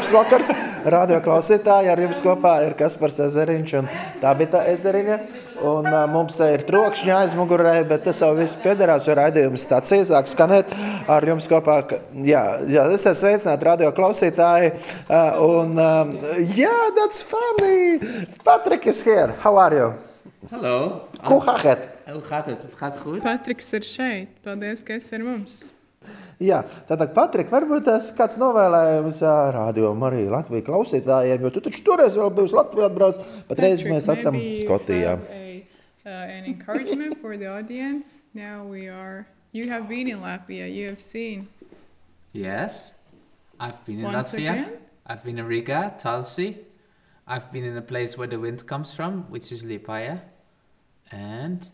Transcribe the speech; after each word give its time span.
Labs 0.00 0.12
vakars, 0.16 0.46
radio 0.88 1.18
klausītāji. 1.20 1.90
Ar 1.92 2.00
jums 2.00 2.22
kopā 2.24 2.54
ir 2.64 2.72
Kaspars 2.78 3.18
Ezeriņš 3.20 3.72
un 3.82 3.88
Tabita 4.22 4.62
Ezeriņa. 4.70 5.16
Un, 5.60 5.84
uh, 5.90 6.06
mums 6.08 6.38
te 6.40 6.46
ir 6.54 6.62
trokšņa 6.64 7.18
aizmugurē, 7.18 7.74
bet 7.90 8.06
tas 8.06 8.22
jau 8.24 8.30
viss 8.38 8.56
piederās, 8.62 9.04
jo 9.04 9.12
raidījums 9.18 9.66
stācija 9.68 10.06
sāk 10.08 10.30
skanēt 10.30 10.72
ar 11.04 11.26
jums 11.28 11.44
kopā. 11.52 11.76
ka- 11.90 11.98
Jā, 12.16 12.44
jā 12.64 12.86
esiet 12.96 13.18
sveicināti 13.20 13.68
radio 13.68 13.90
klausītāji. 13.92 14.70
Uh, 15.04 15.42
un, 15.44 15.76
um, 15.76 16.14
jā, 16.56 16.72
that's 16.96 17.20
funny. 17.20 18.00
Patrick 18.42 18.86
is 18.86 19.02
here. 19.04 19.34
How 19.44 19.58
are 19.58 19.74
you? 19.76 19.92
Hallo. 20.50 21.02
Hoe 21.28 21.40
gaat 21.44 21.62
het? 21.62 21.84
Hoe 22.08 22.22
gaat 22.22 22.46
het? 22.46 22.62
Het 22.62 22.74
gaat 22.74 22.96
goed? 23.04 23.20
Patriks 23.22 23.68
ir 23.76 23.84
šeit. 23.84 24.32
Paldies, 24.42 24.80
ka 24.82 24.96
esi 24.96 25.14
ar 25.20 25.26
mums. 25.28 25.60
Jā, 26.40 26.62
tātad, 26.88 27.10
Patrik, 27.12 27.50
varbūt 27.52 27.84
tas 27.84 28.06
kāds 28.16 28.38
novēlējums 28.40 29.18
radio 29.52 29.90
arī 30.08 30.22
Latvijas 30.32 30.64
klausītājiem, 30.64 31.42
jo 31.44 31.50
tu 31.52 31.60
taču 31.66 31.82
toreiz 31.84 32.16
vēl 32.16 32.30
biji 32.32 32.54
Latvijā 32.56 32.86
atbrauc, 32.88 33.18
patreiz 33.50 33.82
Patrick, 33.82 33.92
mēs 33.92 34.08
you 34.08 34.54
Skotijā. 34.62 35.12
a, 35.20 35.66
uh, 36.06 36.08
an 36.08 36.44
encouragement 36.48 37.18
for 37.20 37.36
the 37.36 37.46
audience. 37.46 38.22
Now 38.32 38.64
we 38.64 38.88
are. 38.88 39.26
You 39.52 39.68
have 39.68 39.86
been 39.88 40.08
in 40.08 40.20
Latvia. 40.24 40.64
You 40.72 40.88
have 40.88 41.00
seen 41.00 41.48
Yes. 42.32 42.92
I've 43.58 43.84
been 43.84 43.98
in 43.98 44.04
once 44.04 44.30
Latvia. 44.32 44.50
again. 44.50 44.78
I've 45.06 45.22
been 45.24 45.38
in 45.38 45.44
Riga, 45.46 45.92
Talsi. 46.00 46.56
I've 47.26 47.52
been 47.52 47.64
in 47.64 47.76
a 47.76 47.82
place 47.82 48.16
where 48.16 48.28
the 48.28 48.38
wind 48.38 48.64
comes 48.66 48.94
from, 48.94 49.26
which 49.28 49.52
is 49.52 49.62
Lipaia. 49.62 50.20
And 51.12 51.68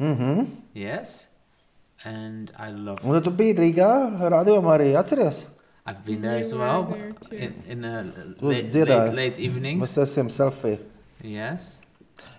Mhm. 0.00 0.46
yes. 0.74 1.26
And 2.04 2.50
I 2.58 2.70
love 2.70 3.04
Un 3.04 3.20
tu 3.22 3.30
biji 3.30 3.54
Rīgā, 3.58 4.20
radio 4.30 4.60
arī 4.62 4.94
atceries? 4.96 5.46
I've 5.86 6.04
been 6.04 6.22
there 6.22 6.38
as 6.38 6.52
You 6.52 6.58
were 6.58 6.64
well 6.66 6.84
there 6.84 7.12
too. 7.12 7.36
in, 7.36 7.54
in 7.68 7.84
a 7.84 8.04
was 8.40 8.62
late, 8.62 8.70
dziedāji. 8.72 9.06
late, 9.08 9.14
late 9.16 9.38
evenings. 9.38 9.82
Mēs 9.82 9.98
esam 10.02 10.28
selfie. 10.30 10.78
Yes. 11.22 11.79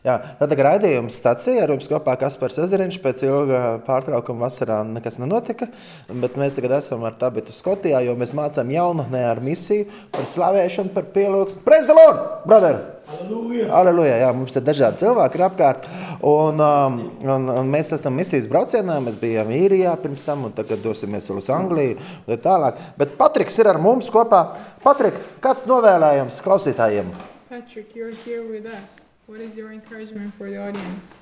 Jā, 0.02 0.16
tātad 0.40 0.58
raidījums 0.66 1.14
stācija 1.20 1.62
ar 1.62 1.76
jums 1.76 1.86
kopā 1.86 2.16
Kaspars 2.18 2.56
Ezeriņš 2.64 2.96
pēc 3.04 3.20
ilga 3.28 3.60
pārtraukuma 3.86 4.48
vasarā 4.48 4.80
nekas 4.88 5.20
nenotika, 5.22 5.68
bet 6.10 6.40
mēs 6.42 6.58
tagad 6.58 6.80
esam 6.80 7.06
ar 7.06 7.14
tabitu 7.22 7.54
Skotijā, 7.54 8.00
jo 8.08 8.16
mēs 8.18 8.34
mācām 8.34 8.74
jaunatnē 8.74 9.22
ar 9.30 9.44
misiju 9.46 9.86
par 10.16 10.26
slavēšanu, 10.32 10.90
par 10.96 11.06
pielūgsmu. 11.14 11.62
Praise 11.68 11.86
the 11.92 11.98
Lord, 12.00 12.24
brother! 12.50 12.82
Aleluja! 13.12 14.16
Jā, 14.24 14.32
mums 14.34 14.56
ir 14.56 14.66
dažādi 14.66 15.04
cilvēki 15.04 15.38
ir 15.38 15.46
apkārt. 15.46 15.86
Un, 16.26 16.64
um, 16.64 16.98
un, 17.26 17.48
un 17.62 17.70
mēs 17.70 17.92
esam 17.98 18.16
misijas 18.18 18.48
braucienā. 18.50 18.98
Mēs 19.04 19.20
bijām 19.22 19.52
īrijā 19.54 19.94
pirms 20.02 20.26
tam, 20.26 20.48
un 20.48 20.56
tagad 20.56 20.82
dosimies 20.82 21.30
uz 21.34 21.52
Angliju. 21.54 22.00
un 22.00 22.32
tā 22.32 22.40
Tālāk. 22.48 22.82
Bet 22.98 23.14
Patriks 23.20 23.60
ir 23.62 23.70
ar 23.70 23.82
mums 23.84 24.10
kopā. 24.14 24.46
Patrik, 24.82 25.20
kāds 25.44 25.68
novēlējums 25.70 26.42
klausītājiem? 26.46 27.14
Patrick, 27.52 27.96
you're 27.96 28.16
here 28.24 28.48
with 28.48 28.66
us. 28.66 29.11
What 29.28 29.40
is 29.40 29.56
your 29.56 29.72
encouragement 29.72 30.34
for 30.36 30.50
the 30.50 30.58
audience? 30.58 31.16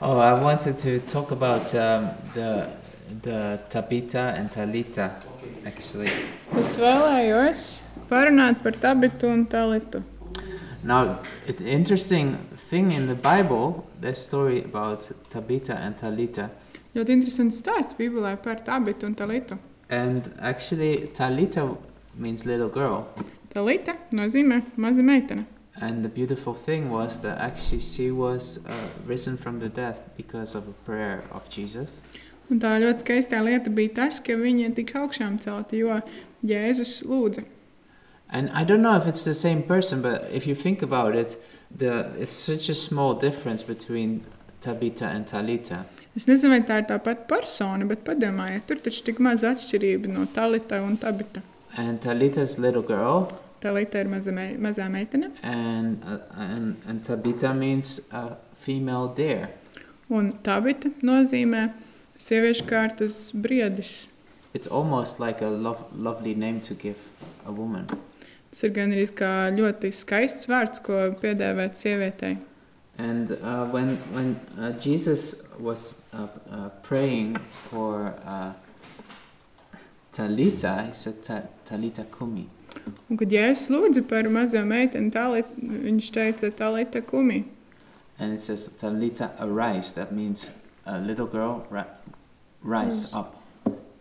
Oh, 0.00 0.18
I 0.18 0.40
wanted 0.40 0.78
to 0.78 1.00
talk 1.00 1.30
about 1.32 1.74
um, 1.74 2.10
the 2.34 2.68
the 3.22 3.58
Tabita 3.70 4.38
and 4.38 4.50
Talita, 4.50 5.10
actually. 5.66 6.10
Es 6.60 6.76
vēlējos 6.76 7.82
parunāt 8.10 8.62
par 8.62 8.72
tabitu 8.72 9.32
un 9.32 9.46
talitu. 9.46 10.02
Now, 10.84 11.18
an 11.48 11.66
interesting 11.66 12.36
thing 12.68 12.92
in 12.92 13.06
the 13.06 13.14
Bible, 13.14 13.86
the 14.00 14.14
story 14.14 14.62
about 14.62 15.10
Tabitha 15.30 15.74
and 15.74 15.96
Talita. 15.96 16.50
Ļoti 16.94 17.16
interesants 17.18 17.58
stāsts 17.62 17.96
Bībelē 17.98 18.36
par 18.42 18.56
tabitu 18.64 19.06
un 19.06 19.14
talitu. 19.14 19.58
And 19.90 20.30
actually, 20.38 21.08
Talita 21.14 21.76
means 22.14 22.44
little 22.44 22.68
girl. 22.68 23.08
Talita 23.54 23.96
nozīmē 24.12 24.62
maza 24.76 25.02
meitene. 25.02 25.46
And 25.80 26.04
the 26.04 26.08
beautiful 26.08 26.54
thing 26.54 26.90
was 26.90 27.20
that 27.22 27.38
actually 27.38 27.80
she 27.80 28.10
was 28.10 28.58
uh, 28.66 28.72
risen 29.06 29.36
from 29.36 29.60
the 29.60 29.68
dead 29.68 30.00
because 30.16 30.54
of 30.54 30.66
a 30.66 30.72
prayer 30.84 31.22
of 31.30 31.48
Jesus. 31.48 32.00
Un 32.50 32.58
tā 32.60 32.78
ļoti 32.80 33.04
skaistā 33.04 33.42
lieta 33.44 33.70
bija 33.70 33.94
tas, 34.00 34.18
ka 34.24 34.32
viņa 34.32 34.72
tika 34.74 35.02
augšām 35.02 35.36
celta, 35.42 35.76
jo 35.76 36.00
Jēzus 36.42 37.02
lūdza. 37.04 37.44
And 38.30 38.50
I 38.50 38.64
don't 38.64 38.82
know 38.82 38.96
if 38.96 39.06
it's 39.06 39.24
the 39.24 39.34
same 39.34 39.62
person, 39.62 40.02
but 40.02 40.28
if 40.32 40.46
you 40.46 40.54
think 40.54 40.82
about 40.82 41.14
it, 41.14 41.36
the, 41.74 42.10
it's 42.18 42.32
such 42.32 42.68
a 42.68 42.74
small 42.74 43.14
difference 43.14 43.62
between 43.62 44.24
Tabitha 44.60 45.06
and 45.06 45.26
Talita. 45.26 45.84
Es 46.16 46.26
nezinu, 46.26 46.56
vai 46.56 46.62
tā 46.66 46.80
ir 46.82 46.88
tā 46.88 46.98
pati 47.02 47.28
persona, 47.30 47.86
bet 47.88 48.02
padomājiet, 48.04 48.66
tur 48.66 48.80
taču 48.82 49.04
tik 49.06 49.20
maza 49.22 49.52
atšķirība 49.54 50.10
no 50.12 50.26
Talita 50.34 50.80
un 50.82 50.96
Tabita. 50.98 51.44
And 51.76 52.00
Talita's 52.00 52.58
little 52.58 52.82
girl, 52.82 53.28
Talita 53.60 53.98
ir 54.00 54.08
maza 54.08 54.32
me 54.32 54.54
mazā 54.56 54.88
meitene, 54.90 55.30
and, 55.42 56.02
uh, 56.04 56.18
and, 56.36 56.76
and 56.86 57.04
Tabitha 57.04 57.52
means 57.54 58.00
uh, 58.12 58.34
female 58.60 59.08
deer. 59.16 59.48
un 60.10 60.32
Tabita 60.42 60.88
nozīmē 61.04 61.66
sieviešu 62.16 62.64
kārtas 62.66 63.32
briedis. 63.34 64.08
It's 64.54 64.66
almost 64.66 65.20
like 65.20 65.42
a 65.42 65.50
lov- 65.50 65.84
lovely 65.92 66.34
name 66.34 66.60
to 66.62 66.74
give 66.74 66.96
a 67.46 67.52
woman. 67.52 67.86
Tas 68.50 68.62
ir 68.64 68.70
gan 68.72 68.94
arī 68.96 69.04
kā 69.12 69.50
ļoti 69.52 69.90
skaists 69.92 70.48
vārds, 70.48 70.80
ko 70.80 71.02
piedāvāt 71.20 71.76
sievietei. 71.76 72.38
And 72.96 73.30
uh, 73.42 73.66
when, 73.66 73.96
when 74.12 74.40
uh, 74.58 74.72
Jesus 74.80 75.42
was 75.60 76.00
uh, 76.14 76.26
uh, 76.50 76.68
praying 76.82 77.36
for 77.68 78.14
uh, 78.26 78.52
Talita, 80.12 80.86
he 80.88 80.92
said, 80.94 81.22
"Ta- 81.22 81.42
Talita 81.66 82.04
kumi. 82.10 82.48
Un, 83.08 83.16
kad 83.16 83.32
Jēzus 83.32 83.70
lūdza 83.72 84.02
par 84.08 84.28
mazo 84.32 84.60
meiteni, 84.68 85.10
Talit, 85.14 85.48
viņš 85.58 86.10
teica, 86.14 86.50
Talita 86.52 87.02
kumi. 87.04 87.44
And 88.18 88.34
it 88.34 88.40
says, 88.40 88.68
Talita 88.80 89.30
arise. 89.40 89.92
That 89.92 90.12
means 90.12 90.50
a 90.86 90.98
little 90.98 91.26
girl, 91.26 91.66
ri- 91.70 91.86
rise 92.62 93.14
up. 93.14 93.34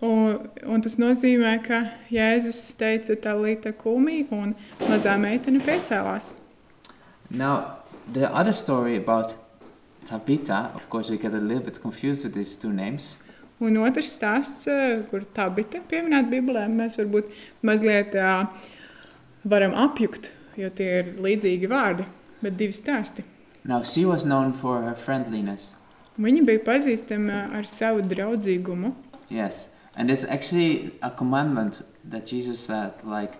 Un, 0.02 0.50
un 0.64 0.82
tas 0.82 0.98
nozīmē, 1.02 1.56
ka 1.66 1.84
Jēzus 2.12 2.60
teica, 2.78 3.16
Talita 3.16 3.74
kumi, 3.74 4.26
un 4.32 4.56
mazā 4.86 5.16
meitene 5.22 5.62
piecēlās. 5.64 6.36
Now, 7.30 7.84
the 8.12 8.34
other 8.34 8.54
story 8.54 8.96
about 8.98 9.34
Tabitha, 10.06 10.72
of 10.74 10.90
course, 10.90 11.10
we 11.10 11.18
get 11.18 11.34
a 11.34 11.38
little 11.38 11.64
bit 11.64 11.82
confused 11.82 12.24
with 12.24 12.34
these 12.34 12.56
two 12.56 12.72
names. 12.72 13.18
Un 13.60 13.78
otrs 13.82 14.12
stāsts, 14.14 14.68
eh, 14.70 15.02
kur 15.10 15.24
tā 15.34 15.48
bija 15.54 15.82
pieminēta 15.90 16.30
Bībelē, 16.30 16.68
mēs 16.70 16.98
varbūt 17.00 17.32
mazliet 17.66 18.14
ā, 18.14 18.48
varam 19.44 19.74
apjukt, 19.74 20.30
jo 20.58 20.70
tie 20.70 20.92
ir 21.00 21.16
līdzīgi 21.26 21.70
vārdi, 21.72 22.06
bet 22.42 22.58
divi 22.58 22.74
stāsti. 22.74 23.26
Now, 23.64 23.82
she 23.82 24.06
was 24.06 24.24
known 24.26 24.54
for 24.54 24.84
her 24.84 24.96
friendliness. 24.96 25.74
Viņa 26.20 26.46
bija 26.46 26.62
pazīstama 26.66 27.42
ar 27.58 27.66
savu 27.70 28.02
draudzīgumu. 28.02 28.94
Yes, 29.30 29.70
and 29.96 30.10
it's 30.10 30.26
actually 30.26 30.92
a 31.02 31.10
commandment 31.10 31.82
that 32.06 32.26
Jesus 32.28 32.60
said, 32.60 32.94
like, 33.04 33.40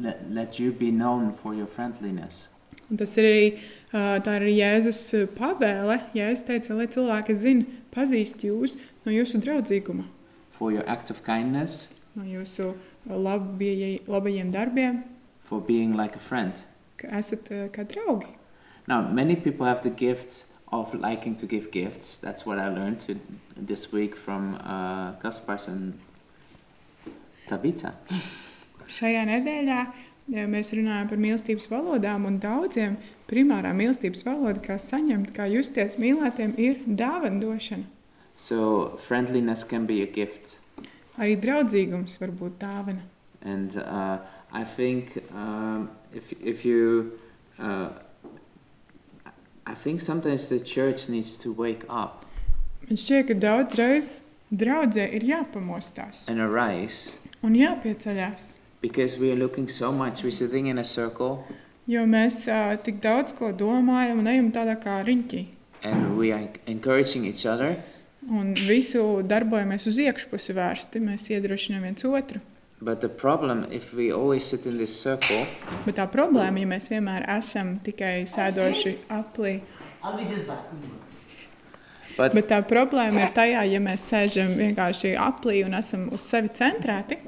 let, 0.00 0.30
let 0.30 0.58
you 0.58 0.72
be 0.72 0.90
known 0.90 1.32
for 1.32 1.54
your 1.54 1.66
friendliness. 1.66 2.48
Un 2.88 3.00
tas 3.00 3.12
ir 3.20 3.28
arī 3.28 3.48
ā, 3.92 4.20
tā 4.24 4.38
ir 4.40 4.48
Jēzus 4.54 5.02
pavēle. 5.36 5.98
Jēzus 6.16 6.46
teica, 6.48 6.78
lai 6.78 6.88
cilvēki 6.92 7.36
zina, 7.36 7.66
pazīst 7.94 8.46
jūs 8.48 8.78
no 9.04 9.12
jūsu 9.12 9.42
draudzīguma, 9.44 10.06
for 10.50 10.72
your 10.72 10.88
act 10.88 11.10
of 11.10 11.22
kindness, 11.26 11.90
no 12.16 12.24
jūsu 12.24 12.72
labie, 13.08 14.00
labajiem 14.08 14.50
darbiem, 14.52 15.04
for 15.44 15.60
being 15.60 15.96
like 15.96 16.16
a 16.16 16.22
friend. 16.22 16.64
ka 16.98 17.08
esat 17.18 17.50
ā, 17.54 17.68
kā 17.72 17.86
draugi. 17.86 18.34
Now, 18.88 19.02
many 19.02 19.36
people 19.36 19.66
have 19.66 19.82
the 19.82 19.90
gift 19.90 20.44
of 20.72 20.94
liking 20.94 21.36
to 21.36 21.46
give 21.46 21.70
gifts. 21.70 22.18
That's 22.18 22.44
what 22.44 22.58
I 22.58 22.68
learned 22.68 23.00
to, 23.06 23.18
this 23.56 23.92
week 23.92 24.16
from 24.16 24.56
uh, 24.56 25.12
Kaspars 25.22 25.68
and 25.68 25.94
Tabitha. 27.48 27.94
Šajā 28.88 29.24
nedēļā 29.28 29.80
ja 30.32 30.46
mēs 30.50 30.72
runājam 30.76 31.08
par 31.10 31.20
mīlestības 31.22 31.68
valodām, 31.70 32.26
un 32.28 32.38
daudziem 32.42 32.96
primārā 33.30 33.74
mīlestības 33.76 34.24
valoda, 34.26 34.60
kā 34.64 34.78
saņemt, 34.80 35.32
kā 35.36 35.48
justies 35.52 35.98
mīlētiem, 36.00 36.54
ir 36.58 36.82
dāvana. 36.86 37.84
So, 38.36 38.96
friendliness 38.98 39.64
can 39.64 39.86
be 39.86 40.02
a 40.02 40.06
gift. 40.06 40.60
Arī 41.18 41.36
draudzīgums 41.36 42.20
var 42.20 42.30
būt 42.30 42.60
dāvana. 42.60 43.02
And 43.42 43.76
uh, 43.76 44.18
I 44.52 44.64
think 44.64 45.22
um, 45.34 45.90
if, 46.12 46.32
if 46.40 46.64
you. 46.64 47.18
Uh, 47.58 47.90
I 49.66 49.74
think 49.74 50.00
sometimes 50.00 50.48
the 50.48 50.58
church 50.60 51.10
needs 51.10 51.36
to 51.38 51.52
wake 51.52 51.84
up 51.90 52.24
Man 52.88 52.96
šķiet, 52.96 53.26
ka 53.28 53.34
daudzreiz 53.36 54.06
draudzē 54.48 55.04
ir 55.18 55.26
jāpamostās 55.28 56.22
and 56.32 56.40
arise 56.40 57.18
un 57.44 57.52
jāpieceļās. 57.52 58.57
Because 58.80 59.18
we 59.18 59.32
are 59.32 59.36
looking 59.36 59.68
so 59.68 59.92
much. 59.92 60.22
We're 60.22 60.30
sitting 60.30 60.66
in 60.66 60.78
a 60.78 60.84
circle 60.84 61.44
Jo 61.88 62.02
mēs 62.04 62.42
uh, 62.52 62.74
tik 62.84 62.98
daudz 63.00 63.32
ko 63.32 63.48
domājam 63.56 64.18
un 64.20 64.26
ejam 64.28 64.50
tādā 64.52 64.74
kā 64.80 64.98
riņķī. 65.06 65.46
and 65.82 66.18
we 66.18 66.32
are 66.32 66.48
encouraging 66.66 67.24
each 67.24 67.46
other. 67.46 67.76
Un 68.28 68.52
visu 68.54 69.22
darbojamies 69.24 69.86
uz 69.86 69.96
iekšpusi 70.02 70.52
vērsti. 70.52 71.00
Mēs 71.00 71.30
iedrošinām 71.32 71.86
viens 71.86 72.04
otru. 72.04 72.40
But 72.80 73.00
the 73.00 73.08
problem, 73.08 73.64
if 73.72 73.94
we 73.94 74.12
always 74.12 74.44
sit 74.44 74.66
in 74.66 74.76
this 74.78 74.92
circle, 75.02 75.46
Bet 75.86 75.96
tā 75.96 76.06
problēma, 76.10 76.60
ja 76.60 76.66
mēs 76.66 76.90
vienmēr 76.92 77.24
esam 77.38 77.78
tikai 77.82 78.22
sēdoši 78.28 78.92
aplī, 79.10 79.56
but 82.18 82.34
bet 82.34 82.46
tā 82.50 82.60
problēma 82.62 83.24
ir 83.24 83.32
tajā, 83.34 83.64
ja 83.72 83.80
mēs 83.82 84.04
sēžam 84.12 84.54
vienkārši 84.58 85.16
aplī 85.18 85.64
un 85.66 85.74
esam 85.78 86.06
uz 86.14 86.22
sevi 86.22 86.52
centrēti. 86.54 87.18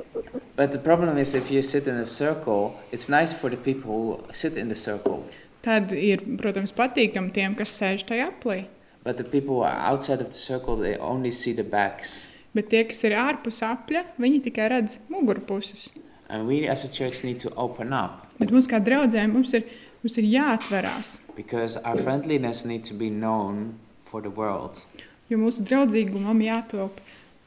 But 0.61 0.73
the 0.73 0.79
problem 0.79 1.17
is 1.17 1.35
if 1.35 1.51
you 1.51 1.62
sit 1.62 1.87
in 1.89 1.97
a 1.97 2.05
circle, 2.05 2.77
it's 2.93 3.09
nice 3.09 3.33
for 3.33 3.49
the 3.49 3.57
people 3.57 3.93
who 3.93 4.33
sit 4.33 4.59
in 4.62 4.69
the 4.69 4.77
circle. 4.77 5.25
Tad 5.65 5.93
ir, 5.93 6.21
protams, 6.41 6.73
patīkami 6.77 7.33
tiem, 7.37 7.57
kas 7.57 7.73
sēž 7.81 8.05
tajā 8.09 8.29
aplī. 8.29 8.67
But 9.03 9.17
the 9.17 9.25
people 9.25 9.57
who 9.57 9.65
are 9.65 9.81
outside 9.91 10.21
of 10.21 10.29
the 10.29 10.41
circle, 10.51 10.77
they 10.77 10.97
only 10.97 11.33
see 11.33 11.55
the 11.57 11.65
backs. 11.65 12.27
Bet 12.53 12.69
tie, 12.69 12.85
kas 12.85 13.01
ir 13.09 13.17
ārpus 13.17 13.62
apļa, 13.65 14.05
viņi 14.21 14.43
tikai 14.49 14.69
redz 14.75 14.99
mugurpuses. 15.09 15.89
And 16.29 16.47
we 16.47 16.67
as 16.69 16.85
a 16.85 16.93
church 16.93 17.25
need 17.25 17.41
to 17.41 17.55
open 17.57 17.93
up 17.93 18.31
Bet 18.41 18.53
mums 18.55 18.69
kā 18.71 18.79
draugiem 18.81 19.35
mums 19.37 19.53
ir, 19.57 19.67
mums 20.01 20.17
ir 20.21 20.27
jāatverās, 20.31 21.19
because 21.37 21.77
our 21.85 22.01
friendliness 22.01 22.65
needs 22.65 22.89
to 22.89 22.95
be 22.97 23.11
known 23.11 23.75
for 24.09 24.23
the 24.25 24.31
world. 24.31 24.81
jo 25.29 25.39
mūsu 25.39 25.62
draudzīgumam 25.69 26.41
jātop, 26.43 26.97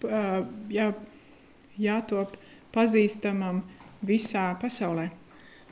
ā, 0.05 0.45
jā, 0.71 0.91
jātop 1.81 2.37
pazīstamam 2.73 3.61
visā 4.05 4.51
pasaulē. 4.59 5.11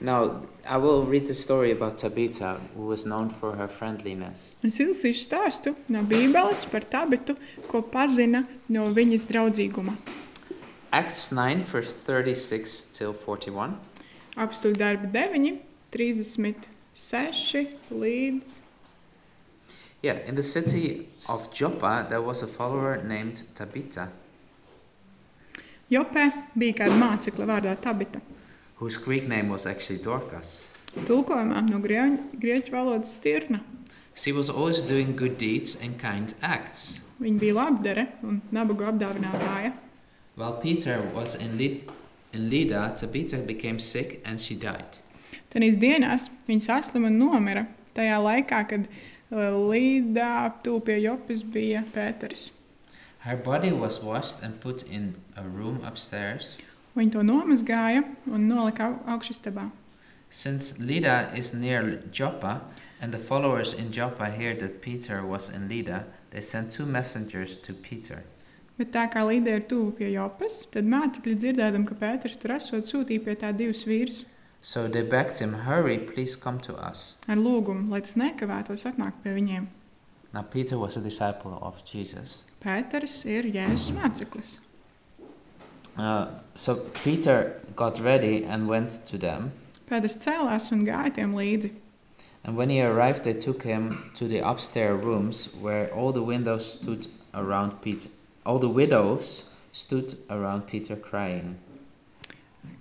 Now, 0.02 0.42
I 0.66 0.78
will 0.78 1.06
read 1.06 1.28
the 1.28 1.36
story 1.36 1.72
about 1.72 2.00
Tabitha, 2.00 2.60
who 2.76 2.88
was 2.88 3.06
known 3.06 3.30
for 3.30 3.56
her 3.56 3.68
friendliness. 3.68 4.56
Un 4.64 4.70
Es 4.70 4.80
stāstu 5.28 5.76
no 5.90 6.02
Bībeles 6.02 6.66
par 6.72 6.82
tabitu, 6.82 7.38
ko 7.68 7.84
pazina 7.84 8.48
no 8.68 8.90
viņas 8.92 9.28
draudzīguma. 9.30 9.96
Acts 10.92 11.32
9, 11.32 11.64
verse 11.72 11.94
36 11.94 12.98
till 12.98 13.14
41. 13.14 13.78
Apstuļu 14.36 14.76
darbi 14.76 15.08
9, 15.08 15.62
36 15.92 17.68
līdz. 17.92 18.62
Yeah, 20.02 20.18
in 20.26 20.34
the 20.34 20.42
city 20.44 21.08
of 21.30 21.54
Joppa, 21.54 22.08
there 22.10 22.22
was 22.24 22.42
a 22.42 22.48
follower 22.48 22.98
named 23.04 23.44
Tabitha, 23.54 24.10
Jopē 25.92 26.28
bija 26.56 26.74
kāda 26.84 26.98
mācekla 27.00 27.46
vārdā 27.50 27.76
Tabita. 27.82 28.22
whose 28.82 28.98
Greek 28.98 29.28
name 29.28 29.50
was 29.50 29.68
actually 29.68 30.00
Dorcas. 30.02 30.68
Tulkojumā 31.06 31.60
no 31.70 31.78
grieķu, 31.80 32.72
valodas 32.74 33.12
stirna. 33.20 33.60
She 34.16 34.32
was 34.32 34.50
always 34.50 34.82
doing 34.82 35.16
good 35.16 35.38
deeds 35.38 35.76
and 35.82 36.00
kind 36.00 36.34
acts. 36.42 37.02
Viņa 37.22 37.40
bija 37.40 37.54
labdare 37.54 38.08
un 38.24 38.42
nabagu 38.52 38.88
apdāvinātāja. 38.90 39.74
While 40.36 40.58
Peter 40.64 40.98
was 41.14 41.36
in, 41.36 41.58
Lid- 41.58 41.92
in 42.34 42.50
Lydda, 42.50 42.96
Tabitha 42.98 43.38
became 43.38 43.80
sick 43.80 44.20
and 44.26 44.42
she 44.42 44.56
died. 44.56 44.98
Tenīs 45.54 45.78
dienās 45.78 46.30
viņa 46.48 46.66
saslima 46.66 47.08
un 47.12 47.20
nomira. 47.20 47.68
Tajā 47.94 48.18
laikā, 48.24 48.64
kad 48.68 48.88
uh, 48.88 49.54
līdā 49.70 50.52
tuvu 50.64 50.82
pie 50.90 50.98
Jopas 51.04 51.44
bija 51.44 51.84
Pēters. 51.94 52.50
Her 53.24 53.38
body 53.38 53.72
was 53.72 54.02
washed 54.02 54.42
and 54.42 54.60
put 54.60 54.84
in 54.84 55.16
a 55.38 55.44
room 55.44 55.80
upstairs. 55.86 56.58
Viņa 56.98 57.12
to 57.12 57.20
nomazgāja 57.24 58.04
un 58.32 58.48
nolika 58.50 58.88
au- 58.90 59.18
augšastabā. 59.18 59.70
Since 60.30 60.80
Lydda 60.80 61.32
is 61.36 61.54
near 61.54 62.02
Joppa, 62.12 62.62
and 63.02 63.12
the 63.14 63.20
followers 63.20 63.74
in 63.74 63.92
Joppa 63.92 64.26
heard 64.32 64.60
that 64.62 64.82
Peter 64.82 65.26
was 65.26 65.50
in 65.50 65.68
Lydda, 65.70 66.04
they 66.32 66.42
sent 66.42 66.72
two 66.72 66.86
messengers 66.86 67.58
to 67.58 67.74
Peter. 67.74 68.24
Bet 68.78 68.92
tā 68.92 69.12
kā 69.14 69.22
Līda 69.28 69.48
ir 69.58 69.62
tuvu 69.70 69.92
pie 69.98 70.12
Jopas, 70.16 70.66
tad 70.72 70.86
mācekļi 70.86 71.36
dzirdēdam, 71.38 71.86
ka 71.86 71.94
Pēters 71.96 72.38
tur 72.40 72.56
esot 72.56 72.88
sūtīja 72.90 73.24
pie 73.26 73.36
tā 73.36 73.52
divus 73.56 73.86
vīrus 73.86 74.26
So 74.64 74.88
they 74.88 75.02
begged 75.02 75.40
him, 75.40 75.54
Hurry, 75.54 75.98
please 75.98 76.36
come 76.36 76.60
to 76.62 76.76
us. 76.76 77.16
ar 77.28 77.36
lūgumu, 77.38 77.90
lai 77.90 78.00
tas 78.02 78.16
nekavētos 78.16 78.86
atnākt 78.86 79.22
pie 79.24 79.34
viņiem. 79.36 79.68
Now, 80.34 80.44
Peter 80.44 80.78
was 80.78 80.96
a 80.98 81.02
disciple 81.02 81.60
of 81.62 81.84
Jesus. 81.84 82.44
Pēters 82.64 83.26
ir 83.26 83.50
Jēzus 83.52 83.92
māceklis. 83.92 84.60
Uh, 85.98 86.28
so 86.56 86.76
Peter 87.04 87.60
got 87.76 88.00
ready 88.00 88.46
and 88.46 88.68
went 88.68 89.06
to 89.06 89.18
them. 89.18 89.52
Pēters 89.90 90.16
cēlās 90.24 90.72
un 90.72 90.86
gāja 90.88 91.16
tiem 91.18 91.34
līdzi. 91.36 91.74
And 92.44 92.56
when 92.56 92.70
he 92.70 92.82
arrived, 92.82 93.24
they 93.24 93.34
took 93.34 93.64
him 93.64 94.12
to 94.16 94.28
the 94.28 94.40
upstairs 94.40 95.04
rooms 95.04 95.50
where 95.60 95.94
all 95.94 96.12
the 96.12 96.24
windows 96.24 96.66
stood 96.74 97.08
around 97.34 97.82
Peter. 97.82 98.10
All 98.46 98.58
the 98.58 98.70
widows 98.70 99.50
stood 99.72 100.16
around 100.30 100.66
Peter 100.68 100.96
crying. 100.96 101.58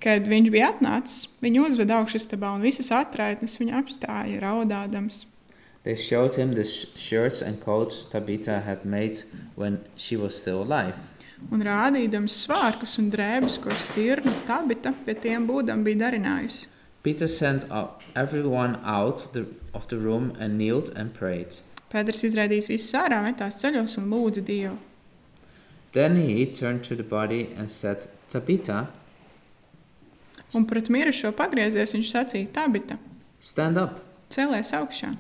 Kad 0.01 0.29
viņš 0.29 0.49
bija 0.53 0.71
atnācis, 0.75 1.29
viņu 1.43 1.67
uzveda 1.67 1.99
augšastabā 2.01 2.55
un 2.57 2.65
visas 2.65 2.91
atraitnes 2.93 3.59
viņa 3.61 3.77
apstāja 3.81 4.41
raudādams. 4.45 5.25
They 5.83 5.97
showed 5.97 6.35
him 6.35 6.53
the 6.55 6.65
sh- 6.65 6.87
shirts 6.95 7.41
and 7.43 7.61
coats 7.61 8.05
Tabitha 8.05 8.61
had 8.61 8.85
made 8.85 9.23
when 9.57 9.79
she 9.97 10.17
was 10.17 10.37
still 10.37 10.63
alive. 10.63 10.95
Un 11.51 11.63
rādījams 11.65 12.35
svārkus 12.45 12.99
un 13.01 13.07
drēbes, 13.11 13.57
ko 13.65 13.71
stirna 13.73 14.35
tabita 14.47 14.93
pie 15.07 15.15
tiem 15.17 15.47
būdam 15.49 15.81
bija 15.87 16.03
darinājusi. 16.11 16.67
Peter 17.03 17.27
sent 17.27 17.65
everyone 18.15 18.77
out 18.85 19.33
the, 19.33 19.47
of 19.73 19.89
the 19.89 19.97
room 19.97 20.35
and 20.39 20.59
kneeled 20.59 20.91
and 20.95 21.15
prayed. 21.15 21.57
Pēters 21.91 22.21
izraidījis 22.29 22.69
visus 22.69 22.93
ārā, 22.95 23.23
metās 23.25 23.57
ceļos 23.63 23.97
un 23.99 24.11
lūdza 24.13 24.45
Dievu. 24.45 24.77
Then 25.93 26.15
he 26.17 26.45
turned 26.45 26.85
to 26.85 26.95
the 26.95 27.03
body 27.03 27.49
and 27.57 27.71
said, 27.71 28.07
Tabitha, 28.29 28.89
Un 30.55 30.65
pret 30.67 30.89
mirušo 30.91 31.31
pagriezies, 31.39 31.93
viņš 31.95 32.09
sacīja: 32.11 32.49
Tabita, 32.53 32.97
stand 33.41 33.79
up. 33.79 34.01
celies 34.29 34.73
augšā. 34.75 35.13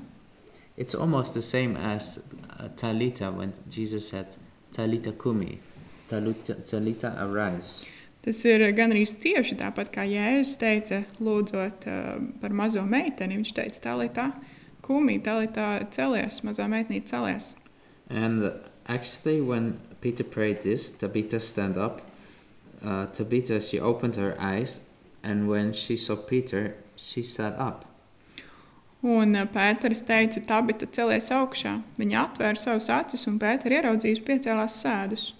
It's 0.80 0.94
almost 0.94 1.34
the 1.34 1.42
same 1.42 1.76
as 1.76 2.22
uh, 2.58 2.68
Talita 2.74 3.30
when 3.30 3.52
Jesus 3.68 4.08
said, 4.08 4.34
Talita 4.72 5.12
kumi, 5.12 5.60
Talita, 6.08 6.54
Talita 6.64 7.20
arise. 7.20 7.84
Tas 8.24 8.40
ir 8.48 8.64
gan 8.72 8.94
arī 8.94 9.02
tieši 9.04 9.58
tāpat 9.60 9.90
kā 9.92 10.06
Jēzus 10.08 10.54
teica, 10.56 11.02
lūdzot 11.20 11.84
uh, 11.84 12.16
par 12.40 12.56
mazo 12.56 12.80
meiteni. 12.88 13.36
Viņš 13.42 13.52
teica, 13.58 13.82
tā 13.84 13.94
līnija, 14.00 14.26
kumī, 14.80 15.18
tā 15.20 15.36
līnija 15.42 15.90
celies, 15.92 16.40
mazā 16.48 16.64
meitnīte 16.72 17.12
celies. 17.12 17.50
And 18.08 18.42
uh, 18.42 18.54
actually, 18.88 19.42
when 19.42 19.76
Peter 20.00 20.24
prayed 20.24 20.62
this, 20.62 20.90
Tabitha 20.90 21.40
stand 21.40 21.76
up. 21.76 22.00
Uh, 22.82 23.04
Tabitha, 23.12 23.60
she 23.60 23.78
opened 23.78 24.16
her 24.16 24.32
eyes, 24.40 24.80
and 25.22 25.46
when 25.46 25.74
she 25.74 25.98
saw 25.98 26.16
Peter, 26.16 26.74
she 26.96 27.22
sat 27.22 27.52
up. 27.60 27.84
Un 29.02 29.32
uh, 29.34 29.46
Pēters 29.48 30.02
teica, 30.04 30.40
Tabita 30.44 30.86
celies 30.92 31.30
augšā. 31.32 31.78
Viņa 31.96 32.18
atvēra 32.26 32.58
savus 32.60 32.90
acis, 32.92 33.26
un 33.30 33.38
Pēters 33.40 33.72
ieraudzījis 33.78 34.20
piecēlās 34.26 34.76
sēdus. 34.82 35.30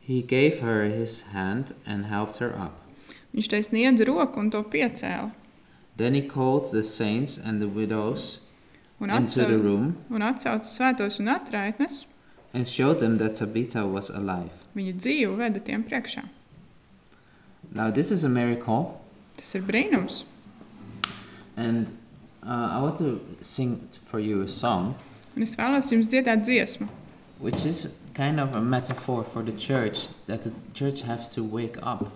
He 0.00 0.22
gave 0.22 0.60
her 0.60 0.84
his 0.88 1.20
hand 1.32 1.74
and 1.86 2.06
helped 2.06 2.40
her 2.40 2.50
up. 2.58 2.78
Viņš 3.36 3.48
te 3.52 3.60
sniedza 3.62 4.04
roku 4.08 4.40
un 4.40 4.50
to 4.50 4.62
piecēla. 4.64 5.30
Then 5.96 6.14
he 6.14 6.22
called 6.22 6.70
the 6.72 6.82
saints 6.82 7.36
and 7.38 7.60
the 7.60 7.68
widows 7.68 8.40
Un 9.00 9.10
into 9.10 9.44
the 9.44 9.58
room 9.58 9.96
un 10.10 10.22
atsauca 10.22 10.64
svētos 10.64 11.20
un 11.20 11.28
atraitnes. 11.28 12.06
and 12.54 12.66
showed 12.68 12.98
them 13.00 13.18
that 13.18 13.36
Tabitha 13.36 13.86
was 13.86 14.08
alive. 14.10 14.50
Viņa 14.76 14.96
dzīvu 14.96 15.36
veda 15.36 15.60
tiem 15.60 15.84
priekšā. 15.84 16.24
Now, 17.74 17.90
this 17.90 18.10
is 18.10 18.24
a 18.24 18.28
miracle, 18.28 19.00
Tas 19.36 19.54
ir 19.54 19.62
brīnums. 19.62 20.24
and 21.56 21.86
uh, 22.42 22.78
I 22.78 22.80
want 22.82 22.98
to 22.98 23.20
sing 23.40 23.88
for 24.04 24.18
you 24.20 24.42
a 24.42 24.48
song, 24.48 24.94
Un 25.36 25.42
es 25.42 25.54
vēlos 25.56 25.88
jums 25.92 26.08
dziedāt 26.12 26.42
dziesmu, 26.44 26.88
which 27.40 27.64
is 27.64 27.96
kind 28.14 28.38
of 28.40 28.54
a 28.54 28.60
metaphor 28.60 29.24
for 29.24 29.42
the 29.42 29.52
church 29.52 30.08
that 30.26 30.42
the 30.42 30.52
church 30.74 31.02
has 31.02 31.28
to 31.30 31.42
wake 31.42 31.78
up. 31.82 32.06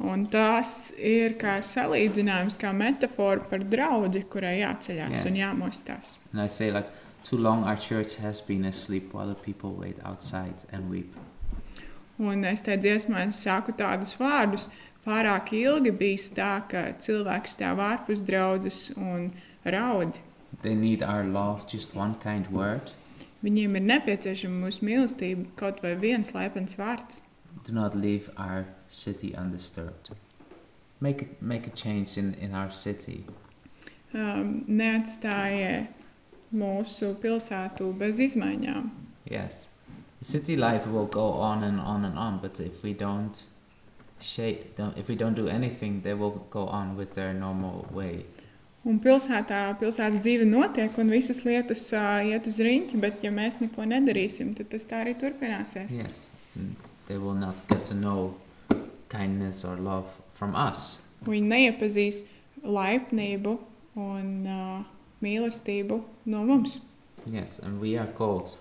Un 0.00 0.26
tas 0.26 0.92
ir 0.96 1.34
kā 1.40 1.58
salīdzinājums, 1.64 2.56
kā 2.60 2.70
metāfora 2.72 3.42
par 3.50 3.58
draugu, 3.58 4.22
kurai 4.30 4.60
jāceļās 4.60 5.10
Yes. 5.10 5.24
un 5.26 5.32
jāmostās. 5.32 6.16
And 6.32 6.40
I 6.42 6.46
say, 6.46 6.70
like, 6.70 6.88
too 7.24 7.36
long 7.36 7.64
our 7.64 7.76
church 7.76 8.16
has 8.16 8.40
been 8.40 8.64
asleep 8.64 9.12
while 9.12 9.26
the 9.28 9.34
people 9.34 9.72
wait 9.72 9.98
outside 10.04 10.64
and 10.72 10.88
weep. 10.90 11.12
Un 12.18 12.44
es 12.44 12.60
te 12.62 12.76
dziesmā 12.76 13.30
saku 13.32 13.72
tādus 13.72 14.14
vārdus. 14.16 14.68
Pārāk 15.04 15.54
ilgi 15.56 15.92
bijis 15.96 16.28
tā, 16.36 16.60
ka 16.68 16.90
cilvēks 17.00 17.56
stāv 17.56 17.80
ārpus 17.80 18.20
draudzes 18.26 18.90
un 18.96 19.30
raud. 19.64 20.20
They 20.62 20.74
need 20.74 21.02
our 21.02 21.24
love, 21.24 21.66
just 21.66 21.96
one 21.96 22.16
kind 22.20 22.50
word. 22.52 22.92
Viņiem 23.40 23.78
ir 23.78 23.86
nepieciešama 23.88 24.66
mūsu 24.66 24.84
mīlestība, 24.84 25.46
kaut 25.56 25.80
vai 25.80 25.94
viens 25.96 26.34
laipns 26.36 26.76
vārds. 26.76 27.22
Do 27.64 27.72
not 27.72 27.96
leave 27.96 28.28
our 28.36 28.66
city 28.90 29.32
undisturbed. 29.34 30.10
Make, 31.00 31.22
it, 31.22 31.40
make 31.40 31.66
a 31.66 31.70
change 31.70 32.18
in, 32.18 32.34
in 32.34 32.52
our 32.54 32.70
city. 32.70 33.24
Um, 34.12 34.66
neatstājiet 34.68 35.88
mūsu 36.52 37.14
pilsētu 37.22 37.88
bez 37.96 38.20
izmaiņām. 38.20 38.90
Yes. 39.30 39.68
City 40.20 40.56
life 40.56 40.86
will 40.86 41.06
go 41.06 41.30
on 41.40 41.64
and 41.64 41.80
on 41.80 42.04
and 42.04 42.18
on, 42.18 42.38
but 42.42 42.60
if 42.60 42.82
we 42.82 42.92
don't 42.92 43.46
shape, 44.22 44.76
don't, 44.76 44.96
if 44.98 45.08
we 45.08 45.16
don't 45.16 45.34
do 45.34 45.48
anything, 45.48 46.00
they 46.02 46.14
will 46.14 46.46
go 46.50 46.66
on 46.66 46.96
with 46.96 47.14
their 47.14 47.32
normal 47.32 47.86
way. 47.92 48.24
Un 48.88 48.96
pilsētā, 49.04 49.74
pilsētas 49.80 50.22
dzīve 50.24 50.46
notiek, 50.48 50.94
un 50.98 51.10
visas 51.12 51.42
lietas 51.44 51.82
uh, 51.92 52.22
iet 52.24 52.46
uz 52.48 52.60
rīņķi, 52.64 53.00
bet 53.00 53.24
ja 53.24 53.32
mēs 53.34 53.58
neko 53.60 53.84
nedarīsim, 53.84 54.54
tad 54.56 54.70
tas 54.72 54.86
tā 54.88 55.02
arī 55.04 55.12
turpināsies. 55.20 55.98
Yes. 56.00 56.28
Mm. 56.56 56.72
They 57.08 57.18
will 57.18 57.36
not 57.36 57.60
get 57.68 57.84
to 57.90 57.94
know 57.94 58.36
kindness 59.10 59.64
or 59.64 59.76
love 59.76 60.06
from 60.32 60.56
us. 60.56 61.02
Viņi 61.26 61.50
neiepazīs 61.50 62.22
laipnību 62.64 63.58
un 64.00 64.30
uh, 64.48 64.80
mīlestību 65.20 66.00
no 66.32 66.44
mums. 66.48 66.78
Yes, 67.26 67.58
and 67.58 67.80
we 67.80 67.98
are 67.98 68.08
called 68.16 68.56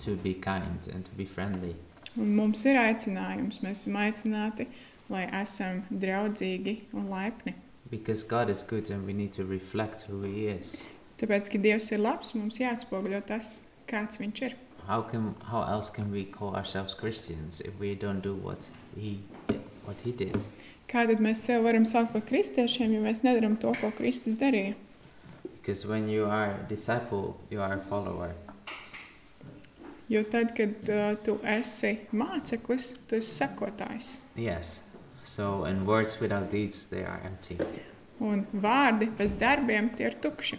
to 0.00 0.16
be 0.16 0.32
kind 0.32 0.88
and 0.92 1.04
to 1.04 1.12
be 1.12 1.26
friendly. 1.26 1.74
Un 2.16 2.32
mums 2.38 2.64
ir 2.66 2.78
aicinājums, 2.80 3.60
mēs 3.62 3.84
esam 3.84 3.98
aicināti, 4.00 4.66
lai 5.12 5.24
esam 5.40 5.82
draudzīgi 5.90 6.76
un 6.92 7.08
laipni. 7.12 7.54
Because 7.90 8.22
God 8.22 8.50
is 8.50 8.62
good 8.62 8.90
and 8.90 9.06
we 9.06 9.12
need 9.12 9.32
to 9.32 9.44
reflect 9.44 10.02
who 10.08 10.22
He 10.22 10.46
is. 10.48 10.86
Tāpēc, 11.18 11.48
ka 11.50 11.58
Dievs 11.58 11.90
ir 11.92 12.02
labs, 12.04 12.34
mums 12.36 12.60
jāatspoguļo 12.60 13.22
tas, 13.26 13.62
kāds 13.90 14.20
Viņš 14.20 14.42
ir. 14.46 14.56
How 14.86 15.02
can 15.02 15.34
how 15.50 15.62
else 15.62 15.90
can 15.90 16.10
we 16.10 16.24
call 16.24 16.56
ourselves 16.56 16.94
Christians 16.94 17.60
if 17.60 17.78
we 17.80 17.94
don't 17.94 18.20
do 18.20 18.34
what 18.34 18.68
He 18.96 19.18
what 19.84 20.00
He 20.04 20.12
did? 20.12 20.36
Kā 20.88 21.04
tad 21.08 21.20
mēs 21.20 21.42
sev 21.44 21.64
varam 21.66 21.84
saukt 21.84 22.14
par 22.14 22.22
kristiešiem, 22.24 22.94
ja 22.96 23.00
mēs 23.04 23.20
nedaram 23.24 23.58
to, 23.60 23.74
ko 23.80 23.90
Kristus 23.92 24.38
darīja? 24.40 24.76
Because 25.44 25.84
when 25.86 26.08
you 26.08 26.24
are 26.24 26.52
a 26.52 26.68
disciple, 26.68 27.36
you 27.50 27.60
are 27.60 27.74
a 27.74 27.82
follower. 27.90 28.32
Jo 30.08 30.22
tad, 30.24 30.54
kad 30.56 30.88
uh, 30.88 31.12
tu 31.20 31.36
esi 31.44 31.98
māceklis, 32.16 32.94
tu 33.08 33.18
esi 33.20 33.34
sekotājs. 33.42 34.14
Yes. 34.40 34.78
So, 35.28 35.64
and 35.64 35.86
words 35.86 36.20
without 36.20 36.50
deeds, 36.50 36.86
they 36.86 37.04
are 37.04 37.20
empty. 37.22 37.58
Un 38.24 38.46
vārdi 38.64 39.10
bez 39.18 39.34
darbiem 39.36 39.90
tie 39.92 40.08
ir 40.08 40.16
tukši. 40.24 40.56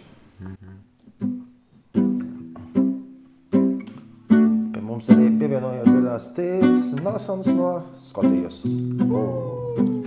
Pie 4.70 4.84
mums 4.86 5.10
arī 5.10 5.26
pievienojās 5.42 6.30
Stīvs 6.30 6.92
Nelsons 7.02 7.50
no 7.58 7.72
Skotijas. 7.98 8.62
We're 8.64 9.99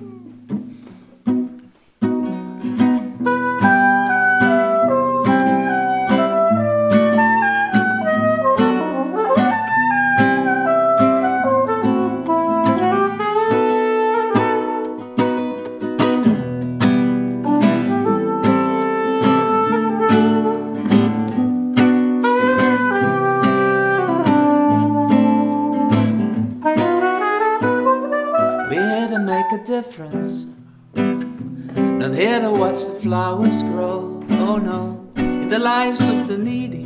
make 29.34 29.52
a 29.52 29.64
difference. 29.66 30.46
Not 30.94 32.14
here 32.14 32.40
to 32.40 32.52
watch 32.52 32.86
the 32.86 32.98
flowers 33.02 33.64
grow. 33.64 34.24
Oh 34.46 34.58
no, 34.58 34.80
in 35.16 35.50
the 35.50 35.58
lives 35.58 36.08
of 36.08 36.28
the 36.28 36.38
needy. 36.38 36.84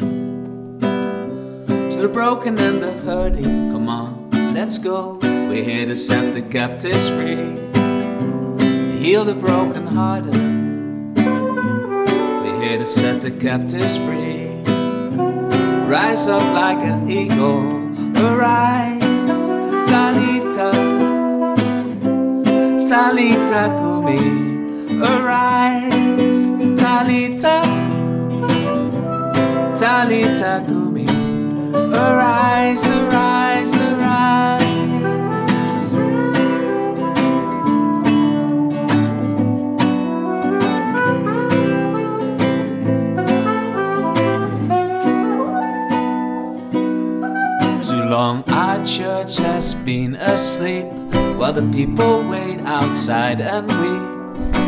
To 1.92 1.98
the 2.06 2.08
broken 2.08 2.58
and 2.58 2.82
the 2.82 2.94
hurting. 3.06 3.72
Come 3.74 3.90
on, 3.90 4.32
let's 4.54 4.78
go. 4.78 5.20
We're 5.50 5.66
here 5.72 5.86
to 5.88 5.96
set 5.96 6.34
the 6.34 6.42
captives 6.42 7.10
free. 7.16 7.48
Heal 9.04 9.26
the 9.26 9.38
broken 9.48 9.86
hearted. 9.86 10.42
We're 12.44 12.62
here 12.64 12.78
to 12.78 12.86
set 12.86 13.22
the 13.22 13.32
captives 13.32 13.98
free. 14.06 14.46
Rise 15.94 16.30
up 16.30 16.48
like 16.62 16.82
an 16.92 17.12
eagle. 17.12 17.62
Arise, 18.26 19.44
Talita. 19.90 20.97
Talita 22.88 23.68
Kumi, 23.78 24.18
arise, 25.04 26.52
Talita, 26.80 27.62
Talita 29.76 30.66
Kumi, 30.66 31.06
arise, 31.94 32.88
arise, 32.88 33.76
arise. 33.76 34.64
Too 47.86 48.04
long 48.10 48.44
our 48.48 48.86
church 48.86 49.36
has 49.40 49.74
been 49.74 50.16
asleep 50.16 50.88
while 51.38 51.54
the 51.54 51.68
people 51.72 52.24
wait 52.28 52.60
outside 52.62 53.42
and 53.42 53.68
we 53.82 54.18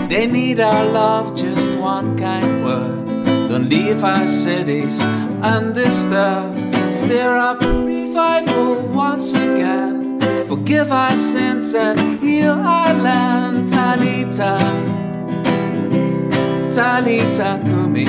They 0.10 0.26
need 0.26 0.60
our 0.60 0.86
love, 0.86 1.36
just 1.38 1.72
one 1.78 2.18
kind 2.18 2.66
word. 2.66 3.06
Don't 3.48 3.70
leave 3.70 4.04
our 4.04 4.26
cities 4.26 5.00
undisturbed. 5.44 6.60
Stir 6.92 7.38
up 7.38 7.62
revival 7.62 8.82
once 8.88 9.34
again. 9.34 10.20
Forgive 10.48 10.92
our 10.92 11.16
sins 11.16 11.76
and 11.76 12.00
heal 12.20 12.54
our 12.54 12.94
land. 12.94 13.70
Talita, 13.70 14.58
Talita 16.74 17.62
Kumi, 17.64 18.06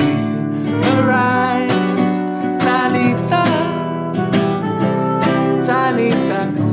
arise, 0.93 2.13
Talita. 2.63 3.43
Talita 5.61 6.39
Kumi, 6.55 6.70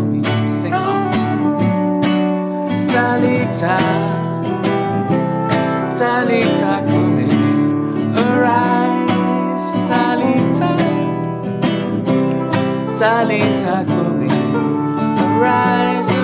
Talita, 3.08 3.76
Talita 5.96 6.74
Kumi, 6.86 7.30
arise, 8.14 9.78
Talita, 9.88 10.70
Talita 13.00 13.76
arise, 13.88 14.28
arise, 15.24 16.17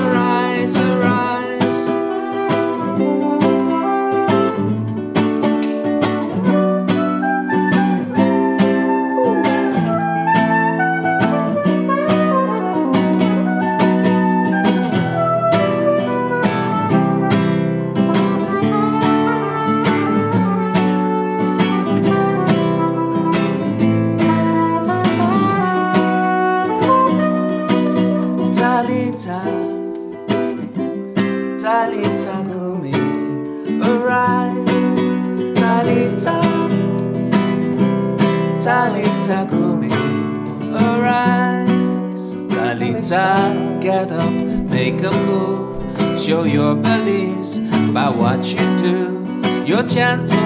gentle 49.95 50.44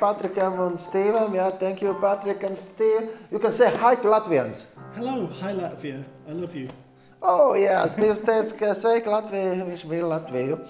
Patrikam 0.00 0.58
un 0.66 0.76
Stevam. 0.78 1.34
Jā, 1.36 1.50
thank 1.60 1.82
you, 1.82 1.94
Patrik 2.02 2.44
and 2.44 2.56
Steve. 2.56 3.10
You 3.30 3.38
can 3.38 3.52
say 3.52 3.70
hi 3.76 3.94
to 3.96 4.08
Latvians. 4.08 4.66
Hello, 4.96 5.26
hi 5.40 5.52
Latvia. 5.54 6.02
I 6.28 6.32
love 6.32 6.54
you. 6.54 6.68
Oh, 7.18 7.56
jā, 7.58 7.80
Stīvs 7.90 8.20
teica, 8.22 8.54
ka 8.54 8.68
sveiki 8.78 9.10
Latviju, 9.10 9.64
viņš 9.66 9.80
mīl 9.90 10.04
Latviju. 10.06 10.60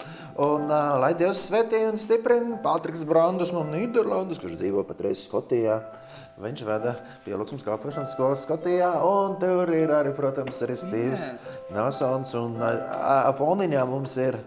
Un 0.41 0.71
uh, 0.73 0.95
lai 0.97 1.11
Dievs 1.19 1.43
svētī 1.51 1.83
un 1.85 1.99
stiprina 2.01 2.57
Patriks 2.65 3.03
Brandus 3.05 3.53
no 3.53 3.67
Nīderlandes, 3.69 4.41
kurš 4.41 4.57
dzīvo 4.63 4.85
patreiz 4.89 5.27
Skotijā. 5.27 5.77
Viņš 6.41 6.63
veda 6.65 6.95
pielūgsmas 7.27 7.67
kalpošanas 7.67 8.15
skolas 8.15 8.47
Skotijā, 8.47 8.95
un 9.05 9.37
tur 9.43 9.69
ir 9.77 9.93
arī, 9.93 10.15
protams, 10.17 10.63
arī 10.65 10.79
Stīvs 10.81 11.27
Yes. 11.29 11.51
Nelsons. 11.75 12.33
Un 12.41 12.57
uh, 12.63 13.29
foniņā 13.37 13.85
mums 13.91 14.17
ir, 14.23 14.41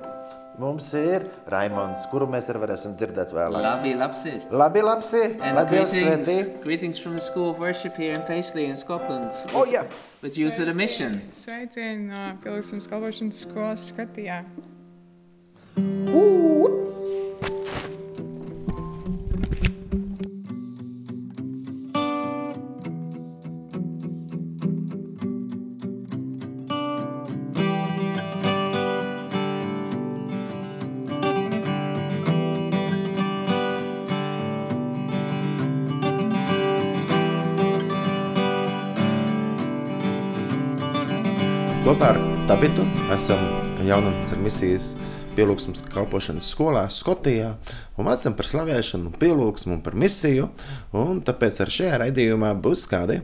mums 0.62 0.88
ir 0.98 1.26
Raimons, 1.52 2.06
kuru 2.12 2.28
mēs 2.30 2.48
arī 2.54 2.62
varēsim 2.64 2.94
dzirdēt 3.00 3.34
vēlāk. 3.36 3.66
Labi, 3.66 3.94
labsi. 3.98 4.34
Labi, 4.54 4.84
labsi, 4.86 5.24
And 5.42 5.58
lai 5.58 5.66
Dievs 5.72 5.92
greetings, 5.98 6.28
svētī. 6.30 6.62
greetings 6.64 7.00
from 7.02 7.18
the 7.18 7.22
School 7.26 7.50
of 7.52 7.60
Worship 7.60 7.98
here 7.98 8.14
in 8.14 8.22
Paisley 8.30 8.66
in 8.70 8.76
Scotland. 8.78 9.32
Oh, 9.54 9.66
jā. 9.66 9.84
With 10.22 10.38
Youth 10.38 10.60
with 10.62 10.70
a 10.70 10.74
Mission. 10.78 11.20
Sveicieni 11.34 12.08
no 12.12 12.26
Pilsētas 12.44 12.88
kalpošanas 12.92 13.42
skolas 13.48 13.88
skatījā. 13.92 14.44
Kopā 15.76 16.41
ar 42.62 42.68
Tabitu 42.68 42.84
esam 43.14 43.40
jaunatnes 43.88 44.32
ar 44.36 44.38
misijas 44.38 44.88
pielūgsmas 45.34 45.82
kalpošanas 45.90 46.46
skolā 46.54 46.84
Skotijā 46.94 47.56
un 47.98 48.06
mācām 48.06 48.36
par 48.38 48.46
slavēšanu, 48.46 49.16
pielūgsmu 49.18 49.80
un 49.80 49.80
par 49.82 49.96
misiju. 49.98 50.46
Un 50.94 51.24
tāpēc 51.26 51.58
ar 51.64 51.72
šajā 51.74 51.96
raidījumā 52.04 52.52
būs 52.62 52.84
kādi 52.92 53.16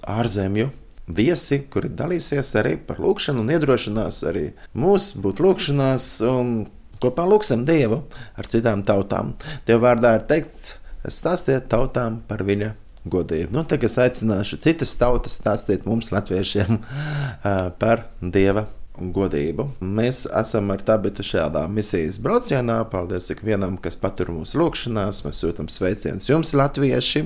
ārzemju 0.00 0.70
viesi, 1.12 1.58
kuri 1.68 1.90
dalīsies 1.92 2.54
arī 2.56 2.78
par 2.88 3.02
lūkšanu 3.04 3.42
un 3.44 3.52
iedrošinās 3.52 4.22
arī 4.30 4.46
mūs 4.72 5.10
būt 5.20 5.44
lūkšanās 5.44 6.08
un 6.30 6.54
kopā 7.02 7.28
lūksim 7.28 7.66
Dievu 7.68 8.00
ar 8.32 8.48
citām 8.48 8.86
tautām. 8.86 9.34
Tev 9.68 9.84
vārdā 9.84 10.14
ir 10.16 10.24
teikts, 10.32 10.72
stāstiet 11.04 11.68
tautām 11.68 12.22
par 12.32 12.46
viņa 12.48 12.72
godību. 13.04 13.52
Nu, 13.52 13.68
tagad 13.68 13.92
es 13.92 14.00
aicināšu 14.06 14.56
citas 14.64 14.96
tautas 14.96 15.36
stāstīt 15.36 15.84
mums, 15.84 16.14
latviešiem, 16.16 16.80
par 17.82 18.08
Dieva 18.24 18.64
godību. 19.00 19.68
Mēs 19.80 20.24
esam 20.40 20.72
ar 20.74 20.82
tādu 20.86 21.12
šādā 21.26 21.66
misijas 21.70 22.18
braucienā. 22.22 22.78
Paldies 22.90 23.30
ikvienam, 23.34 23.76
kas 23.82 23.98
patur 24.00 24.32
mūsu 24.34 24.60
lūgšanās. 24.60 25.22
Mēs 25.26 25.42
sūtām 25.42 25.70
sveicienus 25.72 26.28
jums, 26.30 26.54
latvieši, 26.56 27.24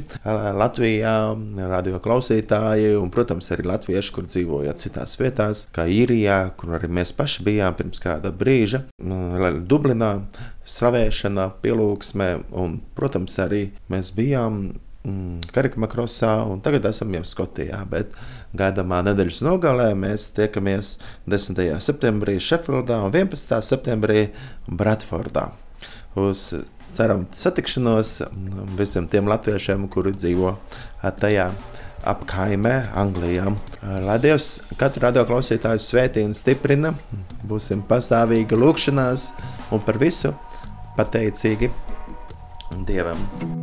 Latvijā, 0.60 1.14
radio 1.70 2.00
klausītāji, 2.02 2.94
un, 3.00 3.10
protams, 3.14 3.50
arī 3.54 3.66
latvieši, 3.70 4.14
kur 4.16 4.26
dzīvojat 4.28 4.82
citās 4.82 5.16
vietās, 5.20 5.64
kā 5.74 5.86
īrijā, 5.90 6.40
kur 6.60 6.76
arī 6.78 6.90
mēs 7.00 7.14
paši 7.16 7.46
bijām 7.46 7.76
pirms 7.78 8.02
kāda 8.02 8.32
brīža, 8.34 8.84
Dublinā, 9.70 10.12
slavēšanā, 10.66 11.48
pielūgsmē, 11.64 12.30
un, 12.60 12.78
protams, 12.98 13.38
arī 13.42 13.66
mēs 13.92 14.12
bijām 14.16 14.62
mm, 15.06 15.50
Karikmakrosā, 15.54 16.34
un 16.50 16.60
tagad 16.64 16.88
esam 16.90 17.14
jau 17.16 17.24
Skotijā. 17.26 17.80
Bet 17.90 18.14
gaidāmā 18.56 19.02
nedēļas 19.06 19.42
nogalē 19.46 19.90
mēs 19.98 20.30
tiekamies 20.36 20.96
10. 21.30 21.62
septembrī 21.82 22.38
Sheffieldā 22.42 23.00
un 23.06 23.14
11. 23.14 23.60
septembrī 23.64 24.28
Bradfordā. 24.68 25.50
Uz 26.18 26.48
ceram 26.90 27.26
satikšanos 27.36 28.16
mm, 28.26 28.72
visiem 28.78 29.06
tiem 29.10 29.30
latviešiem, 29.30 29.86
kuri 29.92 30.16
dzīvo 30.16 30.56
tajā 31.20 31.50
apkaimē, 32.04 32.74
Anglijā. 32.96 33.52
Lai 34.06 34.18
Dievs 34.22 34.50
katru 34.80 35.04
radio 35.06 35.24
klausītāju 35.28 35.82
svētī 35.84 36.24
un 36.26 36.34
stiprina, 36.36 36.94
būsim 37.46 37.84
pastāvīgi 37.88 38.58
lūkšanās 38.58 39.30
un 39.74 39.84
par 39.84 40.00
visu 40.00 40.34
pateicīgi 40.98 41.72
Dievam. 42.86 43.59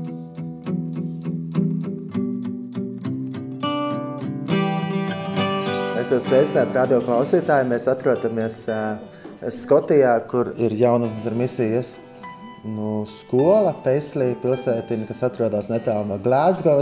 Es 6.18 6.24
esmu 6.24 6.34
sveicināts 6.34 6.74
radio 6.74 6.98
klausītāji. 7.06 7.66
Mēs 7.70 7.84
atrodamies 7.92 8.56
uh, 8.74 8.96
Skotijā, 9.54 10.16
kur 10.26 10.48
ir 10.58 10.74
jaunatnes 10.74 11.28
misijas 11.38 11.92
nu, 12.66 13.04
skola, 13.06 13.76
Paisley 13.86 14.34
pilsētiņa, 14.42 15.06
kas 15.12 15.22
atrodas 15.28 15.70
netālu 15.70 16.08
no 16.10 16.18
Glasgow. 16.24 16.82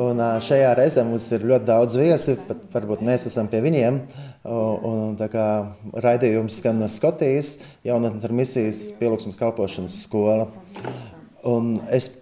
Un 0.00 0.22
uh, 0.24 0.38
šajā 0.40 0.70
reizē 0.78 1.04
mums 1.04 1.26
ir 1.36 1.44
ļoti 1.44 1.68
daudz 1.68 1.98
viesi, 2.00 2.38
pat 2.48 2.62
varbūt 2.72 3.02
mēs 3.04 3.28
esam 3.28 3.50
pie 3.52 3.60
viņiem. 3.66 4.00
Un, 4.48 4.88
un, 4.94 5.12
tā 5.20 5.28
kā 5.34 5.44
raidījums 6.06 6.62
skan 6.62 6.80
no 6.80 6.88
Skotijas, 6.88 7.58
jaunatnes 7.84 8.32
misijas 8.32 8.86
pielūgsmas 8.96 9.36
kalpošanas 9.42 9.98
skola. 10.06 10.48
Un 11.44 11.82
es 11.92 12.14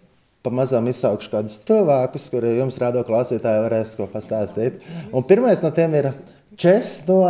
pamazām 0.47 0.87
izsaukšu 0.89 1.33
kādus 1.35 1.59
cilvēkus, 1.67 2.31
kuri 2.33 2.55
jums 2.61 2.79
rādo 2.81 3.03
klausītāji 3.07 3.65
varēs 3.67 3.97
ko 3.99 4.07
pastāstīt. 4.13 4.81
Un 5.11 5.27
pirmais 5.27 5.63
no 5.67 5.73
tiem 5.75 5.99
ir 5.99 6.13
Čes 6.57 7.03
no 7.11 7.21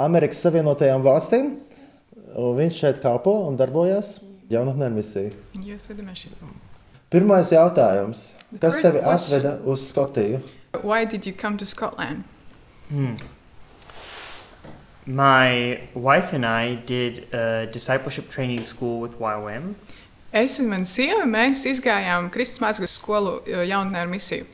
Amerikas 0.00 0.40
Savienotajām 0.42 1.04
valstīm. 1.04 1.52
Un 2.34 2.56
viņš 2.56 2.80
šeit 2.82 3.00
kalpo 3.04 3.36
un 3.46 3.58
darbojas 3.60 4.16
jaunatnē 4.50 4.88
šeit. 4.90 5.28
Pirmais 7.10 7.50
jautājums. 7.52 8.30
Kas 8.62 8.80
tevi 8.82 9.02
atveda 9.06 9.58
uz 9.66 9.84
Skotiju? 9.90 10.40
Why 10.82 11.04
did 11.04 11.26
you 11.26 11.32
come 11.32 11.58
to 11.58 11.66
Scotland? 11.66 12.24
My 15.06 15.80
wife 15.94 16.32
and 16.32 16.46
I 16.46 16.76
did 16.86 17.26
a 17.34 17.66
discipleship 17.66 18.28
training 18.28 18.62
school 18.62 19.00
with 19.00 19.18
YWAM, 19.18 19.74
Es 20.32 20.60
un 20.60 20.68
mana 20.70 20.86
sieva 20.86 21.24
mēs 21.26 21.64
izgājām 21.66 22.30
Kristus 22.30 22.60
mācības 22.62 22.92
skolu 23.00 23.40
jaunatnē 23.46 24.04
ar 24.04 24.10
misiju. 24.10 24.46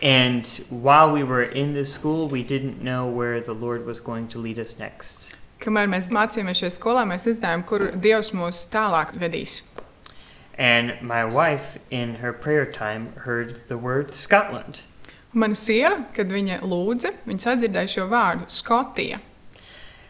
and 0.00 0.46
while 0.70 1.10
we 1.10 1.24
were 1.24 1.42
in 1.42 1.74
this 1.74 1.92
school, 1.92 2.28
we 2.28 2.44
didn't 2.44 2.80
know 2.80 3.06
where 3.06 3.40
the 3.40 3.52
Lord 3.52 3.84
was 3.84 3.98
going 4.00 4.28
to 4.28 4.38
lead 4.38 4.58
us 4.58 4.78
next. 4.78 5.34
Kamēr 5.58 5.88
mēs 5.90 6.06
mācījāmies 6.14 6.60
šajā 6.62 6.76
skolā, 6.76 7.02
mēs 7.02 7.26
nezinājām, 7.26 7.64
kur 7.66 7.90
Dievs 7.98 8.30
mūs 8.30 8.60
tālāk 8.70 9.10
vedīs. 9.18 9.64
And 10.56 10.94
my 11.02 11.24
wife, 11.24 11.78
in 11.90 12.16
her 12.16 12.32
prayer 12.32 12.64
time, 12.64 13.12
heard 13.26 13.60
the 13.66 13.76
word 13.76 14.12
Scotland. 14.12 14.82
Mana 15.32 15.54
sieva, 15.54 16.04
kad 16.14 16.30
viņa 16.30 16.60
lūdza, 16.62 17.12
viņa 17.26 17.42
sadzirdēja 17.42 17.90
šo 17.96 18.06
vārdu- 18.10 18.46
Skotija. 18.60 19.18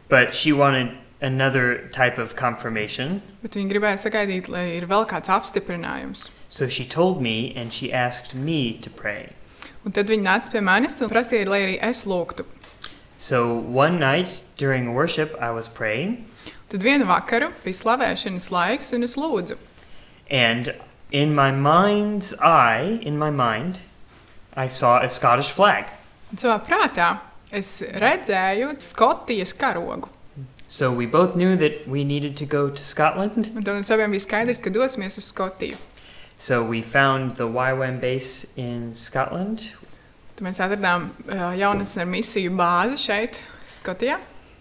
But 0.09 0.35
she 0.35 0.53
wanted 0.53 0.92
another 1.20 1.88
type 1.92 2.18
of 2.18 2.37
confirmation. 2.37 3.22
Bet 3.42 3.57
viņa 3.59 3.72
gribēja 3.72 3.98
sagaidīt, 4.04 4.48
lai 4.48 4.66
ir 4.76 4.87
vēl 4.87 5.07
kāds 5.11 5.28
apstiprinājums. 5.28 6.28
So 6.48 6.68
she 6.68 6.85
told 6.85 7.20
me 7.20 7.52
and 7.57 7.72
she 7.72 7.92
asked 7.92 8.35
me 8.35 8.74
to 8.83 8.90
pray. 8.90 9.33
Un 9.85 9.92
tad 9.92 10.09
viņa 10.11 10.24
nāca 10.24 10.50
pie 10.52 10.61
manis 10.61 11.00
un 11.00 11.11
prasīja, 11.11 11.48
lai 11.48 11.61
arī 11.64 11.78
es 11.83 12.04
lūgtu. 12.04 12.44
So 13.18 13.52
one 13.54 13.98
night 13.98 14.44
during 14.57 14.94
worship, 14.94 15.35
I 15.40 15.50
was 15.50 15.68
praying, 15.68 16.24
Tad 16.68 16.83
vienu 16.85 17.07
vakaru 17.09 17.48
bija 17.64 17.78
slavēšanas 17.78 18.50
laiks, 18.52 18.92
un 18.92 19.02
es 19.02 19.14
lūdzu. 19.16 19.57
and 20.31 20.74
in 21.11 21.35
my 21.35 21.50
mind's 21.50 22.35
eye, 22.42 22.98
in 23.02 23.18
my 23.18 23.31
mind, 23.31 23.81
I 24.54 24.66
saw 24.66 24.98
a 25.00 25.09
Scottish 25.09 25.50
flag. 25.50 25.87
Un 26.31 26.37
savā 26.37 26.59
prātā 26.66 27.20
es 27.50 27.81
redzēju 27.81 28.74
Skotijas 28.85 29.54
karogu. 29.57 30.11
So 30.68 30.92
we 30.92 31.07
both 31.07 31.35
knew 31.35 31.57
that 31.57 31.88
we 31.88 32.04
needed 32.04 32.37
to 32.37 32.44
go 32.46 32.68
to 32.68 32.85
Scotland. 32.85 33.50
Un 33.57 33.64
tad 33.64 33.74
mums 33.74 33.88
abiem 33.90 34.12
bija 34.12 34.20
skaidrs, 34.26 34.61
ka 34.61 34.70
dosimies 34.70 35.16
uz 35.18 35.31
Skotiju. 35.33 35.76
So 36.37 36.62
we 36.62 36.83
found 36.83 37.37
the 37.37 37.48
YWAM 37.48 38.00
base 38.00 38.46
in 38.57 38.94
Scotland, 38.94 39.72
Tad 40.37 40.44
mēs 40.46 40.61
atradām 40.62 41.09
uh, 41.26 41.48
jaunas 41.59 41.96
ar 41.98 42.07
misiju 42.07 42.52
bāzi 42.54 43.00
šeit, 43.09 43.40
Skotijā. 43.68 44.20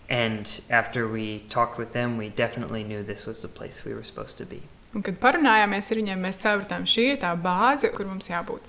and 0.09 0.61
after 0.71 1.07
we 1.07 1.43
talked 1.49 1.77
with 1.77 1.91
them, 1.91 2.17
we 2.17 2.29
definitely 2.29 2.83
knew 2.83 3.03
this 3.03 3.25
was 3.27 3.41
the 3.41 3.47
place 3.47 3.83
we 3.85 3.93
were 3.93 4.03
supposed 4.03 4.37
to 4.37 4.45
be. 4.45 4.61
Un, 4.95 5.03
kad 5.03 5.19
parunājāmies 5.19 5.91
ar 5.91 5.99
viņiem, 5.99 6.23
mēs 6.23 6.39
sapratām, 6.41 6.87
šī 6.87 7.03
ir 7.11 7.17
tā 7.21 7.35
bāze, 7.37 7.91
kur 7.93 8.07
mums 8.07 8.29
jābūt. 8.31 8.63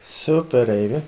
Superīgi. 0.00 1.00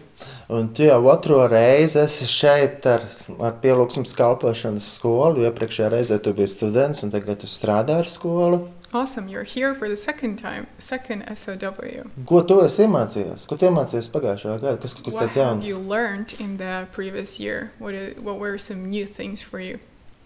Un 0.50 0.72
tu 0.74 0.82
jau 0.82 0.98
otro 1.06 1.44
reizi 1.48 2.00
esi 2.02 2.26
šeit 2.26 2.86
ar, 2.90 3.04
ar 3.38 3.54
pielūgsmes 3.62 4.12
kalpošanas 4.18 4.88
skolu. 4.96 5.44
Iepriekšējā 5.46 5.90
reizē 5.94 6.18
tu 6.24 6.32
biji 6.34 6.50
students, 6.56 7.04
un 7.06 7.12
tagad 7.14 7.38
tu 7.44 7.46
strādā 7.50 8.00
ar 8.02 8.10
skolu. 8.10 8.64
Awesome, 8.92 9.28
you're 9.28 9.44
here 9.44 9.72
for 9.72 9.88
the 9.88 9.96
second 9.96 10.36
time, 10.40 10.66
second 10.78 11.22
SOW. 11.38 12.10
Ko 12.26 12.40
tu 12.42 12.56
esi 12.64 12.82
iemācījies? 12.88 13.44
Ko 13.46 13.54
tu 13.54 13.68
iemācījies 13.68 14.08
pagājušajā 14.10 14.56
gadā? 14.64 14.80
Kas 14.82 14.96
kaut 14.98 15.06
kas 15.06 15.14
What 15.14 15.22
tāds 15.28 15.36
have 15.38 15.46
jauns? 15.46 15.68
you 15.68 15.78
learned 15.78 16.34
in 16.40 16.56
the 16.56 16.88
previous 16.90 17.38
year? 17.38 17.70
What, 17.78 17.94
is, 17.94 18.18
what 18.18 18.40
were 18.40 18.58
some 18.58 18.90
new 18.90 19.06
things 19.06 19.40
for 19.40 19.60
you? 19.60 19.78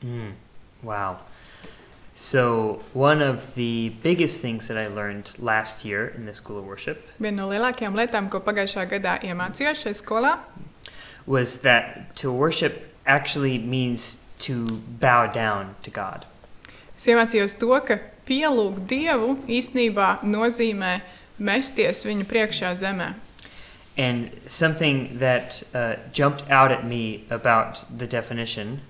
Mm, 0.03 0.33
wow. 0.83 1.19
So, 2.17 2.81
one 2.93 3.21
of 3.21 3.57
the 3.57 3.89
biggest 4.03 4.41
things 4.41 4.69
that 4.69 4.79
I 4.79 4.87
learned 4.87 5.33
last 5.39 5.85
year 5.85 6.07
in 6.07 6.27
the 6.27 6.35
School 6.35 6.59
of 6.59 6.65
Worship 6.65 7.11
Viena 7.19 7.43
no 7.43 7.49
lielākajām 7.51 7.97
lietām, 7.99 8.29
ko 8.31 8.39
pagājušā 8.39 8.87
gadā 8.93 9.17
iemācījos 9.27 9.83
šajā 9.83 9.99
skolā, 9.99 10.35
was 11.27 11.59
that 11.63 12.15
to 12.15 12.31
worship 12.31 12.95
actually 13.05 13.59
means 13.59 14.23
to 14.39 14.67
bow 15.01 15.27
down 15.27 15.75
to 15.83 15.91
God. 15.91 16.25
es 16.97 17.07
iemācījos 17.11 17.59
to, 17.59 17.75
ka 17.83 17.99
pielūgt 18.29 18.87
Dievu 18.87 19.35
īstenībā 19.51 20.23
nozīmē 20.23 21.01
mesties 21.39 22.05
viņa 22.07 22.27
priekšā 22.31 22.75
zemē. 22.79 23.15
And 23.97 24.31
something 24.49 25.19
that 25.19 25.63
uh, 25.75 25.97
jumped 26.13 26.49
out 26.51 26.71
at 26.71 26.87
me 26.87 27.25
about 27.31 27.85
the 27.91 28.07
definition 28.07 28.81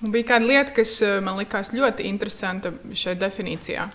Un 0.00 0.14
bija 0.14 0.32
kāda 0.34 0.46
lieta, 0.48 0.72
kas 0.76 0.96
eh, 1.04 1.18
man 1.24 1.36
likās 1.40 1.74
ļoti 1.76 2.08
interesanta 2.08 2.72
šajā 2.92 3.18
definīcijā. 3.20 3.90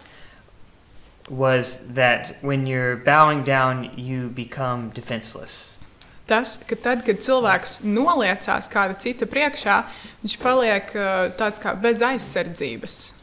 was 1.30 1.80
that 1.88 2.38
when 2.42 2.68
you're 2.68 2.98
bowing 2.98 3.44
down, 3.44 3.92
you 3.96 4.30
become 4.30 4.90
defenseless. 4.90 5.80
Tas, 6.28 6.58
ka 6.58 6.76
tad, 6.76 7.04
kad 7.06 7.22
cilvēks 7.22 7.84
noliecās 7.86 8.70
kāda 8.72 8.98
cita 8.98 9.28
priekšā, 9.30 9.84
viņš 10.24 10.38
paliek 10.42 10.96
eh, 10.98 11.12
tāds 11.38 11.62
kā 11.62 11.76
bez 11.78 12.02
aizsardzības. 12.02 13.14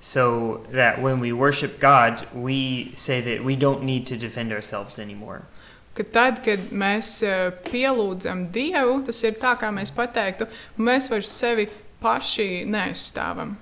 So 0.00 0.64
that 0.70 1.00
when 1.00 1.20
we 1.20 1.32
worship 1.32 1.80
God, 1.80 2.26
we 2.34 2.92
say 2.94 3.20
that 3.20 3.44
we 3.44 3.56
don't 3.56 3.82
need 3.82 4.06
to 4.08 4.16
defend 4.16 4.52
ourselves 4.52 4.98
anymore. 4.98 5.42
Ka 5.94 6.06
tad, 6.06 6.38
kad 6.46 6.70
mēs 6.70 7.18
eh, 7.26 7.50
pielūdzam 7.66 8.46
Dievu, 8.54 9.00
tas 9.06 9.18
ir 9.26 9.34
tā, 9.42 9.56
kā 9.58 9.74
mēs 9.74 9.90
pateiktu, 9.94 10.46
mēs 10.78 11.10
vairs 11.10 11.34
sevi 11.34 11.66
paši 12.02 12.64
neaizstāvam. 12.66 13.56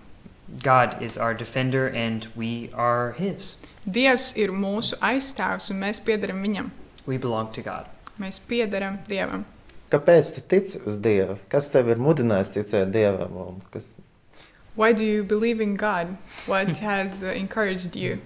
God 0.62 0.96
is 1.00 1.16
our 1.16 1.34
defender 1.34 1.86
and 1.88 2.26
we 2.34 2.70
are 2.74 3.12
His. 3.12 3.56
Dievs 3.86 4.32
ir 4.36 4.50
mūsu 4.52 4.98
aizstāvs, 5.00 5.70
un 5.70 5.80
mēs 5.84 6.02
piedaram 6.04 6.42
viņam. 6.44 6.70
We 7.06 7.16
belong 7.16 7.52
to 7.52 7.62
God. 7.62 7.86
Mēs 8.20 8.40
piedaram 8.40 8.98
Dievam. 9.08 9.46
Kāpēc 9.90 10.34
tu 10.34 10.42
tici 10.52 10.80
uz 10.86 10.98
Dievu? 11.02 11.38
Kas 11.50 11.70
tev 11.72 11.88
ir 11.90 12.02
mudinājis 12.02 12.52
ticēt 12.56 12.92
Dievam? 12.94 13.38
un 13.46 13.62
Kas... 13.70 13.94
Why 14.76 14.92
do 14.92 15.04
you 15.04 15.24
believe 15.24 15.60
in 15.60 15.76
God? 15.76 16.16
What 16.46 16.78
has 16.78 17.22
uh, 17.22 17.26
encouraged 17.26 17.96
you? 17.96 18.20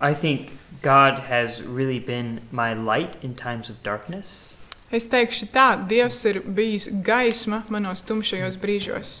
I 0.00 0.14
think 0.14 0.58
God 0.82 1.18
has 1.18 1.62
really 1.62 1.98
been 1.98 2.40
my 2.50 2.72
light 2.72 3.16
in 3.22 3.34
times 3.34 3.68
of 3.68 3.82
darkness. 3.82 4.56
Es 4.90 5.06
teikšu 5.06 5.46
tā, 5.54 5.68
Dievs 5.86 6.18
ir 6.26 6.40
bijis 6.42 6.88
gaisma 7.06 7.62
manos 7.70 8.02
tumšajos 8.02 8.56
brīžos. 8.58 9.20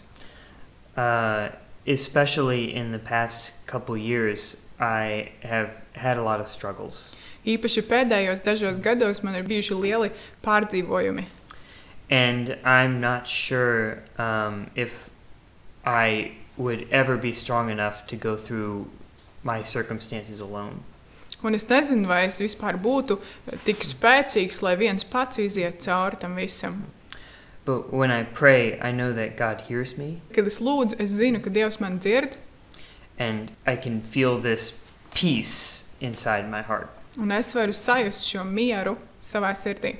Uh, 0.96 1.54
especially 1.86 2.74
in 2.74 2.90
the 2.90 2.98
past 2.98 3.52
couple 3.66 3.96
years, 3.96 4.56
I 4.80 5.30
have 5.42 5.78
had 5.94 6.18
a 6.18 6.22
lot 6.22 6.40
of 6.40 6.48
struggles. 6.48 7.14
Īpaši 7.46 7.84
pēdējos 7.86 8.42
dažos 8.44 8.82
gados 8.82 9.22
man 9.22 9.38
ir 9.38 9.46
bijuši 9.46 9.78
lieli 9.78 10.10
pārdzīvojumi. 10.42 11.28
And 12.10 12.58
I'm 12.64 13.00
not 13.00 13.28
sure 13.28 14.02
um, 14.18 14.70
if 14.74 15.08
I 15.86 16.32
would 16.56 16.88
ever 16.90 17.16
be 17.16 17.32
strong 17.32 17.70
enough 17.70 18.06
to 18.08 18.16
go 18.16 18.36
through 18.36 18.90
my 19.44 19.62
circumstances 19.62 20.40
alone. 20.40 20.82
Un 21.42 21.54
es 21.54 21.64
nezinu, 21.64 22.06
vai 22.06 22.26
es 22.26 22.40
vispār 22.42 22.76
būtu 22.76 23.16
tik 23.64 23.84
spēcīgs, 23.86 24.60
lai 24.62 24.74
viens 24.76 25.04
pats 25.04 25.38
iziet 25.40 25.80
cauri 25.80 26.18
tam 26.20 26.36
visam. 26.36 26.82
But 27.64 27.92
when 27.92 28.10
I 28.10 28.24
pray, 28.24 28.78
I 28.80 28.90
know 28.90 29.12
that 29.12 29.36
God 29.36 29.62
hears 29.68 29.96
me 29.98 30.20
Kad 30.32 30.46
es 30.46 30.60
lūdzu, 30.60 30.96
es 30.98 31.10
zinu, 31.12 31.42
ka 31.42 31.50
Dievs 31.50 31.80
man 31.80 31.98
dzird, 32.00 32.36
and 33.18 33.52
I 33.66 33.76
can 33.76 34.00
feel 34.00 34.38
this 34.38 34.72
peace 35.14 35.88
inside 36.00 36.48
my 36.50 36.62
heart. 36.62 36.88
un 37.18 37.32
es 37.32 37.54
varu 37.54 37.72
sajust 37.72 38.28
šo 38.28 38.44
mieru 38.44 38.96
savā 39.22 39.54
sirdī. 39.56 39.96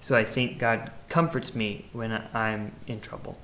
So 0.00 0.16
I 0.16 0.24
think 0.24 0.58
God 0.58 0.90
comforts 1.08 1.54
me 1.54 1.84
when 1.92 2.12
I'm 2.32 2.72
in 2.86 3.00
trouble. 3.00 3.36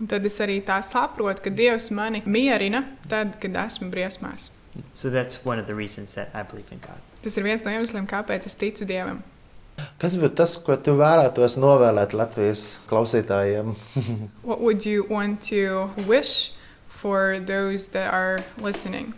Un 0.00 0.06
tad 0.06 0.26
es 0.26 0.38
arī 0.38 0.60
tā 0.62 0.78
saprotu, 0.82 1.42
ka 1.42 1.50
Dievs 1.50 1.90
mani 1.90 2.22
mierina 2.26 2.84
tad, 3.08 3.40
kad 3.40 3.56
esmu 3.66 3.90
briesmās. 3.90 4.50
So 4.94 5.10
that's 5.10 5.44
one 5.44 5.58
of 5.58 5.66
the 5.66 5.74
reasons 5.74 6.14
that 6.14 6.30
I 6.34 6.42
believe 6.42 6.70
in 6.72 6.80
God. 6.80 6.98
Tas 7.22 7.36
ir 7.36 7.44
viens 7.44 7.64
no 7.64 7.70
iemesliem, 7.70 8.06
kāpēc 8.06 8.46
es 8.46 8.56
ticu 8.58 8.86
Dievam. 8.86 9.22
Kas 9.98 10.16
būtu 10.18 10.34
tas, 10.40 10.56
ko 10.58 10.74
tu 10.82 10.96
vēlētos 10.98 11.56
novēlēt 11.62 12.14
Latvijas 12.14 12.78
klausītājiem? 12.90 13.74
What 14.48 14.60
would 14.60 14.86
you 14.86 15.06
want 15.08 15.42
to 15.50 15.90
wish 16.06 16.52
for 16.88 17.38
those 17.38 17.88
that 17.94 18.12
are 18.12 18.44
listening? 18.58 19.14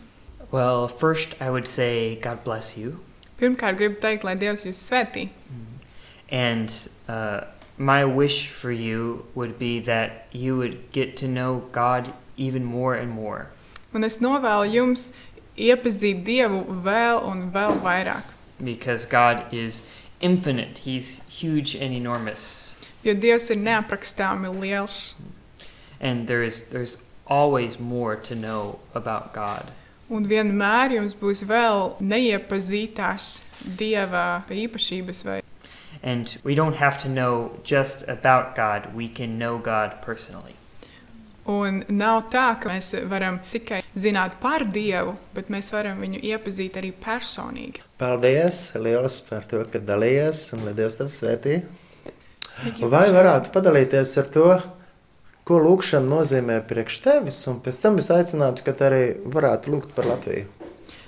Well, 0.51 0.89
first, 0.89 1.37
I 1.41 1.51
would 1.51 1.69
say 1.69 2.17
God 2.17 2.45
bless 2.45 2.77
you. 2.77 3.01
Pirmkārt, 3.41 3.79
gribu 3.79 4.01
teikt, 4.03 4.25
lai 4.25 4.37
Dievs 4.37 4.67
jūs 4.69 4.81
svētī. 4.85 5.31
And 6.31 6.71
uh, 7.09 7.45
my 7.79 8.05
wish 8.05 8.49
for 8.49 8.71
you 8.71 9.25
would 9.35 9.59
be 9.59 9.81
that 9.81 10.27
you 10.33 10.57
would 10.57 10.93
get 10.93 11.17
to 11.19 11.27
know 11.27 11.65
God 11.73 12.13
even 12.37 12.65
more 12.65 12.95
and 12.95 13.11
more. 13.11 13.49
Un 13.95 14.05
es 14.05 14.21
novēlu 14.23 14.69
jums 14.71 15.11
iepazīt 15.69 16.25
Dievu 16.27 16.65
vēl 16.85 17.21
un 17.27 17.49
vēl 17.55 17.77
vairāk. 17.85 18.37
Because 18.61 19.07
God 19.07 19.45
is 19.53 19.83
infinite, 20.21 20.79
He's 20.79 21.23
huge 21.29 21.75
and 21.75 21.95
enormous. 21.95 22.75
Jo 23.05 23.15
Dievs 23.15 23.51
ir 23.51 23.57
neaprakstāmi 23.57 24.51
liels. 24.61 25.21
And 26.01 26.27
there's, 26.27 26.65
there's 26.69 26.99
always 27.27 27.79
more 27.79 28.17
to 28.17 28.35
know 28.35 28.81
about 28.95 29.33
God. 29.33 29.71
Un 30.11 30.27
vienmēr 30.27 30.97
jums 30.97 31.15
būs 31.15 31.45
vēl 31.47 31.95
neiepazītās 32.03 33.45
Dieva 33.79 34.43
īpašības. 34.51 35.25
Vai. 35.25 35.41
And 36.03 36.37
we 36.43 36.55
don't 36.55 36.77
have 36.77 36.99
to 37.01 37.09
know 37.09 37.61
just 37.63 38.09
about 38.09 38.57
God, 38.57 38.95
we 38.95 39.09
can 39.09 39.39
know 39.39 39.59
God 39.59 40.01
personally. 40.03 40.57
Un 41.51 41.81
nav 41.91 42.29
tā, 42.31 42.47
ka 42.61 42.71
mēs 42.71 42.93
varam 43.11 43.41
tikai 43.51 43.81
zināt 43.99 44.37
par 44.43 44.65
Dievu, 44.71 45.17
bet 45.35 45.49
mēs 45.51 45.73
varam 45.75 46.03
viņu 46.03 46.21
iepazīt 46.31 46.77
arī 46.79 46.93
personīgi. 46.95 47.83
Paldies, 47.99 48.69
Lielas, 48.79 49.19
par 49.27 49.49
to, 49.51 49.65
ka 49.73 49.81
dalījies 49.83 50.45
un 50.57 50.69
lai 50.69 50.77
Dievs 50.79 51.01
tevi 51.01 51.17
svētī. 51.17 51.57
Thank 52.61 52.79
you 52.83 52.91
Vai 52.93 53.07
for 53.09 53.17
varētu 53.19 53.55
padalīties 53.55 54.15
ar 54.21 54.31
to, 54.37 54.47
ko 55.49 55.59
lūkšana 55.65 56.07
nozīmē 56.07 56.61
priekš 56.69 57.01
tevis, 57.07 57.41
un 57.51 57.59
pēc 57.65 57.83
tam 57.83 57.99
es 57.99 58.13
aicinātu, 58.15 58.63
ka 58.67 58.77
arī 58.87 59.05
varētu 59.25 59.75
lūgt 59.75 59.97
par 59.97 60.07
Latviju. 60.13 60.47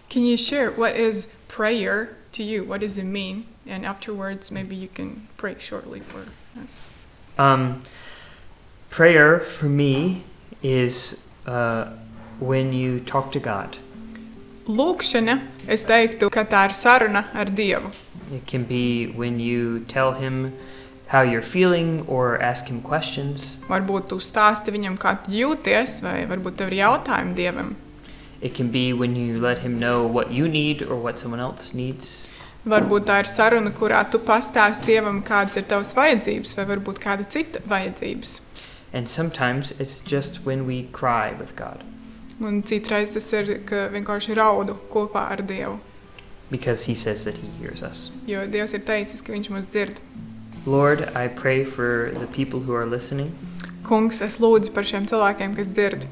Can 0.09 0.27
you 0.27 0.37
share 0.37 0.73
what 0.77 0.97
is 0.97 1.29
prayer 1.49 2.17
to 2.33 2.43
you? 2.43 2.65
What 2.65 2.81
does 2.81 2.99
it 2.99 3.07
mean 3.07 3.47
and 3.67 3.87
afterwards 3.87 4.51
maybe 4.51 4.75
you 4.75 4.89
can 4.89 5.29
pray 5.37 5.57
shortly 5.59 6.01
for 6.01 6.27
us. 6.61 6.77
Um, 7.39 7.83
prayer 8.91 9.39
for 9.39 9.67
me 9.67 10.25
is 10.63 11.25
uh, 11.47 11.87
when 12.41 12.73
you 12.73 13.01
talk 13.01 13.33
to 13.33 13.41
God. 13.41 13.79
Lūkšana, 14.67 15.41
es 15.67 15.85
teiktu, 15.87 16.31
ka 16.31 16.45
tā 16.47 16.69
ir 16.69 16.75
saruna 16.77 17.27
ar 17.35 17.51
Dievu. 17.51 17.91
It 18.33 18.47
can 18.47 18.65
be 18.65 19.07
when 19.07 19.41
you 19.41 19.81
tell 19.89 20.13
Him 20.13 20.53
how 21.09 21.23
you're 21.23 21.43
feeling 21.43 22.05
or 22.07 22.41
ask 22.41 22.69
Him 22.71 22.81
questions. 22.81 23.59
Varbūt 23.69 24.09
tu 24.09 24.21
stāsti 24.23 24.73
viņam, 24.73 24.97
kā 25.03 25.17
tu 25.25 25.35
jūties, 25.35 26.01
vai 26.07 26.23
varbūt 26.31 26.61
tev 26.61 26.71
ir 26.71 26.79
jautājumi 26.85 27.35
Dievam. 27.37 27.75
It 28.41 28.55
can 28.55 28.71
be 28.71 28.93
when 28.93 29.15
you 29.15 29.41
let 29.41 29.59
Him 29.59 29.79
know 29.79 30.07
what 30.07 30.31
you 30.31 30.49
need 30.49 30.83
or 30.83 30.97
what 30.97 31.19
someone 31.19 31.41
else 31.41 31.75
needs. 31.75 32.31
Varbūt 32.63 33.11
tā 33.11 33.19
ir 33.25 33.27
saruna, 33.27 33.75
kurā 33.75 34.05
tu 34.07 34.23
pastāsti 34.23 34.93
Dievam, 34.95 35.19
kādas 35.27 35.59
ir 35.59 35.67
tavas 35.67 35.91
vajadzības, 35.99 36.55
vai 36.55 36.67
varbūt 36.71 37.03
kāda 37.03 37.27
cita 37.27 37.59
vajadzības. 37.67 38.39
And 38.93 39.09
sometimes 39.09 39.73
it's 39.81 40.01
just 40.01 40.45
when 40.45 40.67
we 40.67 40.85
cry 40.93 41.33
with 41.39 41.57
God 41.57 41.83
Un 42.41 42.63
citreiz 42.63 43.13
tas 43.15 43.33
ir, 43.33 43.61
ka 43.65 43.89
vienkārši 43.93 44.35
raudu 44.35 44.75
kopā 44.91 45.31
ar 45.31 45.37
Dievu. 45.43 45.79
because 46.51 46.85
He 46.85 46.95
says 46.95 47.25
that 47.25 47.37
He 47.39 47.49
hears 47.61 47.83
us. 47.83 48.11
Jo 48.27 48.47
Dievs 48.47 48.75
ir 48.75 48.81
teicis, 48.81 49.23
ka 49.23 49.33
Viņš 49.33 49.49
mūs 49.49 49.67
dzird. 49.71 50.01
Lord, 50.67 51.09
I 51.15 51.29
pray 51.29 51.65
for 51.65 52.11
the 52.19 52.27
people 52.27 52.61
who 52.61 52.75
are 52.75 52.87
listening. 52.87 53.33
Kungs, 53.83 54.21
es 54.21 54.37
lūdzu 54.39 54.73
par 54.75 54.85
šiem 54.85 55.07
cilvēkiem, 55.07 55.57
kas 55.57 55.69
dzird. 55.69 56.07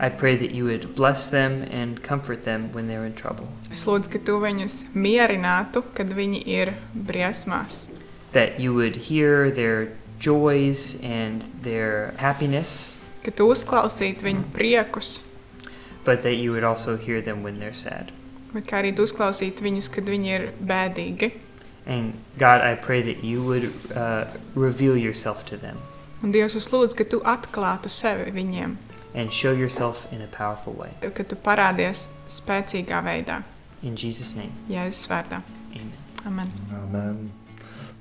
I 0.00 0.08
pray 0.08 0.34
that 0.36 0.50
you 0.50 0.64
would 0.64 0.94
bless 0.96 1.28
them 1.30 1.62
and 1.70 2.02
comfort 2.02 2.44
them 2.44 2.72
when 2.72 2.88
they're 2.88 3.06
in 3.06 3.14
trouble. 3.14 3.46
Es 3.70 3.84
lūdzu, 3.86 4.10
ka 4.10 4.18
tu 4.18 4.40
viņus 4.42 4.92
mierinātu, 4.94 5.84
kad 5.94 6.08
viņi 6.08 6.42
ir 6.46 6.74
briesmās. 6.96 7.88
That 8.32 8.58
you 8.58 8.74
would 8.74 8.96
hear 9.08 9.50
their 9.50 9.92
joys 10.20 10.96
and 11.02 11.44
their 11.62 12.14
happiness, 12.18 12.96
Ka 13.24 13.30
tu 13.30 13.46
uzklausītu 13.48 14.20
viņu 14.26 14.42
priekus, 14.52 15.22
but 16.04 16.22
that 16.22 16.34
you 16.36 16.52
would 16.52 16.64
also 16.64 16.96
hear 16.96 17.22
them 17.22 17.42
when 17.42 17.58
they're 17.58 17.72
sad. 17.72 18.12
bet 18.52 18.66
kā 18.66 18.82
arī 18.82 18.94
tu 18.94 19.02
uzklausītu 19.02 19.64
viņus, 19.64 19.88
kad 19.90 20.04
viņi 20.04 20.28
ir 20.34 20.52
bēdīgi. 20.62 21.32
And 21.86 22.14
God, 22.38 22.60
I 22.60 22.74
pray 22.76 23.02
that 23.02 23.24
you 23.24 23.42
would 23.42 23.72
uh, 23.94 24.24
reveal 24.54 24.96
yourself 24.96 25.44
to 25.46 25.56
them 25.56 25.76
Un 26.22 26.32
Dievs, 26.32 26.54
es 26.56 26.68
lūdzu, 26.72 26.96
ka 26.96 27.04
tu 27.04 27.18
atklātu 27.20 27.90
sevi 27.92 28.30
viņiem, 28.32 28.76
and 29.14 29.32
show 29.32 29.52
yourself 29.52 30.06
in 30.12 30.22
a 30.22 30.26
powerful 30.26 30.72
way. 30.72 30.90
ka 31.14 31.22
tu 31.24 31.36
parādies 31.36 32.08
spēcīgā 32.28 33.02
veidā, 33.04 33.42
In 33.82 33.96
Jesus' 33.96 34.34
name, 34.34 34.52
Jēzus 34.68 35.08
vārdā. 35.08 35.42
amen. 35.74 35.92
Amen. 36.26 36.48
Amen. 36.72 37.32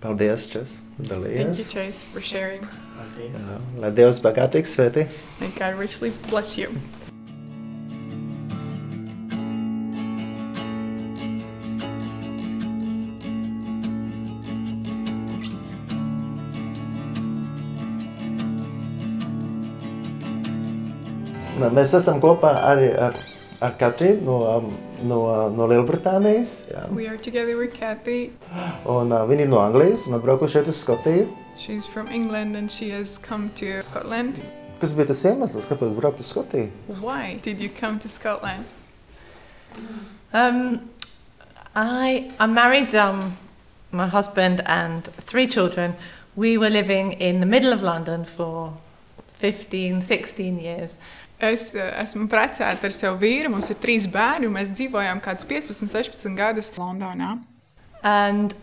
Paldies, 0.04 0.50
Čes. 0.52 0.82
Thank 0.98 1.10
you, 1.10 1.16
Dalījies. 1.16 1.70
Chase, 1.72 2.04
for 2.12 2.20
sharing. 2.20 2.66
Jā, 3.24 3.60
Lai 3.80 3.92
Dievs 3.96 4.20
bagātīgi 4.24 4.68
svētī. 4.68 5.06
May 5.39 5.48
God 5.56 5.80
richly 5.80 6.12
bless 6.28 6.58
you. 6.60 6.68
Mēs 21.74 21.96
esam 21.96 22.20
kopā 22.22 22.52
arī 22.68 22.92
ar, 23.00 23.16
ar 23.63 23.78
Katrīnu 23.80 24.26
no, 24.28 24.38
um, 24.52 24.71
no, 25.08 25.19
no 25.56 25.67
Lielbritānijas. 25.71 26.56
Jā. 26.71 26.88
We 26.91 27.08
are 27.08 27.17
together 27.17 27.56
with 27.58 27.73
Kathy. 27.78 28.34
Un, 28.89 29.13
uh, 29.13 29.23
viņi 29.30 29.47
ir 29.47 29.52
no 29.52 29.62
Anglijas 29.63 30.08
un 30.10 30.17
atbraukuši 30.17 30.60
šeit 30.60 30.71
uz 30.73 30.82
Skotiju. 30.84 31.30
She's 31.58 31.88
from 31.88 32.10
England 32.12 32.58
and 32.60 32.71
she 32.71 32.89
has 32.91 33.17
come 33.17 33.49
to 33.62 33.82
Scotland. 33.86 34.41
Kas 34.82 34.95
bija 34.97 35.13
tas 35.13 35.21
iemesls, 35.30 35.67
kāpēc 35.69 35.95
braukt 35.95 36.19
uz 36.19 36.32
Skotiju? 36.34 36.71
Why 36.99 37.39
did 37.43 37.62
you 37.63 37.69
come 37.69 37.99
to 38.04 38.12
Scotland? 38.12 38.65
Um, 40.34 40.89
I 41.76 42.30
I'm 42.39 42.54
married. 42.54 42.93
Um, 42.95 43.38
my 43.91 44.08
husband 44.08 44.62
and 44.65 45.06
three 45.30 45.47
children. 45.47 45.95
We 46.36 46.58
were 46.58 46.71
living 46.71 47.13
in 47.13 47.39
the 47.39 47.45
middle 47.45 47.71
of 47.71 47.84
London 47.84 48.26
for 48.26 48.73
15, 49.38 50.02
16 50.02 50.60
years. 50.60 50.97
Es 51.39 51.72
uh, 51.74 51.82
esmu 52.02 52.28
precēta 52.32 52.89
ar 52.89 52.96
savu 52.96 53.22
vīru, 53.24 53.52
mums 53.54 53.72
ir 53.74 53.80
trīs 53.82 54.06
bērni, 54.10 54.48
un 54.48 54.58
mēs 54.58 54.76
dzīvojām 54.78 55.22
kādus 55.24 55.48
15, 55.50 55.89
16 55.91 56.38
gadus 56.38 56.72
Londonā. 56.78 57.38
And 58.04 58.54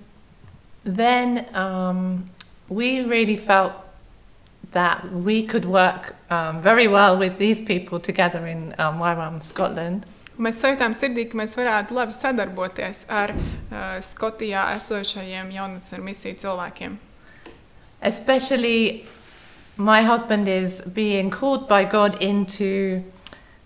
then 0.85 1.46
um, 1.54 2.30
we 2.68 3.00
really 3.00 3.37
felt 3.37 3.72
that 4.72 5.11
we 5.12 5.42
could 5.42 5.64
work 5.64 6.14
um, 6.30 6.62
very 6.62 6.87
well 6.87 7.18
with 7.18 7.38
these 7.38 7.61
people 7.61 7.98
together 7.98 8.46
in 8.46 8.74
um, 8.78 8.98
Wyram, 8.98 9.42
Scotland. 9.42 10.06
Mēs 10.40 10.56
sajūtām 10.62 10.94
sirdī, 10.96 11.26
ka 11.28 11.37
mēs 11.37 11.52
varētu 11.59 11.92
labi 11.92 12.14
sadarboties 12.16 13.02
ar 13.12 13.35
uh, 13.35 13.98
Skotijā 14.00 14.70
esošajiem 14.78 15.50
jaunatnes 15.52 16.04
misiju 16.04 16.38
cilvēkiem. 16.40 16.94
Especially, 18.00 19.04
my 19.80 20.02
husband 20.02 20.46
is 20.46 20.82
being 20.82 21.30
called 21.30 21.66
by 21.66 21.84
God 21.84 22.22
into 22.22 23.02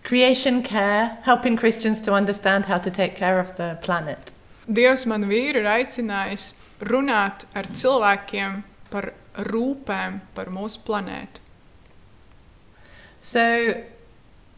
creation 0.04 0.62
care, 0.62 1.18
helping 1.22 1.56
Christians 1.56 2.00
to 2.02 2.12
understand 2.12 2.66
how 2.66 2.78
to 2.78 2.90
take 2.90 3.16
care 3.16 3.40
of 3.40 3.56
the 3.56 3.78
planet. 3.82 4.32
Dievs 4.68 5.04
man 5.06 5.26
vīru 5.28 5.60
ir 5.60 5.68
aicinājis 5.68 6.52
runāt 6.80 7.44
ar 7.54 7.66
cilvēkiem 7.66 8.62
par 8.92 9.10
rūpēm 9.50 10.20
par 10.36 10.52
mūsu 10.54 10.84
planētu. 10.86 11.42
So, 13.20 13.82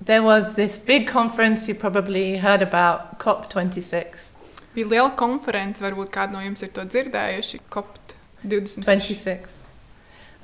there 0.01 0.23
was 0.23 0.55
this 0.57 0.79
big 0.79 1.09
conference 1.09 1.69
you 1.69 1.75
probably 1.75 2.37
heard 2.37 2.63
about, 2.63 3.19
COP26. 3.19 4.33
Bija 4.75 4.91
liela 4.93 5.13
konference, 5.17 5.81
varbūt 5.81 6.11
kādi 6.13 6.37
no 6.37 6.43
jums 6.45 6.63
ir 6.67 6.75
to 6.75 6.85
dzirdējuši, 6.85 7.63
COP26. 7.71 8.83
26. 8.85 9.66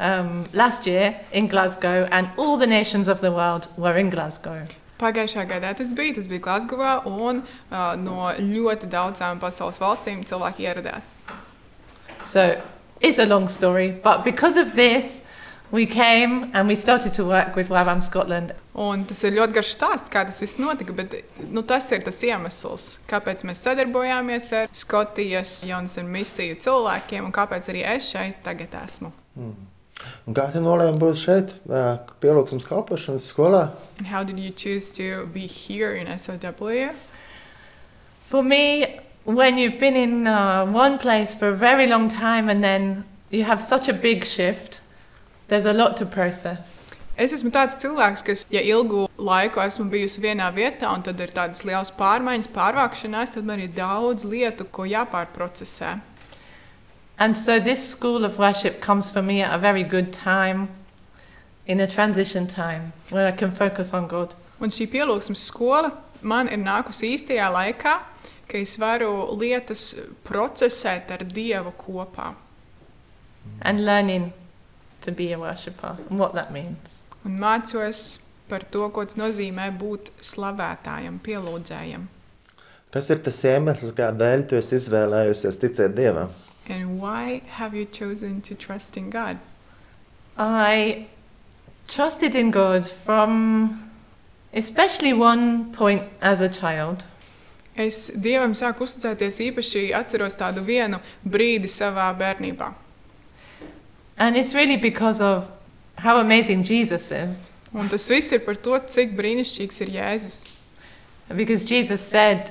Um, 0.03 0.47
last 0.53 0.85
year 0.85 1.15
in 1.31 1.47
Glasgow, 1.47 2.09
and 2.11 2.29
all 2.37 2.57
the 2.57 2.67
nations 2.67 3.07
of 3.07 3.21
the 3.21 3.31
world 3.31 3.69
were 3.77 3.97
in 3.97 4.11
Glasgow. 4.11 4.67
Pagājušā 4.99 5.45
gadā 5.47 5.71
tas 5.79 5.93
bija, 5.95 6.17
tas 6.17 6.27
bija 6.27 6.43
Glasgowā, 6.43 6.95
un 7.07 7.45
uh, 7.71 7.95
no 7.95 8.33
ļoti 8.35 8.88
daudzām 8.91 9.38
pasaules 9.38 9.79
valstīm 9.79 10.25
cilvēki 10.27 10.67
ieradās. 10.67 11.07
So, 12.25 12.61
it's 13.01 13.21
a 13.23 13.27
long 13.27 13.47
story, 13.47 13.93
but 13.93 14.25
because 14.25 14.57
of 14.57 14.75
this, 14.75 15.23
we 15.71 15.87
came 15.87 16.51
and 16.53 16.67
we 16.67 16.75
started 16.75 17.15
to 17.15 17.25
work 17.25 17.55
with 17.55 17.71
Wabam 17.71 18.03
Scotland. 18.03 18.57
Un 18.75 19.05
tas 19.07 19.23
ir 19.23 19.37
ļoti 19.38 19.55
garš 19.61 19.75
stāsts, 19.77 20.11
kā 20.11 20.27
tas 20.27 20.43
viss 20.43 20.59
notika, 20.59 20.93
bet 20.99 21.15
nu, 21.47 21.62
tas 21.62 21.87
ir 21.95 22.03
tas 22.03 22.19
iemesls, 22.27 22.97
kāpēc 23.07 23.47
mēs 23.47 23.62
sadarbojāmies 23.69 24.51
ar 24.65 24.73
Skotijas 24.75 25.61
jaunas 25.62 25.95
un 26.03 26.11
misiju 26.11 26.59
cilvēkiem, 26.67 27.31
un 27.31 27.37
kāpēc 27.38 27.71
arī 27.71 27.87
es 27.95 28.11
šeit 28.17 28.43
tagad 28.43 28.83
esmu. 28.83 29.15
Un 30.27 30.37
kā 30.38 30.47
tu 30.53 30.61
nolēmi 30.62 31.01
būt 31.03 31.19
šeit, 31.19 31.55
pielūgsmes 32.23 32.69
kalpošanas 32.69 33.27
skolā? 33.27 33.62
And 33.99 34.07
how 34.07 34.23
did 34.23 34.38
you 34.38 34.51
choose 34.51 34.93
to 34.93 35.27
be 35.33 35.47
here 35.47 35.95
in 35.95 36.07
SOW? 36.19 36.93
For 38.21 38.43
me, 38.43 38.99
when 39.25 39.59
you've 39.59 39.79
been 39.79 39.97
in 39.97 40.27
uh, 40.27 40.67
one 40.67 40.99
place 40.99 41.35
for 41.35 41.49
a 41.49 41.57
very 41.57 41.87
long 41.87 42.09
time 42.09 42.49
and 42.49 42.62
then 42.62 43.05
you 43.31 43.45
have 43.45 43.61
such 43.61 43.88
a 43.88 43.93
big 43.93 44.25
shift, 44.25 44.81
there's 45.49 45.67
a 45.67 45.73
lot 45.73 45.97
to 45.99 46.07
process. 46.07 46.83
Es 47.12 47.33
esmu 47.37 47.51
tāds 47.53 47.77
cilvēks, 47.77 48.23
kas, 48.25 48.43
ja 48.49 48.62
ilgu 48.65 49.05
laiku 49.21 49.61
esmu 49.61 49.85
bijusi 49.93 50.23
vienā 50.25 50.47
vietā, 50.55 50.88
un 50.88 51.03
tad 51.05 51.21
ir 51.21 51.35
tādas 51.35 51.61
liels 51.69 51.93
pārmaiņas, 51.99 52.49
pārvākšanās, 52.55 53.35
tad 53.37 53.45
man 53.45 53.61
ir 53.61 53.75
daudz 53.77 54.25
lietu, 54.25 54.65
ko 54.73 54.87
jāpārprocesē. 54.88 55.99
And 57.23 57.37
so 57.39 57.61
this 57.61 57.89
school 57.89 58.25
of 58.25 58.39
worship 58.41 58.81
comes 58.81 59.09
for 59.09 59.23
me 59.23 59.43
at 59.43 59.55
a 59.55 59.59
very 59.59 59.85
good 59.85 60.13
time, 60.13 60.71
in 61.67 61.79
a 61.79 61.87
transition 61.87 62.49
time, 62.49 62.93
where 63.11 63.29
I 63.29 63.31
can 63.31 63.53
focus 63.53 63.95
on 63.95 64.09
God. 64.09 64.35
Un 64.61 64.75
šī 64.75 64.89
pielūgsmes 64.91 65.45
skola 65.47 65.93
man 66.21 66.51
ir 66.51 66.59
nākusi 66.59 67.13
īstajā 67.15 67.47
laikā, 67.55 67.95
ka 68.51 68.59
es 68.59 68.75
varu 68.83 69.13
lietas 69.39 69.93
procesēt 70.27 71.15
ar 71.15 71.23
Dievu 71.23 71.73
kopā. 71.79 72.33
and 73.61 73.85
learning 73.85 74.33
to 75.01 75.13
be 75.13 75.33
a 75.33 75.39
worshipper 75.39 75.97
and 76.11 76.19
what 76.19 76.35
that 76.35 76.53
means. 76.53 77.05
Un 77.25 77.39
mācos 77.39 78.23
par 78.49 78.65
to, 78.71 78.89
ko 78.91 79.05
tas 79.05 79.19
nozīmē 79.19 79.71
būt 79.79 80.11
slavētājam, 80.23 81.21
pielūdzējam. 81.23 82.09
Kas 82.93 83.11
ir 83.15 83.23
tas 83.25 83.39
iemesls, 83.49 83.95
kādēļ 83.97 84.49
tu 84.49 84.59
esi 84.59 84.77
izvēlējusies 84.81 85.61
ticēt 85.63 85.95
Dievam? 85.97 86.35
And 86.68 87.01
why 87.01 87.42
have 87.59 87.75
you 87.75 87.85
chosen 87.85 88.40
to 88.42 88.55
trust 88.55 88.96
in 88.96 89.11
God? 89.11 89.38
I 90.38 91.09
trusted 91.88 92.35
in 92.35 92.51
God 92.51 92.87
from 92.87 93.90
especially 94.53 95.12
one 95.12 95.72
point 95.72 96.03
as 96.20 96.40
a 96.40 96.48
child. 96.48 97.05
Es 97.75 98.11
Dievam 98.11 98.53
sāku 98.53 98.85
uzticēties 98.85 99.40
īpaši 99.48 99.90
atceros 99.96 100.37
tādu 100.37 100.61
vienu 100.64 101.01
brīdi 101.25 101.70
savā 101.72 102.11
bērnībā. 102.18 102.75
And 104.18 104.37
it's 104.37 104.55
really 104.55 104.77
because 104.77 105.20
of 105.20 105.51
how 105.96 106.18
amazing 106.18 106.64
Jesus 106.64 107.11
is. 107.11 107.53
Un 107.72 107.88
tas 107.88 108.09
viss 108.09 108.33
ir 108.33 108.42
par 108.44 108.55
to, 108.61 108.77
cik 108.77 109.16
brīnišķīgs 109.16 109.81
ir 109.81 109.94
Jēzus. 109.96 110.51
Because 111.35 111.64
Jesus 111.64 112.03
said, 112.03 112.51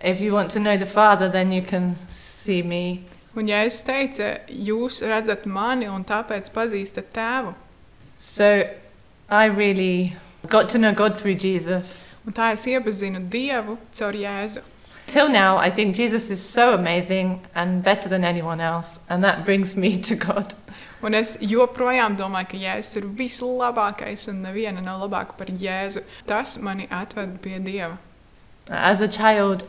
if 0.00 0.20
you 0.20 0.32
want 0.32 0.52
to 0.52 0.60
know 0.60 0.76
the 0.76 0.86
Father, 0.86 1.28
then 1.28 1.50
you 1.50 1.62
can 1.62 1.96
see 2.08 2.62
me. 2.62 3.04
Un 3.32 3.46
Jēzus 3.48 3.84
teica, 3.86 4.26
jūs 4.48 5.00
redzat 5.08 5.46
mani 5.48 5.86
un 5.88 6.04
tāpēc 6.04 6.50
pazīstat 6.52 7.14
tēvu. 7.14 7.54
So 8.18 8.68
I 9.30 9.46
really 9.46 10.16
got 10.48 10.68
to 10.70 10.78
know 10.78 10.92
God 10.92 11.16
through 11.16 11.36
Jesus. 11.36 12.16
Un 12.26 12.36
tā 12.36 12.52
es 12.52 12.66
iepazinu 12.68 13.22
Dievu 13.32 13.78
caur 13.96 14.12
Jēzu. 14.12 14.60
Till 15.06 15.28
now, 15.28 15.56
I 15.56 15.70
think 15.70 15.96
Jesus 15.96 16.30
is 16.30 16.42
so 16.42 16.74
amazing 16.74 17.40
and 17.54 17.82
better 17.82 18.08
than 18.08 18.24
anyone 18.24 18.60
else, 18.60 19.00
and 19.08 19.24
that 19.24 19.44
brings 19.44 19.76
me 19.76 19.96
to 20.02 20.14
God. 20.14 20.54
Un 21.02 21.14
es 21.14 21.38
joprojām 21.40 22.14
domāju, 22.16 22.52
ka 22.52 22.60
Jēzus 22.60 23.00
ir 23.00 23.08
vislabākais 23.18 24.28
un 24.30 24.44
neviena 24.44 24.84
nav 24.84 25.00
labāka 25.02 25.36
par 25.38 25.48
Jēzu. 25.48 26.04
Tas 26.28 26.58
mani 26.60 26.86
atved 26.90 27.40
pie 27.42 27.58
Dieva. 27.58 27.96
As 28.68 29.00
a 29.00 29.08
child, 29.08 29.64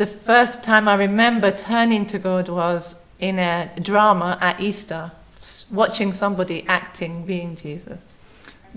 the 0.00 0.06
first 0.06 0.62
time 0.64 0.88
I 0.88 0.94
remember 0.96 1.50
turning 1.50 2.06
to 2.06 2.18
God 2.18 2.48
was 2.48 2.94
in 3.18 3.38
a 3.38 3.68
drama 3.80 4.38
at 4.40 4.58
Easter, 4.60 5.10
s- 5.38 5.66
watching 5.70 6.12
somebody 6.14 6.64
acting 6.66 7.24
being 7.26 7.56
Jesus. 7.56 7.98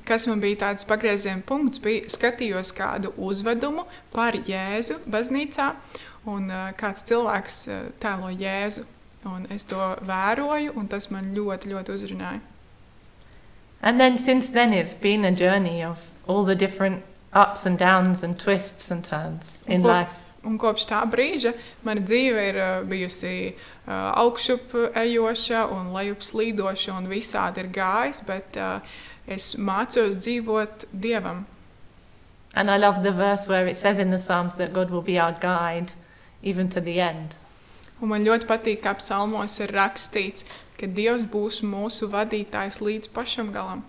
Kas 0.05 0.25
man 0.27 0.41
bija 0.41 0.57
tāds 0.65 0.83
pagrieziena 0.89 1.43
punkts, 1.45 1.79
bija 1.79 2.09
skatījos 2.09 2.71
kādu 2.75 3.11
uzvedumu 3.17 3.85
par 4.11 4.33
Jēzu 4.33 4.97
baznīcā, 5.15 5.67
un 6.25 6.49
uh, 6.51 6.71
kāds 6.81 7.05
cilvēks 7.07 7.59
uh, 7.69 7.83
tēlo 8.03 8.31
Jēzu. 8.33 8.83
Un 9.29 9.45
es 9.55 9.63
to 9.69 9.77
vēroju, 10.03 10.73
un 10.75 10.87
tas 10.91 11.07
man 11.13 11.29
ļoti, 11.37 11.69
ļoti 11.71 11.93
uzrunāja. 11.93 12.41
And 13.81 13.99
then 13.99 14.17
since 14.17 14.49
then, 14.49 14.73
it's 14.73 14.95
been 14.95 15.23
a 15.25 15.31
journey 15.31 15.81
of 15.83 16.09
all 16.27 16.43
the 16.43 16.55
different 16.55 17.03
ups 17.31 17.65
and 17.65 17.77
downs 17.79 18.23
and 18.23 18.37
twists 18.39 18.91
and 18.91 19.03
turns 19.05 19.59
in 19.67 19.83
Well, 19.83 19.93
life. 19.93 20.19
Un 20.43 20.57
kopš 20.59 20.83
tā 20.89 20.99
brīža 21.07 21.53
mana 21.87 22.03
dzīve 22.03 22.41
ir 22.49 22.57
uh, 22.59 22.71
bijusi 22.87 23.53
uh, 23.53 24.11
augšup 24.19 24.73
ejoša 24.99 25.65
un 25.71 25.93
lejup 25.95 26.25
slīdoša, 26.25 26.97
un 26.97 27.07
visādi 27.07 27.63
ir 27.63 27.69
gājis, 27.71 28.19
bet 28.27 28.59
uh, 28.59 28.81
es 29.27 29.53
mācos 29.55 30.19
dzīvot 30.19 30.87
Dievam. 30.91 31.45
And 32.53 32.69
I 32.69 32.77
love 32.77 33.03
the 33.03 33.11
verse 33.11 33.47
where 33.47 33.67
it 33.67 33.77
says 33.77 33.97
in 33.97 34.11
the 34.11 34.19
Psalms 34.19 34.55
that 34.55 34.73
God 34.73 34.91
will 34.91 35.01
be 35.01 35.17
our 35.17 35.31
guide 35.31 35.93
even 36.43 36.69
to 36.69 36.81
the 36.81 36.99
end. 36.99 37.37
Un 38.01 38.11
man 38.11 38.27
ļoti 38.27 38.45
patīk, 38.49 38.81
kā 38.83 38.97
psalmos 38.99 39.55
ir 39.63 39.71
rakstīts, 39.71 40.43
ka 40.75 40.91
Dievs 40.91 41.23
būs 41.31 41.61
mūsu 41.63 42.11
vadītājs 42.11 42.81
līdz 42.83 43.13
pašam 43.15 43.55
galam. 43.55 43.85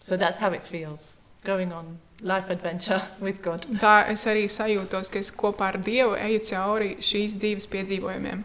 So 0.00 0.16
that's 0.16 0.40
how 0.40 0.52
it 0.52 0.64
feels 0.64 1.16
going 1.44 1.72
on 1.72 1.98
life 2.24 2.50
adventure 2.50 3.02
with 3.20 3.42
God. 3.42 3.66
Un 3.70 3.78
tā 3.78 4.08
es 4.10 4.24
arī 4.26 4.46
sajūtos, 4.48 5.12
ka 5.12 5.20
es 5.20 5.30
kopā 5.30 5.70
ar 5.74 5.78
Dievu 5.84 6.16
eju 6.16 6.40
cauri 6.50 6.94
šīs 7.04 7.36
dzīves 7.38 7.68
piedzīvojumiem. 7.70 8.42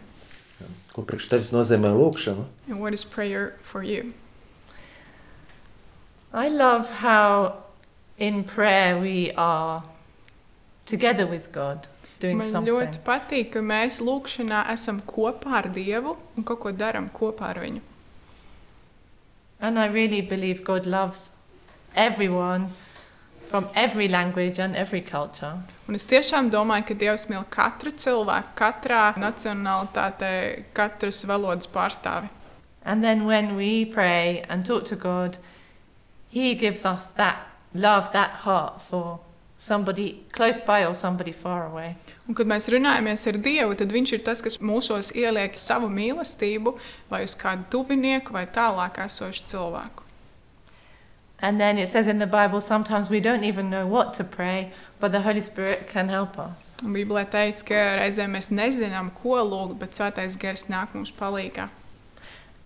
Ko 0.92 1.04
priekš 1.06 1.30
tevis 1.30 1.52
nozīmē 1.54 1.90
lūkšana? 1.96 2.44
And 2.68 2.80
what 2.82 2.92
is 2.92 3.04
prayer 3.04 3.54
for 3.62 3.82
you? 3.82 4.12
I 6.32 6.48
love 6.48 6.90
how 7.02 7.64
in 8.18 8.44
prayer 8.44 8.98
we 9.00 9.32
are 9.36 9.82
together 10.84 11.26
with 11.26 11.50
God 11.52 11.88
doing 12.20 12.38
Man 12.38 12.50
something. 12.52 12.74
ļoti 12.74 13.00
patīk, 13.06 13.52
ka 13.54 13.62
mēs 13.64 14.02
lūkšanā 14.04 14.66
esam 14.74 15.00
kopā 15.08 15.56
ar 15.62 15.70
Dievu 15.72 16.16
un 16.36 16.44
kaut 16.44 16.60
ko 16.66 16.72
darām 16.76 17.08
kopā 17.10 17.54
ar 17.54 17.62
Viņu. 17.64 17.80
And 19.60 19.78
I 19.78 19.86
really 19.86 20.20
believe 20.20 20.64
God 20.64 20.86
loves 20.86 21.30
everyone 21.94 22.70
from 23.50 23.68
every 23.74 24.06
language 24.06 24.60
and 24.60 24.76
every 24.76 25.00
culture. 25.00 25.58
Un 25.88 25.98
es 25.98 26.04
tiešām 26.06 26.52
domāju, 26.52 26.84
ka 26.86 26.94
Dievs 26.94 27.26
mīl 27.26 27.42
katru 27.50 27.90
cilvēku, 27.90 28.54
katrā 28.60 29.08
nacionālitātē, 29.18 30.34
katras 30.72 31.24
valodas 31.26 31.66
pārstāvi. 31.66 32.30
And 32.84 33.02
then 33.02 33.26
when 33.26 33.56
we 33.56 33.84
pray 33.84 34.44
and 34.48 34.64
talk 34.64 34.84
to 34.86 34.96
God, 34.96 35.38
He 36.30 36.54
gives 36.54 36.84
us 36.84 37.10
that 37.16 37.42
love, 37.74 38.12
that 38.12 38.46
heart 38.46 38.80
for 38.82 39.18
somebody 39.58 40.22
close 40.30 40.58
by 40.58 40.86
or 40.86 40.94
somebody 40.94 41.32
far 41.32 41.66
away. 41.66 41.96
Un, 42.28 42.36
kad 42.38 42.46
mēs 42.46 42.70
runājamies 42.70 43.26
ar 43.26 43.40
Dievu, 43.42 43.74
tad 43.74 43.90
Viņš 43.90 44.12
ir 44.14 44.22
tas, 44.30 44.44
kas 44.46 44.60
mūsos 44.62 45.10
ieliek 45.18 45.58
savu 45.58 45.90
mīlestību 45.90 46.76
vai 47.10 47.24
uz 47.26 47.34
kādu 47.34 47.66
tuvinieku 47.74 48.38
vai 48.38 48.46
tālāk 48.46 49.02
esošu 49.08 49.50
cilvēku. 49.50 50.06
And 51.42 51.58
then 51.58 51.78
it 51.78 51.88
says 51.88 52.06
in 52.06 52.18
the 52.18 52.26
Bible, 52.26 52.60
sometimes 52.60 53.08
we 53.08 53.20
don't 53.20 53.44
even 53.44 53.70
know 53.70 53.86
what 53.86 54.12
to 54.14 54.24
pray, 54.24 54.72
but 54.98 55.10
the 55.10 55.22
Holy 55.22 55.40
Spirit 55.40 55.88
can 55.88 56.08
help 56.08 56.38
us. 56.38 56.70
Bībelē 56.82 57.24
teikts, 57.32 57.64
ka 57.64 57.96
reizēm 57.96 58.36
mēs 58.36 58.50
nezinām, 58.52 59.08
ko 59.16 59.40
lūgt, 59.40 59.78
bet 59.80 59.96
Svētais 59.96 60.36
Gars 60.38 60.68
nāk 60.68 60.92
mums 60.94 61.10
palīdzīgā. 61.10 61.70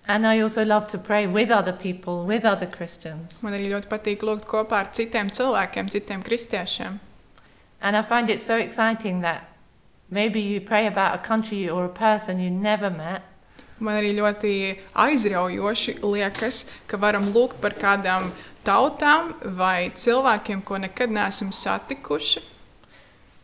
And 0.06 0.26
I 0.26 0.40
also 0.40 0.64
love 0.64 0.86
to 0.88 0.98
pray 0.98 1.26
with 1.26 1.50
other 1.50 1.72
people, 1.72 2.26
with 2.26 2.44
other 2.44 2.66
Christians. 2.66 3.42
Man 3.42 3.54
arī 3.56 3.70
ļoti 3.70 3.88
patīk 3.88 4.26
lūgt 4.26 4.44
kopā 4.50 4.82
ar 4.82 4.90
citiem 4.92 5.30
cilvēkiem, 5.32 5.88
citiem 5.88 6.24
kristiešiem. 6.26 6.98
And 7.80 7.96
I 7.96 8.02
find 8.02 8.28
it 8.28 8.40
so 8.40 8.56
exciting 8.56 9.20
that 9.20 9.48
maybe 10.10 10.40
you 10.40 10.60
pray 10.60 10.86
about 10.86 11.14
a 11.14 11.22
country 11.22 11.68
or 11.68 11.84
a 11.84 11.88
person 11.88 12.40
you 12.40 12.50
never 12.50 12.90
met, 12.90 13.22
Man 13.78 13.98
arī 13.98 14.14
ļoti 14.14 14.54
aizraujoši 14.94 15.98
liekas, 16.02 16.64
ka 16.86 17.00
varam 17.00 17.32
lūgt 17.34 17.60
par 17.60 17.74
kādām 17.74 18.30
tautām 18.64 19.34
vai 19.56 19.90
cilvēkiem, 19.90 20.62
ko 20.62 20.78
nekad 20.78 21.10
neesam 21.10 21.50
satikuši. 21.52 22.54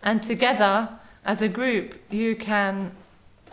and 0.03 0.23
together 0.23 0.89
as 1.25 1.43
a 1.43 1.49
group 1.49 1.95
you 2.11 2.35
can 2.35 2.93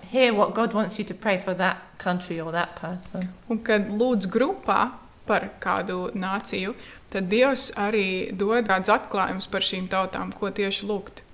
hear 0.10 0.34
what 0.34 0.54
God 0.54 0.74
wants 0.74 0.98
you 0.98 1.06
to 1.06 1.14
pray 1.14 1.38
for 1.38 1.54
that 1.54 1.78
country 1.98 2.40
or 2.40 2.52
that 2.52 2.76
person. 2.76 3.34
Un 3.50 3.60
kad 3.60 3.90
lūdz 3.92 4.30
grupā 4.32 4.94
par 5.28 5.50
kādu 5.60 6.14
nāciju, 6.16 6.74
tad 7.12 7.28
Dievs 7.28 7.72
arī 7.76 8.32
dod 8.32 8.70
kādus 8.70 8.94
atklājumus 8.94 9.50
par 9.52 9.66
šīm 9.68 9.90
tautām, 9.92 10.32
ko 10.32 10.48
tieši 10.48 10.88
lūgt. 10.88 11.26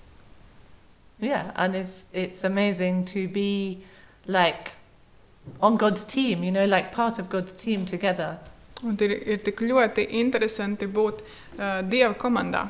Yeah, 1.19 1.51
and 1.55 1.75
it's 1.75 2.05
it's 2.11 2.43
amazing 2.43 3.05
to 3.13 3.27
be 3.27 3.83
like 4.25 4.73
on 5.61 5.77
God's 5.77 6.03
team, 6.03 6.43
you 6.43 6.51
know, 6.51 6.65
like 6.65 6.91
part 6.91 7.19
of 7.19 7.29
God's 7.29 7.51
team 7.53 7.85
together. 7.85 8.37
Un 8.83 8.97
ir, 8.99 9.11
ir 9.27 9.37
tik 9.43 9.61
ļoti 9.63 10.07
interesanti 10.19 10.87
būt 10.87 11.21
uh, 11.23 11.81
Dieva 11.87 12.13
komandā. 12.19 12.65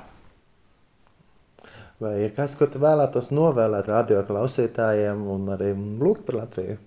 Vai 1.99 2.17
ir 2.25 2.33
kas, 2.35 2.55
ko 2.59 2.67
tu 2.67 2.79
vēlētos 2.83 3.29
novēlēt 3.31 3.87
radio 3.89 4.23
klausītājiem 4.27 5.21
un 5.33 5.47
arī 5.53 5.71
lūgt 6.01 6.25
par 6.27 6.41
Latviju? 6.41 6.77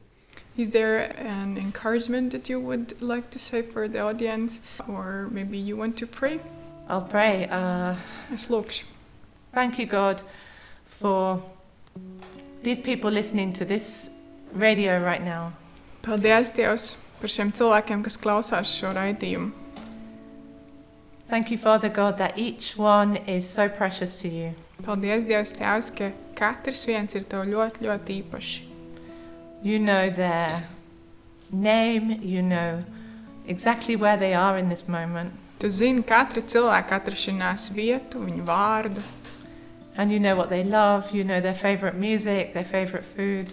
Is 0.56 0.70
there 0.70 1.12
an 1.20 1.58
encouragement 1.58 2.32
that 2.32 2.48
you 2.48 2.58
would 2.60 3.00
like 3.02 3.30
to 3.30 3.38
say 3.38 3.62
for 3.62 3.88
the 3.88 4.00
audience, 4.00 4.60
or 4.88 5.28
maybe 5.30 5.58
you 5.58 5.76
want 5.76 5.98
to 5.98 6.06
pray? 6.06 6.40
I'll 6.88 7.02
pray. 7.02 7.46
Uh, 7.50 7.96
Es 8.32 8.46
lūkšu. 8.48 8.84
thank 9.52 9.78
you, 9.78 9.86
God, 9.86 10.22
for 10.84 11.42
these 12.62 12.78
people 12.80 13.10
listening 13.10 13.52
to 13.54 13.64
this 13.64 14.10
radio 14.52 15.00
right 15.02 15.22
now. 15.22 15.52
Paldies, 16.06 16.52
Dievs, 16.54 16.84
par 17.20 17.32
šiem 17.32 17.50
cilvēkiem, 17.56 18.02
kas 18.06 18.16
klausās 18.22 18.70
šo 18.78 18.92
raidījumu. 18.94 19.50
Thank 21.28 21.50
you, 21.50 21.58
Father 21.58 21.88
God, 21.88 22.18
that 22.18 22.38
each 22.38 22.76
one 22.78 23.16
is 23.26 23.48
so 23.48 23.68
precious 23.68 24.14
to 24.22 24.28
you. 24.28 24.52
Paldies, 24.86 25.26
Dievs, 25.26 25.52
Tēvs, 25.58 25.90
ka 25.96 26.12
katrs 26.38 26.84
viens 26.86 27.16
ir 27.18 27.26
tev 27.26 27.42
ļoti, 27.50 27.82
ļoti 27.88 28.20
īpašs. 28.22 28.60
You 29.64 29.80
know 29.80 30.08
their 30.10 30.68
name, 31.50 32.20
you 32.22 32.42
know 32.42 32.84
exactly 33.48 33.96
where 33.96 34.16
they 34.16 34.34
are 34.34 34.58
in 34.58 34.68
this 34.68 34.86
moment, 34.88 35.32
Tu 35.58 35.70
zini 35.72 36.02
katra 36.04 36.42
cilvēka 36.44 36.98
atrašanās 37.00 37.70
vietu, 37.72 38.20
viņu 38.20 38.44
vārdu. 38.44 39.02
and 39.96 40.12
you 40.12 40.20
know 40.20 40.36
what 40.36 40.50
they 40.50 40.62
love, 40.62 41.14
you 41.14 41.24
know 41.24 41.40
their 41.40 41.54
favorite 41.54 41.94
music, 41.94 42.52
their 42.52 42.64
favorite 42.64 43.04
food. 43.06 43.48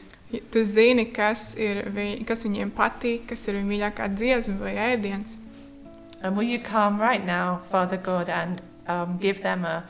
Tu 0.52 0.64
zini, 0.66 1.06
kas, 1.14 1.56
ir, 1.62 1.84
vi- 1.94 2.24
kas 2.26 2.44
viņiem 2.46 2.72
patīk, 2.74 3.28
kas 3.30 3.48
ir 3.48 3.56
viņu 3.60 3.70
mīļākā 3.70 4.08
dziesma 4.18 4.56
vai 4.60 4.74
ēdiens. 4.76 5.38
And 6.24 6.36
will 6.38 6.48
you 6.48 6.60
come 6.60 7.00
right 7.02 7.24
now, 7.26 7.60
Father 7.70 7.98
God, 7.98 8.30
and 8.30 8.62
um, 8.88 9.18
give 9.20 9.42
them 9.44 9.66
a 9.66 9.84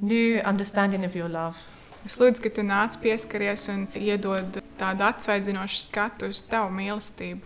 new 0.00 0.40
understanding 0.40 1.04
of 1.04 1.14
your 1.14 1.28
love? 1.28 1.56
Es 2.04 2.16
lūdzu, 2.18 2.42
ka 2.42 2.48
tu 2.48 2.62
nāc 2.62 2.96
pieskaries 3.02 3.68
un 3.68 3.86
iedod 3.94 4.60
tādu 4.78 5.02
atsvaidzinošu 5.06 5.78
skatu 5.88 6.30
uz 6.30 6.42
tavu 6.50 6.70
mīlestību. 6.74 7.42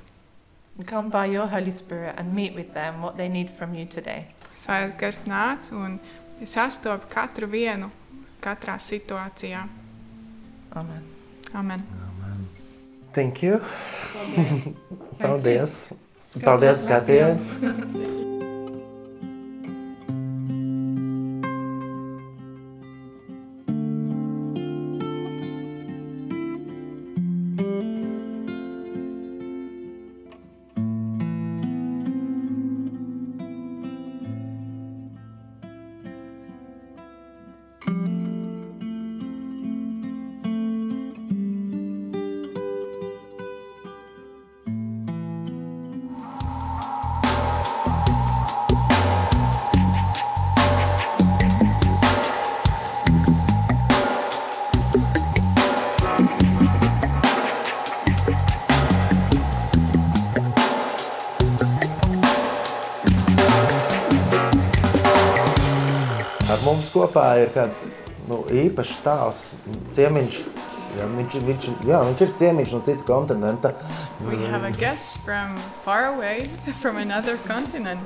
Come 0.87 1.11
by 1.11 1.27
your 1.27 1.47
Holy 1.49 1.71
Spirit 1.71 2.15
and 2.17 2.33
meet 2.35 2.55
with 2.55 2.73
them 2.73 3.03
what 3.03 3.17
they 3.19 3.29
need 3.29 3.51
from 3.51 3.75
you 3.75 3.85
today. 3.85 4.27
Svētais 4.57 4.97
gars 4.97 5.21
nāc 5.29 5.73
un 5.77 5.99
sastopu 6.45 7.09
katru 7.13 7.49
vienu 7.53 7.91
katrā 8.41 8.79
situācijā. 8.81 9.67
Amen. 10.73 11.05
Amen. 11.55 12.10
Thank 13.13 13.43
you. 13.43 13.61
Paldies. 15.19 15.93
Paldies, 16.45 16.87
Katijai. 16.87 17.33
Ar 17.33 18.30
kopā 67.11 67.43
ir 67.43 67.51
kāds 67.51 67.87
nu, 68.29 68.45
īpašs 68.47 69.01
tēls, 69.03 69.39
ciemiņš. 69.91 70.37
Jā, 70.99 71.07
viņš, 71.07 71.35
viņš, 71.47 71.67
jā, 71.87 71.99
viņš 72.07 72.23
ir 72.25 72.31
ciemiņš 72.35 72.73
no 72.75 72.81
cita 72.83 73.05
kontinenta. 73.07 73.71
We 74.27 74.39
have 74.51 74.65
a 74.67 74.71
guest 74.71 75.19
from 75.25 75.57
far 75.85 76.15
away, 76.15 76.45
from 76.83 76.99
another 76.99 77.37
continent. 77.47 78.03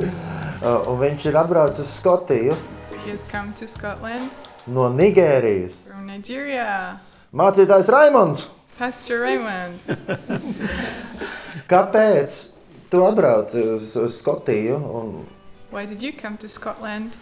Uh, 0.61 0.85
viņš 1.01 1.27
ir 1.31 1.37
atbraucis 1.37 1.85
uz 1.85 1.95
Skotiju 2.01 2.57
He 3.05 3.11
has 3.11 3.21
come 3.31 3.53
to 3.59 3.69
Scotland 3.69 4.31
no 4.67 4.89
Nigērijas. 4.89 5.89
from 5.91 6.07
Nigeria. 6.07 6.99
Mācītājs 7.33 7.89
Raimons, 7.93 8.47
Pastor 8.79 9.21
Raymond. 9.21 9.81
kāpēc 11.73 12.37
tu 12.93 13.05
atbrauci 13.05 13.65
uz, 13.75 13.97
uz 13.97 14.21
Skotiju? 14.21 14.77
Un, 14.77 15.15
Why 15.73 15.85
did 15.87 16.03
you 16.03 16.13
come 16.13 16.37
to 16.39 16.49
Scotland? 16.49 17.17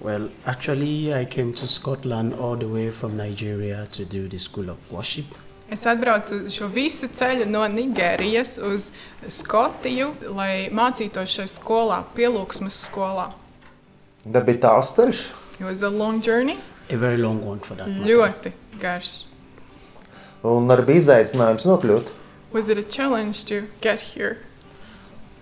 Well, 0.00 0.30
actually, 0.46 1.12
I 1.14 1.24
came 1.26 1.52
to 1.54 1.66
Scotland 1.66 2.34
all 2.34 2.56
the 2.56 2.66
way 2.68 2.90
from 2.90 3.16
Nigeria 3.16 3.86
to 3.92 4.04
do 4.04 4.28
the 4.28 4.38
School 4.38 4.70
of 4.70 4.78
Worship. 4.90 5.26
Es 5.70 5.84
atbraucu 5.86 6.48
šo 6.50 6.66
visu 6.74 7.06
ceļu 7.14 7.44
no 7.46 7.60
Nigērijas 7.68 8.56
uz 8.66 8.88
Skotiju, 9.30 10.08
lai 10.34 10.68
mācītos 10.74 11.30
šajā 11.36 11.50
skolā, 11.52 12.00
pielūgsmes 12.16 12.78
skolā. 12.88 13.28
Tā 14.26 14.42
bija 14.48 14.62
tāls 14.64 14.94
ceļš. 14.96 15.20
It 15.60 15.64
was 15.68 15.82
a 15.82 15.90
long 15.90 16.20
journey, 16.22 16.56
A 16.90 16.96
very 16.96 17.16
long 17.18 17.44
one 17.46 17.60
for 17.60 17.76
that 17.76 17.86
matter. 17.86 18.06
ļoti 18.16 18.52
garš. 18.80 19.12
Un 20.42 20.66
arī 20.72 20.86
bija 20.88 21.02
izaicinājums 21.04 21.68
nokļūt. 21.68 22.08
Was 22.52 22.68
it 22.68 22.78
a 22.78 22.82
challenge 22.82 23.44
to 23.44 23.60
get 23.80 24.00
here? 24.00 24.38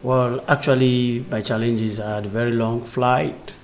Well, 0.02 0.40
actually, 0.46 1.24
my 1.30 1.40
challenges 1.40 1.98
I 2.00 2.16
had 2.16 2.26
a 2.26 2.28
very 2.28 2.52
long 2.52 2.82
flight. 2.84 3.54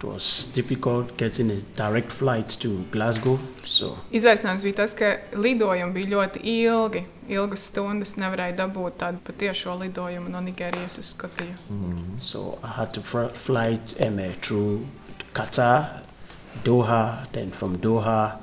It 0.00 0.04
was 0.04 0.46
difficult 0.54 1.18
getting 1.18 1.50
a 1.50 1.60
direct 1.76 2.10
flight 2.10 2.48
to 2.60 2.68
Glasgow. 2.90 3.38
So 3.66 3.98
Izaicinājums 4.16 4.64
bija 4.64 4.76
tas, 4.78 4.94
ka 4.96 5.10
lidojumi 5.36 5.92
bija 5.92 6.08
ļoti 6.14 6.40
ilgi. 6.54 7.02
Ilgas 7.28 7.66
stundas 7.68 8.14
nevarēja 8.16 8.56
dabūt 8.62 8.96
tādu 9.02 9.20
patiešo 9.26 9.74
lidojumu 9.82 10.32
no 10.32 10.40
Nigērijas 10.40 10.96
uz 11.02 11.10
Skotiju. 11.12 11.52
So 12.18 12.58
I 12.62 12.72
had 12.78 12.94
to 12.94 13.02
fr- 13.02 13.28
fly 13.34 13.78
um, 14.00 14.18
through 14.40 14.86
Qatar, 15.34 16.00
Doha, 16.64 17.26
then 17.32 17.50
from 17.50 17.76
Doha 17.76 18.38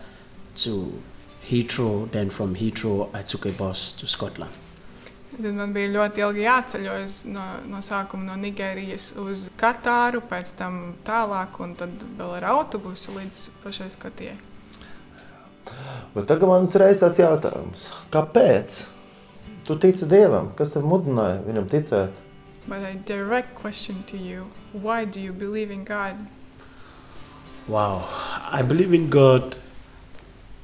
to 0.58 1.02
Heathrow, 1.50 2.12
then 2.12 2.30
from 2.30 2.54
Heathrow 2.54 3.10
I 3.16 3.24
took 3.24 3.48
a 3.48 3.52
bus 3.58 3.94
to 3.94 4.06
Scotland. 4.06 4.52
Tad 5.38 5.54
man 5.54 5.74
bija 5.74 5.92
ļoti 5.94 6.24
ilgi 6.26 6.46
jāceļojas 6.48 7.16
no, 7.30 7.46
no 7.70 7.82
sākuma 7.86 8.32
no 8.32 8.36
Nigērijas 8.42 9.12
uz 9.22 9.48
Katāru, 9.60 10.24
pēc 10.26 10.56
tam 10.58 10.96
tālāk, 11.06 11.60
un 11.62 11.76
tad 11.78 11.94
vēl 12.18 12.40
ar 12.40 12.48
autobusu 12.56 13.14
līdz 13.20 13.42
pašai 13.62 13.92
Skotijai. 13.94 14.38
Bet 16.16 16.26
tagad 16.32 16.50
man 16.50 16.66
ir 16.66 16.82
reizes 16.82 17.04
tāds 17.04 17.20
jautājums. 17.22 17.90
Kāpēc? 18.14 18.80
Tu 19.68 19.76
tici 19.84 20.08
Dievam? 20.10 20.54
Kas 20.58 20.74
tev 20.74 20.88
mudināja 20.88 21.44
viņam 21.46 21.70
ticēt? 21.70 22.24
But 22.68 22.84
a 22.84 22.96
direct 23.06 23.54
question 23.56 24.04
to 24.08 24.18
you 24.18 24.48
why 24.74 25.06
do 25.06 25.22
you 25.22 25.34
believe 25.34 25.72
in 25.72 25.84
God? 25.86 26.16
Wow, 27.68 28.08
I 28.52 28.62
believe 28.62 28.94
in 28.94 29.10
God. 29.10 29.58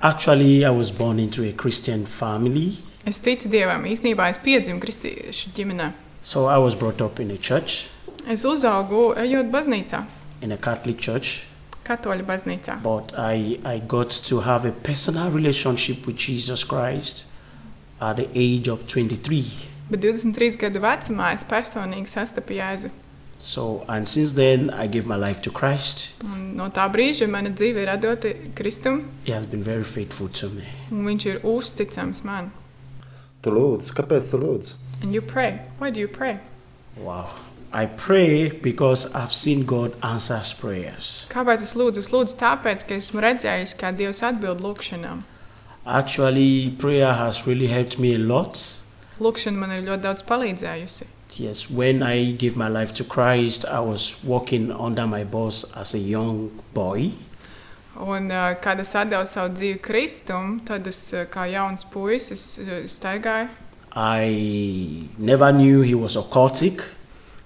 Actually, 0.01 0.65
I 0.65 0.69
was 0.69 0.91
born 0.91 1.19
into 1.19 1.47
a 1.47 1.53
Christian 1.53 2.05
family, 2.05 2.77
Es 3.05 3.19
ticu 3.19 3.49
Dievam. 3.51 3.83
Īsnībā 3.85 4.29
es 4.31 4.37
piedzimu 4.39 4.79
kristiešu 4.79 5.51
ģimenē. 5.55 5.91
so 6.23 6.45
I 6.47 6.57
was 6.57 6.75
brought 6.75 7.01
up 7.01 7.19
in 7.19 7.31
a 7.31 7.37
church, 7.37 7.89
Es 8.27 8.45
uzaugu 8.45 9.13
ejot 9.19 9.49
baznīcā, 9.51 10.05
in 10.41 10.51
a 10.53 10.57
Catholic 10.57 10.97
church, 10.97 11.41
katoļu 11.83 12.23
baznīcā. 12.25 12.81
but 12.81 13.13
I, 13.17 13.59
I 13.65 13.79
got 13.79 14.09
to 14.29 14.39
have 14.41 14.65
a 14.65 14.71
personal 14.71 15.29
relationship 15.31 16.07
with 16.07 16.15
Jesus 16.15 16.63
Christ 16.63 17.25
at 17.99 18.15
the 18.15 18.29
age 18.33 18.69
of 18.69 18.87
23. 18.87 19.43
Bet 19.89 19.99
23 19.99 20.55
gadu 20.57 20.79
vecumā 20.79 21.33
es 21.33 21.43
personīgi 21.43 22.07
sastapu 22.07 22.53
Jēzu. 22.55 22.89
So, 23.41 23.83
and 23.89 24.07
since 24.07 24.31
then, 24.35 24.69
I 24.69 24.87
gave 24.87 25.05
my 25.05 25.17
life 25.17 25.41
to 25.41 25.51
Christ. 25.51 26.13
Un 26.23 26.55
no 26.55 26.69
tā 26.69 26.87
brīža 26.89 27.27
mana 27.27 27.49
dzīve 27.51 27.83
ir 27.83 27.89
atdota 27.91 28.31
Kristum, 28.55 29.03
He 29.25 29.33
has 29.33 29.45
been 29.45 29.61
very 29.63 29.83
faithful 29.83 30.29
to 30.39 30.47
me. 30.49 30.63
un 30.91 31.03
Viņš 31.05 31.25
ir 31.33 31.41
uzticams 31.43 32.23
man. 32.23 32.53
Tu 33.43 33.51
lūdz, 33.51 33.89
kāpēc 33.97 34.29
tu 34.31 34.37
lūdz? 34.39 34.75
And 35.01 35.13
you 35.13 35.21
pray. 35.21 35.59
Why 35.77 35.89
do 35.89 35.99
you 35.99 36.07
pray? 36.07 36.39
Wow. 36.95 37.33
I 37.73 37.87
pray 37.87 38.49
because 38.49 39.11
I've 39.13 39.33
seen 39.33 39.65
God 39.65 39.95
answers 40.01 40.53
prayers. 40.53 41.25
Kāpēc 41.29 41.65
es 41.65 41.73
lūdzu? 41.75 42.03
Es 42.05 42.11
lūdzu 42.13 42.37
tāpēc, 42.39 42.85
ka 42.87 42.95
esmu 43.01 43.23
redzējis, 43.25 43.73
kā 43.79 43.91
Dievs 43.97 44.21
atbild 44.23 44.61
lūgšanām. 44.63 45.25
Actually, 45.85 46.69
prayer 46.79 47.11
has 47.13 47.45
really 47.45 47.67
helped 47.67 47.99
me 47.99 48.13
a 48.15 48.21
lot. 48.21 48.61
Lūkšana 49.19 49.59
man 49.59 49.73
ir 49.75 49.83
ļoti 49.89 50.05
daudz 50.05 50.23
palīdzējusi. 50.29 51.09
Yes, 51.35 51.69
when 51.69 52.03
I 52.03 52.31
gave 52.31 52.55
my 52.55 52.69
life 52.69 52.93
to 52.95 53.03
Christ, 53.03 53.65
I 53.65 53.79
was 53.79 54.23
working 54.23 54.71
under 54.71 55.07
my 55.07 55.23
boss 55.23 55.65
as 55.75 55.93
a 55.93 55.99
young 55.99 56.51
boy. 56.73 57.11
Un, 57.95 58.31
uh, 58.31 58.55
kad 58.61 58.79
es 58.81 58.91
devu 58.93 59.25
savu 59.29 59.53
dzīvi 59.53 59.77
Kristum, 59.85 60.57
tad 60.65 60.87
es 60.89 61.01
uh, 61.13 61.27
kā 61.29 61.45
jauns 61.51 61.85
puisis 61.85 62.57
uh, 62.57 62.81
staigāju. 62.89 63.51
I 63.95 65.07
never 65.19 65.51
knew 65.51 65.81
he 65.81 65.93
was 65.93 66.17
occultic. 66.17 66.81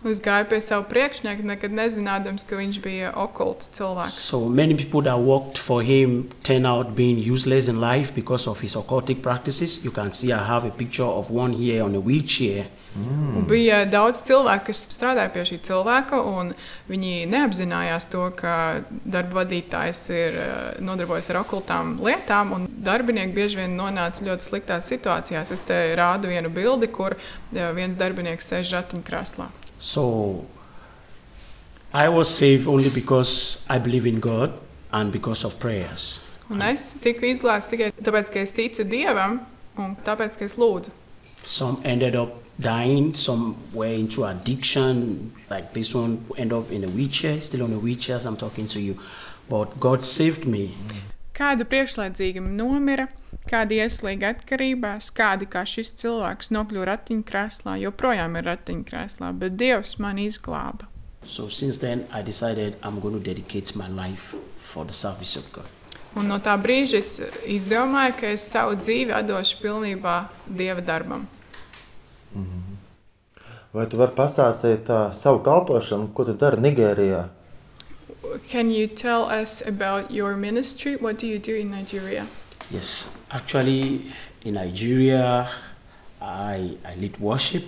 Es 0.08 0.22
gāju 0.24 0.45
pie 0.48 0.62
sava 0.64 0.86
priekšnieka, 0.88 1.43
nekad 1.43 1.74
nezinādams, 1.76 2.45
ka 2.48 2.56
viņš 2.56 2.78
bija 2.80 3.10
okults 3.20 3.68
cilvēks. 3.76 4.22
So 4.24 4.48
many 4.48 4.78
people 4.78 5.02
that 5.04 5.20
worked 5.20 5.58
for 5.58 5.82
him 5.84 6.30
turned 6.48 6.70
out 6.70 6.95
being 6.95 7.18
useless 7.18 7.68
in 7.68 7.82
life 7.82 8.14
because 8.16 8.48
of 8.48 8.62
his 8.62 8.78
occultic 8.80 9.22
practices. 9.22 9.84
You 9.84 9.91
can 9.91 10.14
see 10.14 10.32
I 10.32 10.45
have 10.45 10.64
a 10.64 10.72
picture 10.72 11.04
of 11.04 11.30
one 11.30 11.52
here 11.52 11.84
on 11.84 11.95
a 11.95 12.00
wheelchair. 12.00 12.68
Un 12.98 13.46
bija 13.46 13.84
daudz 13.86 14.24
cilvēku, 14.26 14.72
kas 14.72 14.80
strādāja 14.96 15.30
pie 15.34 15.44
šī 15.46 15.60
cilvēka, 15.68 16.18
un 16.26 16.54
viņi 16.90 17.28
neapzinājās 17.30 18.08
to, 18.10 18.24
ka 18.38 18.54
darba 19.06 19.44
vadītājs 19.44 20.02
ir 20.16 20.38
eh, 20.42 20.56
nodarbojies 20.82 21.30
ar 21.34 21.42
okultām 21.44 21.98
lietām, 22.02 22.56
un 22.58 22.66
darbinieki 22.68 23.36
bieži 23.36 23.62
vien 23.62 23.78
nonāca 23.78 24.26
ļoti 24.26 24.50
sliktās 24.50 24.90
situācijās. 24.90 25.54
Es 25.54 25.66
te 25.68 25.78
rādu 26.00 26.32
vienu 26.32 26.50
bildi, 26.54 26.90
kur 26.90 27.18
eh, 27.18 27.70
viens 27.78 28.00
darbinieks 28.00 28.50
sēž 28.50 28.74
ratiņkrēslā. 28.80 29.52
So 29.78 30.46
I 31.94 32.10
was 32.10 32.34
saved 32.34 32.68
only 32.68 32.90
because 32.90 33.62
I 33.70 33.78
believe 33.78 34.10
in 34.10 34.20
God 34.20 34.58
and 34.92 35.12
because 35.12 35.46
of 35.46 35.60
prayers. 35.60 36.22
Un 36.50 36.64
es 36.64 36.94
tiku 37.04 37.28
izlaists 37.28 37.70
tikai 37.70 37.92
tāpēc, 37.94 38.32
ka 38.32 38.42
es 38.42 38.56
ticu 38.56 38.88
Dievam, 38.88 39.42
un 39.78 39.94
tāpēc, 40.06 40.40
ka 40.40 40.48
es 40.48 40.56
lūdzu. 40.58 40.94
Some 41.48 41.80
ended 41.86 42.16
up 42.16 42.43
dying, 42.60 43.14
some 43.14 43.56
were 43.74 43.88
into 43.88 44.26
addiction, 44.26 45.32
like 45.50 45.74
this 45.74 45.95
one 45.95 46.26
ended 46.36 46.58
up 46.58 46.72
in 46.72 46.84
a 46.84 46.89
wheelchair, 46.89 47.39
still 47.39 47.64
on 47.64 47.72
a 47.72 47.80
wheelchair 47.80 48.18
as 48.18 48.26
I'm 48.26 48.36
talking 48.36 48.68
to 48.68 48.82
you. 48.82 48.98
But 49.50 49.80
God 49.80 50.04
saved 50.04 50.45
me. 50.45 50.76
Kādu 51.38 51.64
priekšlaicīgi 51.70 52.41
nomira, 52.41 53.06
kādi 53.48 53.78
ieslīga 53.80 54.34
atkarībās, 54.34 55.08
kādi 55.16 55.48
kā 55.48 55.62
šis 55.70 55.93
cilvēks 56.02 56.50
nokļuva 56.52 56.88
ratiņkrēslā, 56.89 57.78
joprojām 57.86 58.36
ir 58.39 58.50
ratiņkrēslā, 58.50 59.32
bet 59.38 59.56
Dievs 59.56 59.95
man 60.04 60.20
izglāba. 60.20 60.89
So 61.24 61.48
since 61.48 61.78
then, 61.78 62.08
I 62.12 62.24
decided 62.24 62.76
I'm 62.84 63.00
going 63.00 63.14
to 63.14 63.24
dedicate 63.24 63.76
my 63.76 63.88
life 63.88 64.36
for 64.66 64.84
the 64.84 64.93
service 64.93 65.38
of 65.38 65.48
God. 65.54 65.70
Un 66.18 66.28
no 66.28 66.41
tā 66.41 66.58
brīža 66.58 67.00
es 67.00 67.16
izdomāju, 67.45 68.18
ka 68.20 68.34
es 68.34 68.50
savu 68.50 68.76
dzīvi 68.82 69.14
atdošu 69.14 69.62
pilnībā 69.62 70.20
dieva 70.50 70.82
darbam. 70.82 71.28
Vai 73.73 73.86
tu 73.91 73.97
vari 73.99 74.13
pastāstīt 74.15 74.89
uh, 74.89 75.11
savu 75.13 75.41
kalpošanu, 75.45 76.09
ko 76.15 76.23
tu 76.25 76.34
dari 76.34 76.57
Nigērijā? 76.63 77.28
Can 78.49 78.69
you 78.71 78.88
tell 78.88 79.25
us 79.30 79.61
about 79.67 80.11
your 80.11 80.36
ministry? 80.36 80.95
What 80.95 81.17
do 81.19 81.28
you 81.28 81.38
do 81.39 81.53
in 81.55 81.71
Nigeria? 81.71 82.25
Yes, 82.71 83.07
actually, 83.32 84.01
in 84.43 84.53
Nigeria, 84.55 85.47
I, 86.21 86.78
I 86.86 86.95
lead 86.99 87.19
worship 87.19 87.63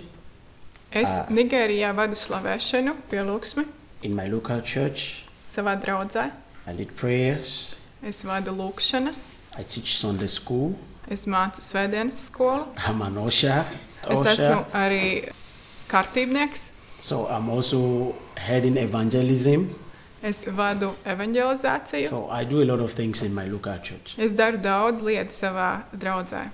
Es 0.92 1.08
Ah. 1.08 1.26
Nigērijā 1.30 1.92
vadu 1.94 2.16
slavēšanu, 2.18 2.96
pielūgsmi 3.12 3.62
in 4.02 4.14
my 4.16 4.26
local 4.28 4.60
church. 4.60 5.24
savā 5.48 5.76
draudzē. 5.80 6.30
I 6.66 6.72
lead 6.74 6.90
prayers. 6.96 7.76
Es 8.02 8.24
vadu 8.24 8.50
lūkšanas, 8.50 9.32
I 9.58 9.62
teach 9.62 9.94
Sunday 9.96 10.26
school. 10.26 10.74
es 11.08 11.26
mācu 11.26 11.62
svētdienas 11.62 12.18
skolu. 12.32 12.66
I'm 12.88 13.02
an 13.02 13.18
usher. 13.18 13.64
Es 14.08 14.18
usher. 14.20 14.30
esmu 14.32 14.64
arī 14.72 15.28
kārtībnieks. 15.90 16.68
So 17.00 17.26
I'm 17.28 17.48
also 17.50 18.14
heading 18.36 18.76
evangelism. 18.76 19.68
Es 20.22 20.44
vadu 20.44 20.90
evanģelizāciju. 21.06 22.08
So 22.10 22.28
I 22.30 22.44
do 22.44 22.60
a 22.62 22.66
lot 22.66 22.80
of 22.80 22.92
things 22.94 23.22
in 23.22 23.34
my 23.34 23.46
local 23.48 23.78
church. 23.82 24.14
Es 24.18 24.32
daru 24.36 24.58
daudz 24.58 25.00
lietu 25.00 25.32
savā 25.32 25.82
draudzē. 25.96 26.50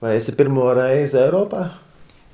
Vai 0.00 0.14
esi 0.16 0.32
pirmo 0.32 0.64
reizi 0.74 1.18
Eiropā? 1.20 1.70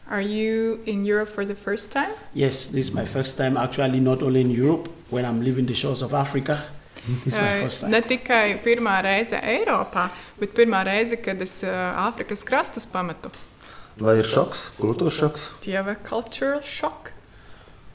Are 0.09 0.21
you 0.23 0.79
in 0.87 1.05
Europe 1.05 1.29
for 1.35 1.45
the 1.45 1.57
first 1.57 1.91
time? 1.91 2.13
Yes, 2.33 2.67
this 2.69 2.89
is 2.89 2.95
my 2.95 3.05
first 3.05 3.37
time 3.37 3.57
actually 3.57 3.99
not 3.99 4.23
only 4.23 4.41
in 4.41 4.51
Europe 4.51 4.89
when 5.11 5.25
I'm 5.25 5.43
leaving 5.43 5.67
the 5.67 5.75
shores 5.75 6.01
of 6.03 6.15
Africa. 6.15 6.63
This 7.25 7.35
is 7.35 7.39
my 7.41 7.49
Eh, 7.49 7.63
first 7.63 7.81
time. 7.81 7.91
Ne 7.91 8.01
tikai 8.03 8.59
pirmā 8.63 9.01
reize 9.03 9.35
Eiropā, 9.43 10.09
bet 10.39 10.55
pirmā 10.55 10.85
reize, 10.87 11.17
kad 11.23 11.43
es 11.43 11.57
eh, 11.65 11.75
Āfrikas 12.07 12.45
krastus 12.47 12.87
pametu. 12.87 13.31
Vai 13.97 14.19
ir 14.21 14.27
šoks, 14.29 14.71
kultūras 14.77 15.17
šoks? 15.17 15.45
Do 15.65 15.71
you 15.71 15.77
have 15.77 15.89
a 15.89 15.97
cultural 15.97 16.61
shock? 16.61 17.13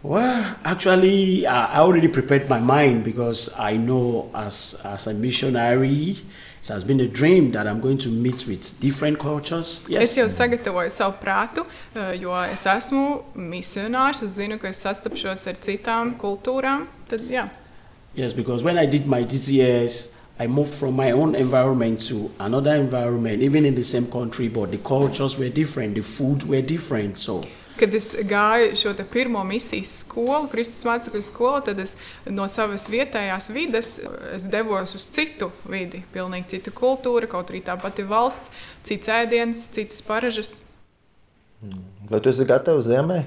Well, 0.04 0.56
actually, 0.64 1.45
uh, 1.45 1.68
I 1.68 1.78
already 1.78 2.08
prepared 2.08 2.49
my 2.49 2.60
mind 2.60 3.04
because 3.04 3.54
I 3.56 3.78
know 3.78 4.32
as, 4.34 4.82
as 4.84 5.06
a 5.06 5.14
missionary, 5.14 6.18
it 6.64 6.68
has 6.70 6.84
been 6.84 6.99
a 7.02 7.08
dream 7.08 7.52
that 7.52 7.68
I'm 7.68 7.80
going 7.80 7.99
to 7.99 8.10
meet 8.10 8.47
with 8.47 8.80
different 8.80 9.20
cultures. 9.20 9.84
Es 9.86 9.89
Yes, 9.89 10.16
jau 10.18 10.26
sagatavoju 10.30 10.89
savu 10.89 11.18
prātu, 11.22 11.68
eh, 11.93 12.18
jo 12.18 12.34
es 12.34 12.66
esmu 12.66 13.24
misionārs. 13.36 14.24
Es 14.24 14.39
zinu, 14.39 14.58
ka 14.60 14.70
es 14.70 14.82
sastapšos 14.82 15.45
ar 15.47 15.62
citām 15.62 16.16
kultūrām. 16.18 16.88
Tad, 17.08 17.22
jā. 17.30 17.49
yes, 18.16 18.34
because 18.34 18.64
when 18.64 18.80
I 18.80 18.88
did 18.88 19.06
my 19.06 19.24
DCS, 19.24 20.08
I 20.41 20.47
moved 20.47 20.73
from 20.73 20.95
my 20.95 21.11
own 21.11 21.35
environment 21.35 22.01
to 22.09 22.31
another 22.39 22.73
environment, 22.73 23.43
even 23.43 23.63
in 23.63 23.75
the 23.75 23.83
same 23.83 24.07
country, 24.09 24.47
but 24.47 24.71
the 24.71 24.79
cultures 24.79 25.37
were 25.37 25.49
different, 25.49 25.93
the 25.93 26.01
food 26.01 26.43
were 26.43 26.63
different. 26.63 27.19
So 27.19 27.43
Kad 27.77 27.93
es 27.95 28.15
gāju 28.27 28.75
šo 28.77 28.93
te 28.93 29.03
pirmo 29.09 29.43
misijas 29.47 29.91
skolu, 30.01 30.49
Kristus 30.51 30.83
mācekļu 30.85 31.21
skolu, 31.25 31.61
tad 31.65 31.79
es 31.81 31.95
no 32.25 32.47
savas 32.51 32.87
vietējās 32.91 33.51
vides 33.55 33.93
es 34.35 34.45
devos 34.53 34.95
uz 34.97 35.05
citu 35.13 35.51
vidi. 35.69 36.03
Pilnīgi 36.13 36.55
cita 36.55 36.73
kultūra, 36.77 37.29
kaut 37.31 37.53
arī 37.53 37.63
tā 37.65 37.77
pati 37.81 38.05
valsts, 38.05 38.51
cits 38.85 39.09
ēdiens, 39.09 39.65
citas 39.77 40.01
paražas. 40.05 40.59
Vai 42.09 42.19
tu 42.19 42.33
esi 42.33 42.49
gatavs 42.49 42.89
ziemai? 42.89 43.23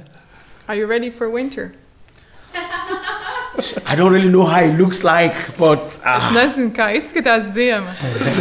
Are 0.67 0.77
you 0.79 0.87
ready 0.87 1.11
for 1.11 1.31
winter? 1.31 1.73
I 3.87 3.95
don't 3.95 4.13
really 4.13 4.29
know 4.29 4.45
how 4.45 4.63
it 4.63 4.75
looks 4.79 5.05
like, 5.05 5.35
but 5.59 5.99
Es 6.01 6.01
uh, 6.05 6.31
nezinu, 6.35 6.73
kā 6.75 6.91
izskatās 6.99 7.53
zima. 7.55 7.95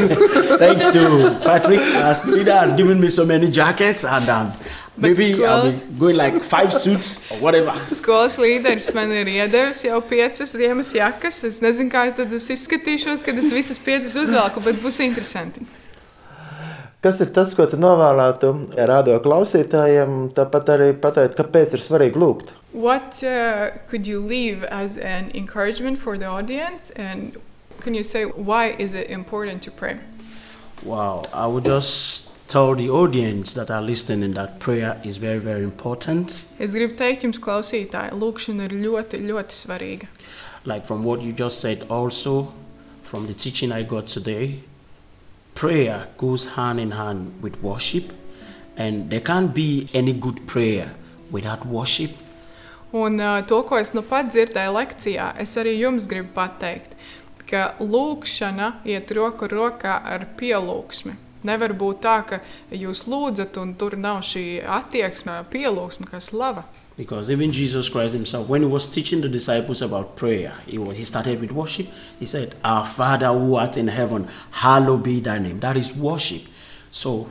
thanks 0.63 0.89
to 0.95 1.03
Patrick, 1.43 1.81
uh, 1.99 2.13
Spinida 2.17 2.59
has 2.63 2.73
given 2.73 2.99
me 2.99 3.09
so 3.09 3.25
many 3.25 3.49
jackets, 3.49 4.03
and 4.05 4.29
um, 4.29 4.51
maybe 4.97 5.45
I'll 5.45 5.71
be 5.71 5.77
going 5.99 6.17
like 6.17 6.43
five 6.43 6.73
suits 6.73 7.29
or 7.31 7.37
whatever. 7.37 7.75
Skolas 7.93 8.39
līderis 8.41 8.89
man 8.95 9.13
ir 9.13 9.29
iedevis 9.35 9.85
jau 9.85 10.01
piecas 10.01 10.57
ziemas 10.57 10.95
jakas. 10.97 11.43
Es 11.49 11.61
nezinu, 11.61 11.91
kā 11.93 12.07
tad 12.15 12.33
es 12.33 12.49
izskatīšos, 12.57 13.25
kad 13.25 13.37
es 13.37 13.53
visas 13.53 13.79
piecas 13.79 14.17
uzvelku, 14.17 14.65
bet 14.65 14.81
būs 14.81 15.01
interesanti. 15.05 15.65
Kas 17.03 17.17
ir 17.19 17.33
tas, 17.35 17.51
ko 17.51 17.65
tu 17.67 17.75
novēlētu 17.75 18.49
radio 18.87 19.17
klausītājiem? 19.19 20.29
Tāpat 20.37 20.69
arī 20.77 20.85
pateikt, 20.95 21.35
kāpēc 21.35 21.73
ir 21.75 21.83
svarīgi 21.83 22.21
lūgt. 22.21 22.53
What 22.71 23.19
uh, 23.27 23.75
could 23.89 24.07
you 24.07 24.21
leave 24.21 24.63
as 24.63 24.95
an 24.97 25.29
encouragement 25.35 25.99
for 25.99 26.17
the 26.17 26.25
audience? 26.25 26.91
And 26.95 27.35
can 27.81 27.93
you 27.93 28.03
say 28.03 28.23
why 28.23 28.77
is 28.79 28.93
it 28.93 29.09
important 29.09 29.61
to 29.63 29.71
pray? 29.71 29.99
Wow, 30.85 31.23
I 31.33 31.45
would 31.45 31.65
just 31.65 32.31
tell 32.47 32.73
the 32.73 32.89
audience 32.89 33.51
that 33.55 33.69
are 33.69 33.81
listening 33.81 34.35
that 34.35 34.59
prayer 34.59 34.97
is 35.03 35.17
very, 35.17 35.39
very 35.39 35.63
important. 35.63 36.45
Es 36.57 36.71
gribu 36.71 36.95
teikt 36.95 37.27
jums, 37.27 37.43
klausītāji, 37.43 38.15
lūkšana 38.15 38.71
ir 38.71 38.79
ļoti, 38.79 39.19
ļoti 39.27 39.59
svarīga. 39.65 40.07
Like 40.63 40.87
from 40.87 41.03
what 41.03 41.19
you 41.21 41.33
just 41.33 41.59
said, 41.59 41.83
also 41.89 42.53
from 43.03 43.27
the 43.27 43.33
teaching 43.33 43.73
I 43.73 43.83
got 43.83 44.07
today, 44.07 44.63
prayer 45.55 46.07
goes 46.17 46.53
hand 46.55 46.79
in 46.79 46.91
hand 46.91 47.41
with 47.41 47.61
worship, 47.61 48.13
and 48.77 49.09
there 49.09 49.21
can't 49.21 49.53
be 49.53 49.87
any 49.93 50.13
good 50.13 50.45
prayer 50.47 50.91
without 51.31 51.65
worship. 51.65 52.11
Un 52.93 53.19
uh, 53.19 53.41
to, 53.41 53.63
ko 53.63 53.79
es 53.81 53.93
nu 53.97 54.03
pat 54.05 54.29
dzirdēju 54.29 54.73
lekcijā, 54.75 55.31
es 55.41 55.55
arī 55.57 55.79
jums 55.79 56.05
gribu 56.09 56.29
pateikt, 56.35 56.93
ka 57.49 57.73
lūkšana 57.81 58.69
iet 58.85 59.11
roku 59.17 59.49
rokā 59.49 59.97
ar 60.13 60.27
pielūgsmi. 60.37 61.15
Nevar 61.43 61.73
būt 61.75 62.03
tā, 62.05 62.19
ka 62.27 62.39
jūs 62.71 63.03
lūdzat, 63.11 63.57
un 63.59 63.73
tur 63.75 63.97
nav 63.99 64.21
šī 64.23 64.61
attieksme, 64.77 65.41
pielūgsme, 65.51 66.07
kas 66.11 66.31
lava. 66.37 66.63
Because 66.95 67.31
even 67.31 67.51
Jesus 67.51 67.89
Christ 67.89 68.13
himself, 68.13 68.47
when 68.47 68.61
he 68.61 68.67
was 68.67 68.85
teaching 68.85 69.21
the 69.21 69.29
disciples 69.29 69.81
about 69.81 70.15
prayer, 70.15 70.53
he, 70.67 70.77
was, 70.77 70.97
he 70.97 71.05
started 71.05 71.41
with 71.41 71.51
worship. 71.51 71.87
He 72.19 72.27
said, 72.27 72.55
Our 72.63 72.85
Father 72.85 73.27
who 73.27 73.55
art 73.55 73.77
in 73.77 73.87
heaven, 73.87 74.27
hallowed 74.51 75.03
be 75.03 75.19
thy 75.19 75.39
name. 75.39 75.59
That 75.59 75.75
is 75.75 75.95
worship. 75.95 76.43
So 76.91 77.29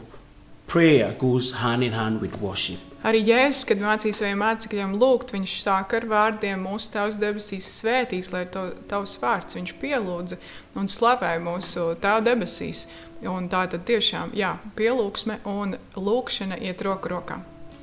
prayer 0.67 1.15
goes 1.19 1.53
hand 1.53 1.85
in 1.85 1.93
hand 1.93 2.21
with 2.21 2.41
worship. 2.41 2.81
Arī 3.03 3.19
Jēzus, 3.27 3.65
kad 3.67 3.81
mācīja 3.83 4.15
saviem 4.15 4.39
mācekļiem 4.39 4.93
lūgt, 4.95 5.33
viņš 5.35 5.55
sāka 5.65 5.99
ar 5.99 6.05
vārdiem: 6.07 6.61
Mūsu 6.63 6.93
Tēvs 6.95 7.19
debesīs 7.19 7.67
svētīs, 7.81 8.31
lai 8.31 8.45
to 8.47 8.69
tavs 8.91 9.17
vārds 9.19 9.59
viņš 9.59 9.73
pielūdza 9.83 10.39
un 10.79 10.87
slavēja 10.87 11.43
mūsu 11.43 11.89
Tēvu 12.03 12.27
debesīs. 12.31 12.87
Un 13.27 13.51
tā 13.51 13.65
tad 13.71 13.83
tiešām, 13.87 14.35
jā, 14.39 14.55
pielūgsme 14.79 15.41
un 15.51 15.77
lūkšana 15.99 16.63
iet 16.63 16.83
roku 16.87 17.11
rokā. 17.11 17.43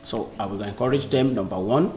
So 0.10 0.32
I 0.39 0.47
will 0.47 0.64
encourage 0.64 1.05
them, 1.12 1.36
number 1.36 1.60
one, 1.60 1.91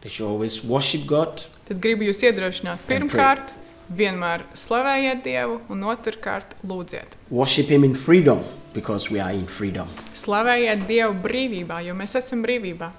they 0.00 0.08
should 0.08 0.26
always 0.26 0.64
worship 0.64 1.06
God. 1.06 1.44
Tad 1.68 1.78
gribu 1.78 2.08
jūs 2.08 2.24
iedrošināt, 2.26 2.82
pirmkārt, 2.88 3.52
vienmēr 3.94 4.42
slavējiet 4.58 5.20
Dievu, 5.22 5.60
un 5.70 5.84
otrkārt, 5.86 6.56
lūdziet. 6.66 7.14
Worship 7.30 7.70
him 7.70 7.86
in 7.86 7.94
freedom 7.94 8.42
because 8.74 9.06
we 9.14 9.20
are 9.22 9.30
in 9.30 9.46
freedom. 9.46 9.86
Slavējiet 10.18 10.82
Dievu 10.88 11.14
brīvībā, 11.22 11.78
jo 11.86 11.94
mēs 11.94 12.16
esam 12.18 12.42
brīvībā. 12.42 12.90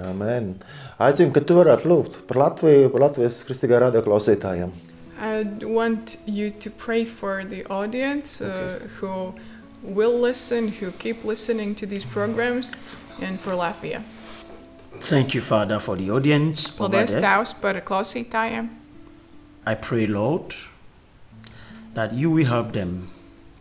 Amen. 0.00 0.56
Aicinu, 0.98 1.30
ka 1.30 1.44
tu 1.46 1.60
varētu 1.60 1.86
lūgt 1.92 2.18
par 2.26 2.42
Latviju, 2.42 2.90
par 2.90 3.06
Latvijas 3.06 3.44
kristīgā 3.46 3.78
radio 3.84 4.02
klausītājiem. 4.02 4.74
I 5.22 5.46
want 5.62 6.18
you 6.26 6.50
to 6.58 6.70
pray 6.82 7.04
for 7.04 7.44
the 7.44 7.62
audience 7.70 8.40
uh, 8.42 8.80
who 8.98 9.36
will 9.82 10.18
listen, 10.18 10.68
who 10.68 10.90
keep 10.92 11.24
listening 11.24 11.76
to 11.76 11.86
these 11.86 12.04
programs, 12.04 12.74
and 13.20 13.38
for 13.40 13.52
Latvia. 13.52 14.02
Thank 15.00 15.34
you, 15.34 15.40
Father, 15.40 15.78
for 15.78 15.96
the 15.96 16.10
audience. 16.10 16.80
over 16.80 16.88
Paldies, 16.96 17.12
there. 17.12 17.22
Tēvs, 17.22 17.54
par 17.60 17.80
klausītājiem. 17.80 18.68
I 19.66 19.74
pray, 19.74 20.06
Lord, 20.06 20.54
that 21.94 22.12
you 22.12 22.30
will 22.30 22.46
help 22.46 22.72
them 22.72 23.08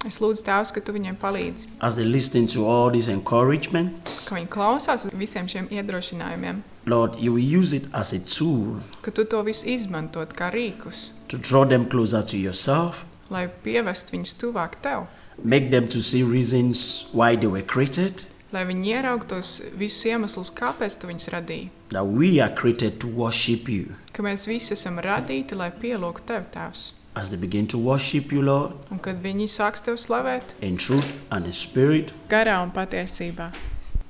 Es 0.01 0.17
lūdzu, 0.17 0.41
Tēvs, 0.47 0.71
ka 0.73 0.81
tu 0.81 0.95
viņiem 0.95 1.13
palīdzi, 1.21 1.67
as 1.85 1.95
they 1.95 2.03
listen 2.03 2.47
to 2.49 2.65
all 2.65 2.89
these 2.89 3.07
encouragements. 3.07 4.23
ka 4.25 4.33
viņi 4.39 4.47
klausās 4.49 5.05
uz 5.05 5.13
visiem 5.13 5.45
šiem 5.45 5.67
iedrošinājumiem, 5.69 6.63
Lord, 6.89 7.19
you 7.21 7.33
will 7.33 7.57
use 7.59 7.73
it 7.77 7.85
as 7.93 8.11
a 8.11 8.17
tool 8.19 8.81
ka 9.05 9.11
tu 9.11 9.25
to 9.29 9.43
visu 9.45 9.67
izmantot 9.69 10.33
kā 10.33 10.49
rīkus, 10.49 11.11
to 11.29 11.37
draw 11.37 11.65
them 11.65 11.85
closer 11.85 12.23
to 12.23 12.37
yourself, 12.37 13.05
lai 13.29 13.45
pievestu 13.47 14.17
viņus 14.17 14.33
tuvāk 14.41 14.81
tev, 14.81 15.05
make 15.43 15.69
them 15.69 15.87
to 15.87 16.01
see 16.01 16.23
reasons 16.23 17.05
why 17.13 17.35
they 17.35 17.45
were 17.47 17.61
created, 17.61 18.25
lai 18.53 18.63
viņi 18.67 18.91
ieraugtos 18.95 19.61
visus 19.79 20.05
iemeslus, 20.11 20.51
kāpēc 20.51 20.97
tu 20.99 21.07
viņus 21.07 21.29
radīji. 21.33 21.69
that 21.89 22.05
we 22.07 22.39
are 22.39 22.49
created 22.55 22.99
to 22.99 23.07
worship 23.07 23.67
you. 23.69 23.95
Ka 24.13 24.23
mēs 24.23 24.47
visi 24.47 24.73
esam 24.73 24.99
radīti, 24.99 25.55
lai 25.55 25.71
pielūgtu 25.71 26.25
tev, 26.25 26.43
Tēvs. 26.53 26.91
As 27.15 27.29
they 27.29 27.37
begin 27.37 27.67
to 27.67 27.77
worship 27.77 28.31
you, 28.31 28.41
Lord, 28.41 28.73
Un 28.91 28.99
kad 28.99 29.17
viņi 29.23 29.47
sāks 29.51 29.81
tev 29.83 29.97
slavēt, 29.99 30.53
in 30.61 30.77
truth 30.77 31.09
and 31.29 31.45
in 31.45 31.51
spirit, 31.53 32.11
garā 32.29 32.61
un 32.63 32.71
patiesībā, 32.71 33.51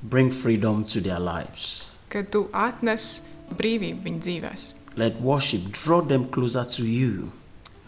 bring 0.04 0.30
freedom 0.32 0.84
to 0.86 1.02
their 1.02 1.20
lives. 1.20 1.90
kad 2.10 2.30
tu 2.32 2.48
atnes 2.54 3.22
brīvību 3.58 4.04
viņu 4.04 4.20
dzīvēm. 4.22 4.74
Let 4.98 5.22
worship 5.22 5.72
draw 5.72 6.02
them 6.02 6.26
closer 6.30 6.64
to 6.66 6.84
you. 6.84 7.32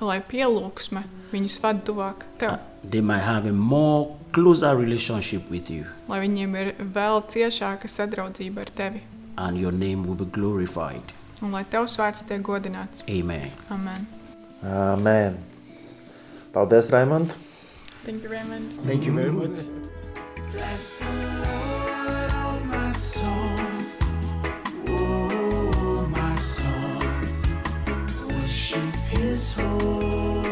lai 0.02 0.20
pielūgsme 0.22 1.04
viņus 1.32 1.60
vada 1.62 1.80
tuvāk 1.86 2.26
tev, 2.40 2.58
They 2.84 3.00
might 3.02 3.22
have 3.24 3.46
a 3.48 3.54
more 3.54 4.18
closer 4.34 4.76
relationship 4.76 5.50
with 5.54 5.70
you, 5.72 5.86
lai 6.10 6.20
viņiem 6.26 6.56
ir 6.62 6.72
vēl 6.96 7.24
ciešāka 7.30 7.88
sadraudzība 7.88 8.66
ar 8.66 8.72
tevi, 8.82 9.02
and 9.38 9.60
your 9.60 9.72
name 9.72 10.04
will 10.04 10.18
be 10.20 10.26
glorified. 10.26 11.14
un 11.44 11.52
lai 11.52 11.64
tavs 11.70 11.98
vārds 12.00 12.24
tiek 12.28 12.42
godināts. 12.42 13.04
Amen. 13.10 13.52
Amen. 13.70 14.08
Amen. 14.64 15.38
Paldies, 16.54 16.90
Raimond! 16.94 17.34
Thank 18.06 18.24
you, 18.24 18.30
Raymond. 18.30 18.72
Thank 18.86 19.06
you 19.06 19.14
very 19.14 19.32
much. 19.32 19.66
Bless 20.52 21.00
the 21.00 21.06
Lord, 21.44 22.32
oh 22.44 22.60
my 22.72 22.92
soul. 22.94 23.58
Oh, 24.88 26.08
my 26.16 26.36
soul. 26.36 27.02
Worship 28.28 28.96
his 29.10 29.54
holy 29.54 30.43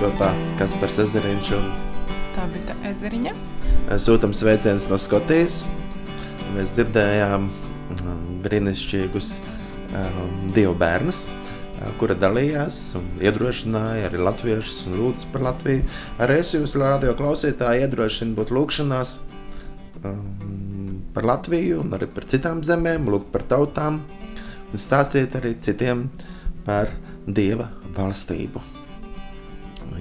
kopā 0.00 0.28
Kaspars 0.58 0.98
Ezeriņš 1.06 1.52
un 1.56 1.68
Tā 2.36 2.44
bija 2.52 2.68
tā 2.68 2.74
ezeriņa. 2.90 3.32
sūtam 4.02 4.34
sveicienus 4.36 4.88
no 4.90 4.98
Skotijas. 5.00 5.62
Mēs 6.52 6.74
dzirdējām 6.76 7.46
mm, 7.48 8.26
brīnišķīgus 8.44 9.30
um, 9.40 10.50
dievu 10.52 10.74
bērnus, 10.76 11.22
uh, 11.30 11.88
kura 12.00 12.16
dalījās 12.18 12.80
un 13.00 13.08
iedrošināja 13.24 14.10
arī 14.10 14.20
latviešus 14.20 14.84
un 14.90 15.00
lūdzu 15.00 15.32
par 15.32 15.46
Latviju. 15.48 15.88
Arī 16.20 16.38
es 16.44 16.52
jūs, 16.52 16.76
radio 16.82 17.16
klausītāji, 17.16 17.88
iedrošinu 17.88 18.36
būt 18.36 18.52
lūkšanās 18.52 19.16
um, 20.04 21.02
par 21.16 21.32
Latviju 21.32 21.80
un 21.86 21.96
arī 21.96 22.12
par 22.12 22.28
citām 22.28 22.60
zemēm, 22.66 23.08
lūgt 23.08 23.32
par 23.32 23.48
tautām 23.48 24.02
un 24.68 24.86
stāstiet 24.88 25.40
arī 25.40 25.56
citiem 25.56 26.10
par 26.68 26.92
Dieva 27.26 27.72
valstību. 27.96 28.75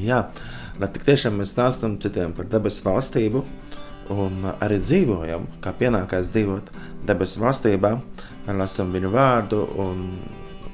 Jā, 0.02 0.22
tik 0.82 1.06
tiešām 1.08 1.39
mēs 1.39 1.54
stāstām 1.56 1.98
citiem 2.02 2.34
par 2.36 2.50
debesu 2.52 2.86
valstību 2.88 3.43
un 4.14 4.43
arī 4.62 4.78
dzīvojam, 4.82 5.48
kā 5.64 5.74
pienākās 5.80 6.30
dzīvot 6.34 6.72
debesu 7.08 7.41
valstībā, 7.41 7.96
lasām 8.54 8.91
viņu 8.93 9.10
vārdu 9.14 9.62
un 9.82 10.04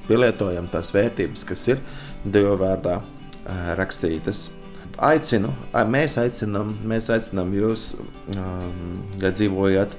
pielietojam 0.09 0.67
tās 0.71 0.91
vērtības, 0.95 1.45
kas 1.47 1.67
ir 1.71 1.83
Dieva 2.25 2.57
vārdā 2.59 2.97
rakstītas. 3.79 4.49
Aicinu, 5.01 5.49
mēs 5.89 6.17
aicinām, 6.21 6.75
mēs 6.85 7.07
aicinām 7.13 7.53
jūs, 7.55 7.95
ja 8.35 9.31
dzīvojat 9.31 9.95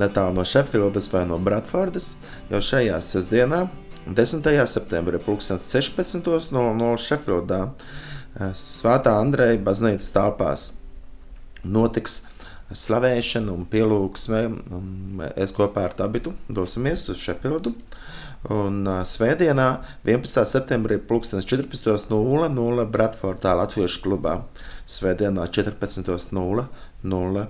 netālu 0.00 0.36
no 0.38 0.44
Sheffieldas 0.46 1.10
vai 1.12 1.26
no 1.28 1.36
Bradfordas, 1.42 2.14
jau 2.52 2.62
šajā 2.62 3.00
sestdienā, 3.04 3.66
10. 4.06 4.46
septembrī, 4.70 5.18
16.00 5.18 6.96
Sheffieldā, 7.02 7.60
Svētā 8.36 9.14
Andreja 9.16 9.56
baznīcas 9.64 10.10
telpās 10.12 10.64
notiks 11.64 12.18
slavēšana 12.68 13.54
un 13.54 13.64
pielūgsme. 13.70 14.40
Es 15.40 15.54
kopā 15.56 15.86
ar 15.88 15.94
Tabitu 15.96 16.34
dosimies 16.48 17.06
uz 17.12 17.22
Sheffieldu. 17.22 17.72
Un 18.52 18.84
uh, 18.86 19.00
svētdienā, 19.08 19.80
11. 20.06 20.44
septembrī, 20.46 21.00
14.00 21.02 22.84
Bradfordā 22.92 23.54
Latviešu 23.58 24.04
klubā. 24.04 24.36
Svētdienā 24.86 25.48
14.00 25.50 27.46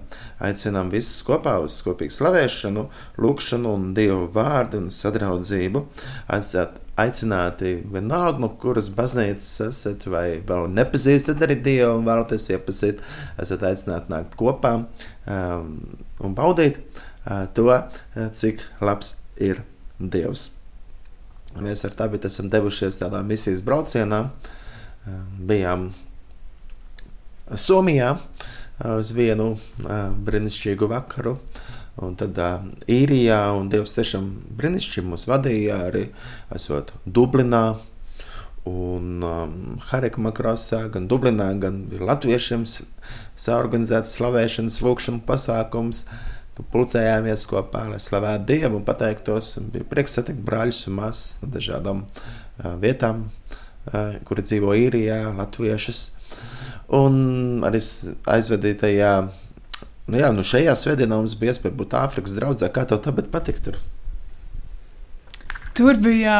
aicinām 0.46 0.88
visus 0.92 1.20
kopā 1.26 1.58
uz 1.64 1.76
kopīgu 1.84 2.14
slavēšanu, 2.14 2.86
lūkšanu 3.20 3.74
un 3.76 3.92
dievu 3.96 4.30
vārdu 4.32 4.80
un 4.84 4.88
sadraudzību. 4.94 5.84
Aicināt, 6.32 6.78
aicināti 7.00 7.76
vienalga, 7.92 8.40
no 8.40 8.50
kuras 8.60 8.88
baznīcas 8.96 9.48
esat 9.68 10.06
vai 10.08 10.40
vēl 10.46 10.70
nepazīstat 10.72 11.42
arī 11.44 11.58
dievu 11.64 11.98
un 11.98 12.06
vēlaties 12.08 12.48
iepazīt, 12.54 13.02
esat 13.42 13.64
aicināti 13.68 14.12
nākt 14.12 14.36
kopā 14.40 14.72
um, 14.80 15.72
un 16.24 16.36
baudīt 16.36 16.80
uh, 16.80 17.44
to, 17.56 17.68
uh, 17.68 18.28
cik 18.32 18.64
labs 18.80 19.18
ir 19.36 19.60
dievs. 20.00 20.50
Mēs 21.56 21.84
ar 21.88 21.94
tādu 21.96 22.20
esam 22.28 22.50
devušies 22.52 23.00
tādā 23.00 23.22
misijas 23.24 23.62
braucienā. 23.64 24.26
Uh, 24.26 25.20
bijām 25.48 25.90
Somijā 27.46 28.16
uh, 28.16 28.96
uz 28.98 29.12
vienu 29.16 29.52
uh, 29.54 29.92
brīnišķīgu 30.26 30.88
vakaru. 30.90 31.36
Un 31.96 32.16
tad 32.20 32.36
uh, 32.36 32.60
īrijā, 32.92 33.38
un 33.56 33.70
Dievs 33.72 33.94
tiešām 33.96 34.26
brīnišķīgi 34.58 35.08
mūs 35.08 35.24
vadīja 35.30 35.78
arī 35.88 36.02
esot 36.52 36.92
Dublinā. 37.06 37.64
Un 38.66 39.22
um, 39.24 39.54
Harekma 39.88 40.32
krosā, 40.36 40.82
gan 40.92 41.06
Dublinā, 41.08 41.46
gan 41.62 41.84
latviešiem 42.02 42.66
saorganizēts 42.66 44.10
slavēšanas 44.18 44.80
lūkšana 44.82 45.22
pasākums, 45.28 46.02
ka 46.56 46.66
pulcējāmies 46.74 47.46
kopā, 47.48 47.86
lai 47.92 48.02
slavētu 48.02 48.48
Dievu 48.50 48.80
un 48.80 48.84
pateiktos. 48.84 49.54
Un 49.62 49.70
bija 49.72 49.88
prieks 49.88 50.18
satikt 50.18 50.42
brāļus 50.44 50.82
un 50.90 50.98
māsas 50.98 51.40
no 51.44 51.50
dažādām 51.54 52.04
uh, 52.04 52.74
vietām, 52.82 53.24
uh, 53.24 54.18
kuri 54.28 54.44
dzīvo 54.44 54.76
īrijā, 54.82 55.22
latviešus. 55.38 56.04
Un 56.98 57.64
arī 57.66 57.80
aizvedīja 58.36 58.82
tajā, 58.84 59.12
nu 60.06 60.20
jā, 60.20 60.30
nu 60.34 60.44
šajā 60.46 60.74
svētdienā 60.78 61.18
mums 61.18 61.36
bija 61.38 61.54
iespēja 61.54 61.76
būt 61.76 61.96
Āfrikas 61.98 62.36
draudzē. 62.38 62.70
Kā 62.74 62.86
tev 62.88 63.02
tagad 63.04 63.30
patika 63.32 63.68
tur? 63.68 63.78
Tur 65.76 65.98
bija 66.00 66.36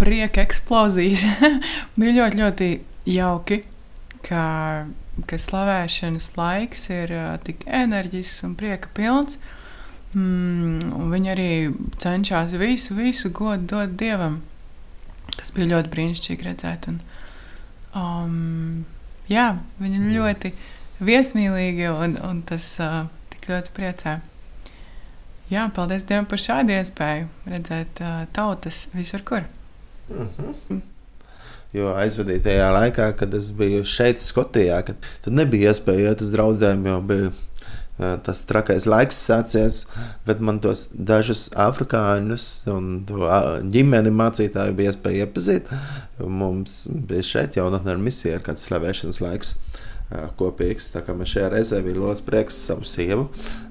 prieka 0.00 0.42
eksplozijas. 0.44 1.24
bija 1.98 2.16
ļoti, 2.18 2.40
ļoti 2.42 2.70
jauki, 3.08 3.62
ka, 4.26 4.42
ka 5.28 5.38
slavēšanas 5.40 6.32
laiks 6.38 6.88
ir 6.94 7.14
tik 7.46 7.64
enerģisks 7.66 8.44
un 8.48 8.58
prieka 8.58 8.90
pilns. 8.96 9.38
Mm, 10.16 11.10
viņi 11.12 11.32
arī 11.34 11.50
cenšas 12.00 12.54
visu, 12.60 12.96
visu 12.96 13.30
godu 13.34 13.66
dot 13.74 13.96
dievam. 14.00 14.40
Tas 15.36 15.52
bija 15.54 15.68
ļoti 15.74 15.92
brīnišķīgi 15.92 16.46
redzēt. 16.46 16.88
Un, 16.90 17.00
um, 17.98 18.84
jā, 19.30 19.50
viņi 19.82 20.00
ir 20.00 20.14
ļoti 20.16 20.52
viesmīlīgi 21.04 21.88
un, 21.92 22.18
un 22.24 22.42
tas 22.48 22.66
uh, 22.82 23.06
tik 23.32 23.48
ļoti 23.52 23.74
priecē. 23.76 24.18
Jā, 25.48 25.64
paldies 25.74 26.04
Dievam 26.08 26.28
par 26.28 26.42
šādu 26.42 26.74
iespēju 26.76 27.28
redzēt 27.48 28.02
uh, 28.04 28.22
tautas 28.36 28.86
visur, 28.96 29.24
kur. 29.24 29.48
Jo 31.76 31.90
aizvadītajā 32.00 32.68
laikā, 32.72 33.10
kad 33.20 33.34
es 33.36 33.50
biju 33.52 33.82
šeit, 33.84 34.16
Skotijā, 34.22 34.78
kad, 34.86 34.96
tad 35.24 35.34
nebija 35.36 35.74
iespēja 35.74 36.14
iet 36.14 36.24
uz 36.24 36.30
draugiem, 36.32 36.86
jo 36.88 37.00
bija 37.04 37.32
tas 37.98 38.40
trakais 38.46 38.86
laiks 38.88 39.18
sācies. 39.28 39.82
Bet 40.26 40.40
man 40.44 40.60
tos 40.62 40.86
dažus 40.94 41.48
afrikāņus 41.58 42.48
un 42.72 42.90
ģimeni 43.72 44.12
mācītāju 44.14 44.76
bija 44.78 44.94
iespēja 44.94 45.26
iepazīt. 45.26 45.72
Mums 46.22 46.84
bija 46.88 47.26
šeit 47.26 47.58
jaunatnē 47.58 47.96
ar 47.96 48.02
misiju, 48.02 48.38
ir 48.38 48.46
kāds 48.46 48.64
slavēšanas 48.68 49.20
laiks. 49.24 49.56
Ā, 50.10 50.28
Kopīgs. 50.38 50.92
Tā 50.94 51.04
kā 51.06 51.16
man 51.16 51.28
šajā 51.28 51.52
reizē 51.56 51.82
bija 51.84 52.00
liels 52.00 52.24
prieks 52.24 52.58
savu 52.68 52.88
sievu 52.88 53.28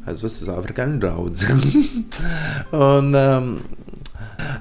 aizvest 0.08 0.46
uz 0.46 0.54
afrikāņu 0.54 1.02
draugu. 1.04 1.58
un, 2.88 3.12
um, 3.18 3.52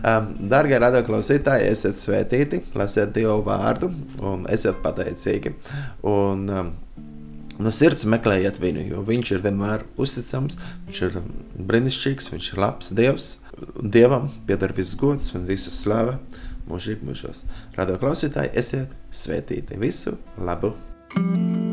Um, 0.06 0.28
Darbie 0.50 0.78
radioklausītāji, 0.80 1.68
esiet 1.72 1.98
svētīti, 1.98 2.62
lasiet 2.78 3.12
Dievu 3.16 3.40
vārdu 3.46 3.90
un 4.24 4.44
esiet 4.52 4.78
pateicīgi. 4.84 5.52
Un, 6.06 6.44
um, 6.46 6.70
no 7.58 7.72
sirds 7.74 8.06
meklējiet 8.08 8.60
viņu, 8.62 8.86
jo 8.92 9.02
viņš 9.08 9.34
ir 9.34 9.44
vienmēr 9.46 9.86
uzticams, 10.00 10.58
viņš 10.88 11.02
ir 11.08 11.20
brīnišķīgs, 11.72 12.30
viņš 12.32 12.52
ir 12.52 12.62
labs 12.62 12.92
Dievs. 12.96 13.28
Dievam 13.82 14.30
pieder 14.48 14.76
viss 14.76 14.96
gods 15.00 15.32
un 15.36 15.48
visa 15.48 15.74
slava 15.74 16.18
mūžīgi 16.70 17.06
mūžos. 17.06 17.44
Radioklausītāji, 17.78 18.54
esiet 18.58 18.96
svētīti. 19.10 19.80
Visu 19.80 20.18
labu! 20.38 20.74
thank 21.16 21.65